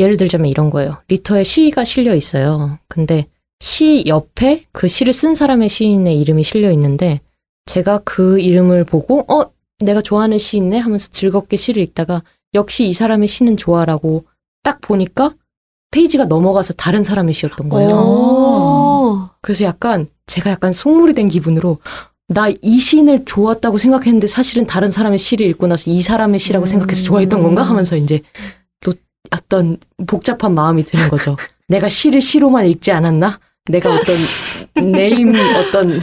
[0.00, 0.96] 예를 들자면 이런 거예요.
[1.08, 2.78] 리터에 시가 실려 있어요.
[2.88, 3.26] 근데
[3.60, 7.20] 시 옆에 그 시를 쓴 사람의 시인의 이름이 실려 있는데
[7.66, 9.50] 제가 그 이름을 보고 어
[9.80, 12.22] 내가 좋아하는 시인네 하면서 즐겁게 시를 읽다가
[12.54, 14.24] 역시 이 사람의 시는 좋아라고
[14.62, 15.34] 딱 보니까
[15.90, 17.90] 페이지가 넘어가서 다른 사람의 시였던 거예요.
[17.90, 19.28] 오.
[19.42, 21.78] 그래서 약간 제가 약간 속물이 된 기분으로
[22.28, 26.66] 나 이 시인을 좋았다고 생각했는데 사실은 다른 사람의 시를 읽고 나서 이 사람의 시라고 음.
[26.66, 28.59] 생각해서 좋아했던 건가 하면서 이제 또
[29.30, 29.76] 어떤
[30.06, 31.36] 복잡한 마음이 드는 거죠.
[31.68, 33.38] 내가 시를 시로만 읽지 않았나?
[33.70, 34.16] 내가 어떤
[34.92, 36.02] 네임 어떤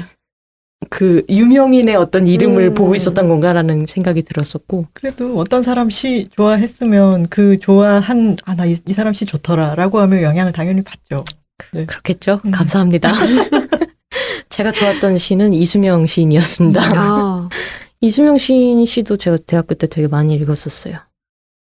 [0.89, 2.73] 그 유명인의 어떤 이름을 음.
[2.73, 9.13] 보고 있었던 건가라는 생각이 들었었고 그래도 어떤 사람 시 좋아했으면 그 좋아한 아 나이 사람
[9.13, 11.25] 시 좋더라라고 하면 영향을 당연히 받죠.
[11.73, 11.85] 네.
[11.85, 12.41] 그렇겠죠.
[12.45, 12.51] 음.
[12.51, 13.11] 감사합니다.
[14.49, 16.81] 제가 좋았던 시는 이수명 시인이었습니다.
[16.95, 17.49] 아.
[17.99, 20.97] 이수명 시인 시도 제가 대학교 때 되게 많이 읽었었어요.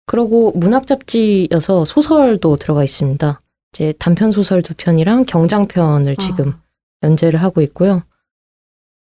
[0.06, 3.42] 그리고 문학 잡지여서 소설도 들어가 있습니다.
[3.74, 6.54] 이제 단편 소설 두 편이랑 경장편을 지금
[7.04, 8.04] 연재를 하고 있고요.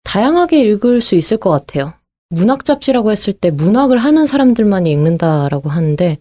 [0.05, 1.95] 다양하게 읽을 수 있을 것 같아요.
[2.31, 6.19] 문학 잡지라고 했을 때 문학을 하는 사람들만이 읽는다라고 하는데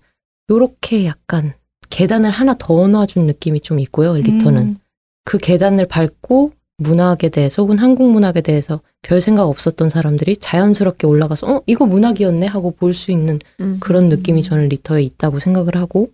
[0.49, 1.53] 요렇게 약간
[1.89, 4.13] 계단을 하나 더 놔준 느낌이 좀 있고요.
[4.13, 4.77] 리터는 음.
[5.25, 11.47] 그 계단을 밟고 문학에 대해서 혹은 한국 문학에 대해서 별 생각 없었던 사람들이 자연스럽게 올라가서
[11.47, 13.77] 어 이거 문학이었네 하고 볼 수 있는 음.
[13.79, 16.11] 그런 느낌이 저는 리터에 있다고 생각을 하고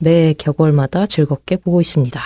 [0.00, 2.20] 매 격월마다 즐겁게 보고 있습니다.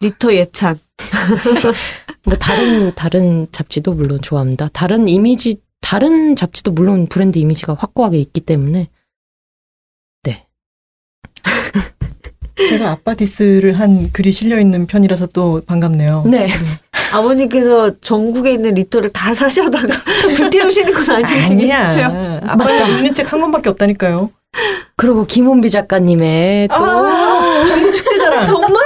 [0.00, 0.80] 리터 예찬.
[2.26, 4.68] 뭐 다른 다른 잡지도 물론 좋아합니다.
[4.72, 8.88] 다른 이미지 다른 잡지도 물론 브랜드 이미지가 확고하게 있기 때문에
[12.56, 16.24] 제가 아빠 diss를 한 글이 실려 있는 편이라서 또 반갑네요.
[16.26, 16.48] 네
[17.12, 19.94] 아버님께서 전국에 있는 리터를 다 사셔다가
[20.36, 21.74] 불태우시는 건 아니시겠죠?
[22.02, 22.40] 아니야.
[22.46, 24.30] 아빠가 읽는 책 한 권밖에 없다니까요.
[24.96, 28.82] 그리고 김혼비 작가님의 또 아, 전국 축제 자랑 정말?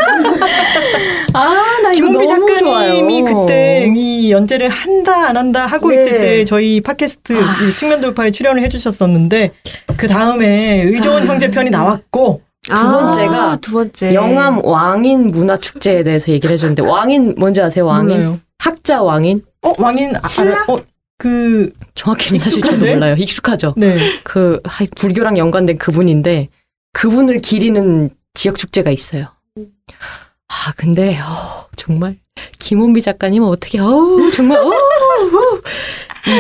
[1.33, 3.37] 아, 나 이거 김홍비 너무 작가님이 좋아요.
[3.47, 5.95] 그때 이 연재를 한다 안 한다 하고 네.
[5.95, 7.65] 있을 때 저희 팟캐스트 아.
[7.65, 9.53] 이 측면 돌파에 출연을 해주셨었는데
[9.97, 11.27] 그 다음에 의좋은 아.
[11.27, 14.15] 형제 편이 나왔고 두 번째가 두 번째.
[14.15, 17.87] 영암 왕인 문화 축제에 대해서 얘기를 해줬는데 왕인 뭔지 아세요?
[17.87, 18.41] 왕인 몰라요.
[18.59, 20.53] 학자 왕인 어 왕인 아, 신라?
[20.53, 20.65] 알아?
[20.69, 20.83] 어,
[21.19, 22.77] 그 정확히는 사실 저도?
[22.85, 23.15] 몰라요.
[23.19, 23.75] 익숙하죠.
[23.77, 24.21] 네.
[24.25, 26.49] 그 하이, 불교랑 연관된 그분인데
[26.93, 29.27] 그분을 기리는 지역 축제가 있어요.
[29.57, 32.17] 아 근데 어, 정말
[32.59, 35.63] 김원비 작가님은 어떻게 어우 정말 어우, 어우.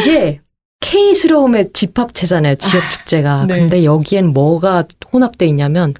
[0.03, 0.41] 이게
[0.81, 2.57] K스러움의 집합체잖아요.
[2.57, 3.47] 지역 축제가.
[3.47, 3.59] 네.
[3.59, 5.95] 근데 여기엔 뭐가 혼합돼 있냐면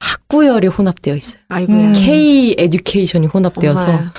[0.00, 1.42] 학구열이 혼합되어 있어요.
[1.48, 1.76] 아이고야.
[1.76, 1.92] 음.
[1.94, 4.12] K 에듀케이션이 혼합되어서 엄마야.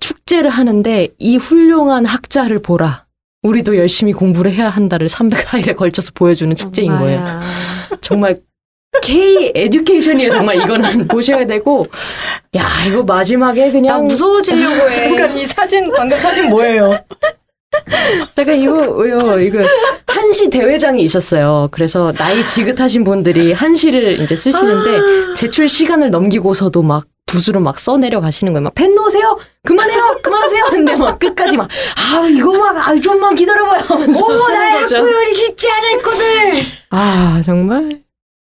[0.00, 3.04] 축제를 하는데 이 훌륭한 학자를 보라.
[3.42, 7.18] 우리도 열심히 공부를 해야 한다를 300화일에 걸쳐서 보여주는 축제인 거예요.
[7.20, 7.42] 엄마야.
[8.00, 8.40] 정말
[9.02, 10.30] K 에듀케이션이에요.
[10.30, 11.86] 정말 이거는 보셔야 되고,
[12.56, 14.90] 야 이거 마지막에 나 그냥 무서워지려고 해.
[14.90, 16.98] 잠깐 이 사진 방금 사진 뭐예요?
[18.34, 19.58] 제가 이거 이거 이거
[20.06, 21.68] 한시 대회장이 있었어요.
[21.70, 28.54] 그래서 나이 지긋하신 분들이 한시를 이제 쓰시는데 제출 시간을 넘기고서도 막 붓으로 막 써내려 가시는
[28.54, 28.64] 거예요.
[28.64, 29.38] 막펜 놓으세요.
[29.64, 30.18] 그만해요.
[30.22, 30.64] 그만하세요.
[30.70, 33.82] 근데 막 끝까지 막 아 이거 막 아, 좀만 기다려봐요.
[33.90, 34.80] 오, 나의.
[34.80, 36.62] 학구열이 쉽지 않을 거들.
[36.90, 37.90] 아 정말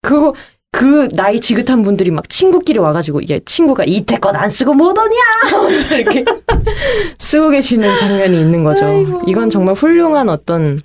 [0.02, 0.34] 그거
[0.78, 5.16] 그 나이 지긋한 분들이 막 친구끼리 와가지고 이게 친구가 이태껏 안 쓰고 뭐더냐
[5.50, 6.24] 하면서 이렇게
[7.18, 8.86] 쓰고 계시는 장면이 있는 거죠.
[9.26, 10.80] 이건 정말 훌륭한 어떤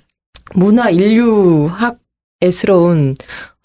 [0.55, 3.17] 문화 인류학애스러운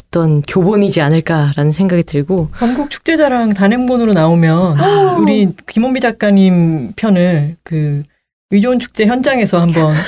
[0.03, 4.77] 어떤 교본이지 않을까라는 생각이 들고 전국 축제자랑 단행본으로 나오면
[5.21, 8.03] 우리 김원비 작가님 편을 그
[8.51, 9.97] 의좋은 축제 현장에서 한번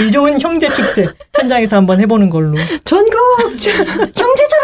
[0.00, 2.56] 의좋은 형제 축제 현장에서 한번 해보는 걸로.
[2.84, 3.14] 전국
[3.50, 4.63] 형제자랑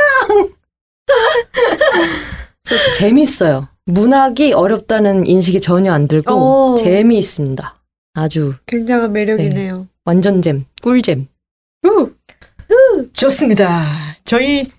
[2.65, 3.69] 그래서 재밌어요.
[3.87, 6.77] 문학이 어렵다는 인식이 전혀 안 들고 오.
[6.77, 7.77] 재미있습니다.
[8.15, 9.87] 아주 굉장한 매력이네요.
[10.05, 11.27] 완전 잼, 꿀잼.
[11.85, 12.11] 우!
[13.13, 14.17] 좋습니다.
[14.25, 14.71] 저희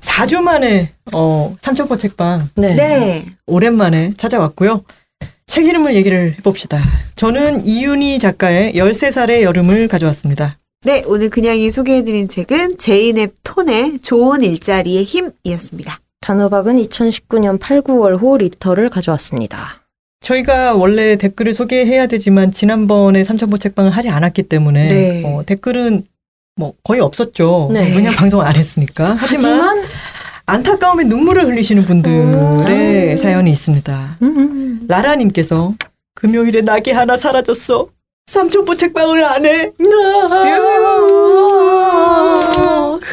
[0.00, 2.74] 4주 만에 어 삼천포 책방 네.
[2.74, 3.26] 네.
[3.46, 4.84] 오랜만에 찾아왔고요.
[5.46, 6.80] 책 이름을 얘기를 해봅시다.
[7.16, 10.56] 저는 이윤희 작가의 13살의 여름을 가져왔습니다.
[10.84, 16.00] 네, 오늘 그냥이 소개해드린 책은 제이넵 톤의 좋은 일자리의 힘이었습니다.
[16.20, 19.80] 단호박은 2019년 8, 9월 호 리터를 가져왔습니다.
[20.22, 25.22] 저희가 원래 댓글을 소개해야 되지만 지난번에 삼천포 책방을 하지 않았기 때문에 네.
[25.24, 26.04] 어, 댓글은
[26.56, 27.70] 뭐 거의 없었죠.
[27.72, 27.88] 네.
[27.94, 29.14] 왜냐면 방송을 안 했으니까.
[29.16, 29.84] 하지만, 하지만
[30.46, 33.16] 안타까움에 눈물을 흘리시는 분들의 음.
[33.16, 34.18] 사연이 있습니다.
[34.22, 34.84] 음, 음.
[34.88, 35.74] 라라님께서
[36.14, 37.88] 금요일에 낙이 하나 사라졌어.
[38.26, 39.72] 삼천포 책방을 안 해.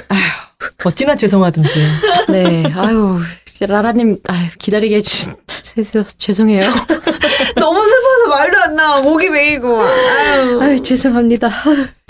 [0.10, 0.38] 아휴,
[0.86, 1.70] 어찌나 죄송하든지.
[2.30, 3.20] 네, 아유,
[3.62, 6.72] 라라님, 아유, 기다리게 해주셔서 죄송해요.
[7.56, 9.02] 너무 슬퍼서 말도 안 나와.
[9.02, 9.82] 목이 메이고.
[9.82, 10.62] 아유.
[10.62, 11.50] 아유, 죄송합니다.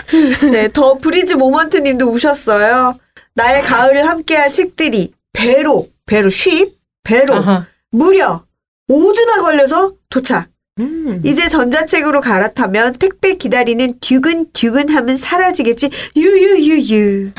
[0.52, 2.98] 네, 더 브리즈 모먼트 님도 우셨어요.
[3.34, 7.66] 나의 가을을 함께할 책들이 배로, 배로 쉽, 배로, 아하.
[7.90, 8.44] 무려
[8.88, 10.48] 5주나 걸려서 도착.
[10.80, 11.20] 음.
[11.24, 15.90] 이제 전자책으로 갈아타면 택배 기다리는 듀근듀근함은 사라지겠지.
[16.16, 17.30] 유유유유.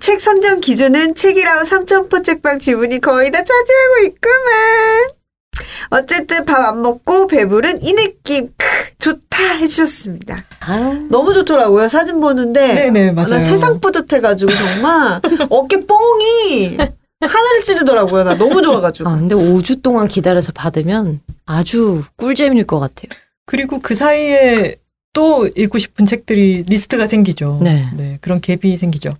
[0.00, 5.08] 책 선정 기준은 책이라우 삼천포 책방 지분이 거의 다 차지하고 있구만.
[5.90, 8.66] 어쨌든 밥 안 먹고 배부른 이 느낌 크,
[8.98, 10.44] 좋다 해주셨습니다.
[10.60, 11.06] 아유.
[11.08, 12.74] 너무 좋더라고요 사진 보는데.
[12.74, 13.40] 네네 아, 나 맞아요.
[13.44, 16.76] 세상 뿌듯해가지고 정말 어깨 뽕이
[17.20, 18.24] 하늘을 찌르더라고요.
[18.24, 19.08] 나 너무 좋아가지고.
[19.08, 23.08] 아, 근데 5주 동안 기다려서 받으면 아주 꿀잼일 것 같아요.
[23.46, 24.76] 그리고 그 사이에
[25.12, 27.60] 또 읽고 싶은 책들이 리스트가 생기죠.
[27.62, 28.18] 네.
[28.20, 29.16] 그런 갭이 생기죠.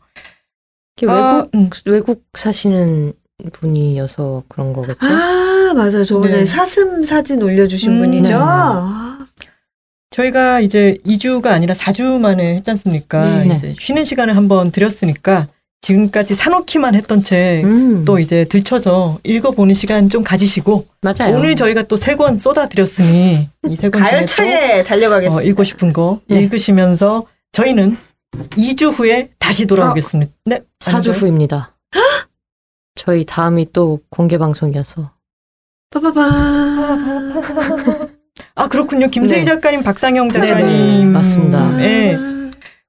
[0.97, 1.71] 이게 아, 외국, 음.
[1.87, 3.13] 외국 사시는
[3.53, 4.99] 분이어서 그런 거겠죠?
[5.03, 6.05] 아 맞아요.
[6.05, 6.47] 저번에 네.
[6.47, 8.29] 사슴 사진 올려주신 음, 분이죠.
[8.29, 8.35] 네.
[8.39, 9.27] 아,
[10.11, 13.45] 저희가 이제 2주가 아니라 4주 만에 했지 않습니까?
[13.45, 13.55] 네.
[13.55, 15.49] 이제 쉬는 시간을 한번 드렸으니까
[15.83, 17.65] 지금까지 사놓기만 했던 책또
[18.15, 21.37] 음, 이제 들춰서 읽어보는 시간 좀 가지시고 맞아요.
[21.37, 25.49] 오늘 저희가 또 세 권 쏟아드렸으니 이 세 권 가열차게 어, 달려가겠습니다.
[25.49, 26.41] 읽고 싶은 거 네.
[26.41, 27.97] 읽으시면서 저희는
[28.57, 30.33] 2주 후에 다시 돌아오겠습니다.
[30.47, 30.61] 네.
[30.81, 31.13] 4주 아닌가요?
[31.15, 31.75] 후입니다.
[32.97, 35.13] 저희 다음이 또 공개 방송이어서.
[35.91, 36.21] 빠바바.
[38.57, 39.09] 아 그렇군요.
[39.09, 39.45] 김세희 네.
[39.45, 41.77] 작가님, 박상영 네네, 작가님, 맞습니다.
[41.77, 42.17] 네,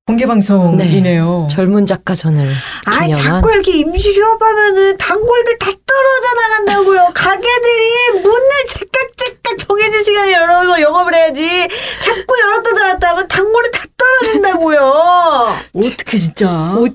[0.07, 1.47] 공개 방송이네요.
[1.51, 2.47] 젊은 작가전을
[2.85, 7.11] 기념한 자꾸 이렇게 임시 휴업하면은 단골들 다 떨어져 나간다고요.
[7.13, 11.67] 가게들이 문을 제깍제깍 정해진 시간에 열어서 영업을 해야지.
[11.99, 14.79] 자꾸 열었다 닫았다 하면 단골이 다 떨어진다고요.
[15.75, 16.47] 어떻게 진짜?
[16.49, 16.87] 어,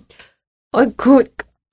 [0.72, 1.24] 아, 그,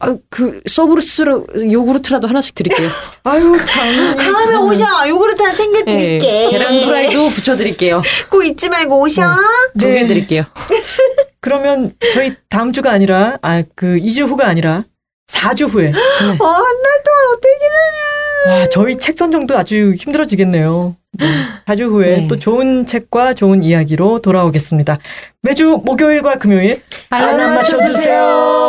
[0.02, 2.88] 아, 그, 서브루스로, 요구르트라도 하나씩 드릴게요.
[3.26, 4.16] 아유 참.
[4.18, 5.10] 다음에 오셔.
[5.10, 6.20] 요구르트 하나 챙겨 드릴게.
[6.26, 8.02] 네, 계란 후라이도 붙여 드릴게요.
[8.32, 9.24] 꼭 잊지 말고 오셔.
[9.78, 10.08] 두개 네.
[10.08, 10.44] 드릴게요.
[11.42, 14.84] 그러면 저희 다음 주가 아니라 아 그 2주 후가 아니라
[15.28, 18.60] 4주 후에 어, 한달 동안 어떻게 기다려.
[18.62, 20.96] 와 저희 책 선정도 아주 힘들어지겠네요.
[21.20, 21.26] 네,
[21.66, 22.28] 4주 후에 네.
[22.28, 24.98] 또 좋은 책과 좋은 이야기로 돌아오겠습니다.
[25.42, 28.69] 매주 목요일과 금요일 알람 맞춰주세요.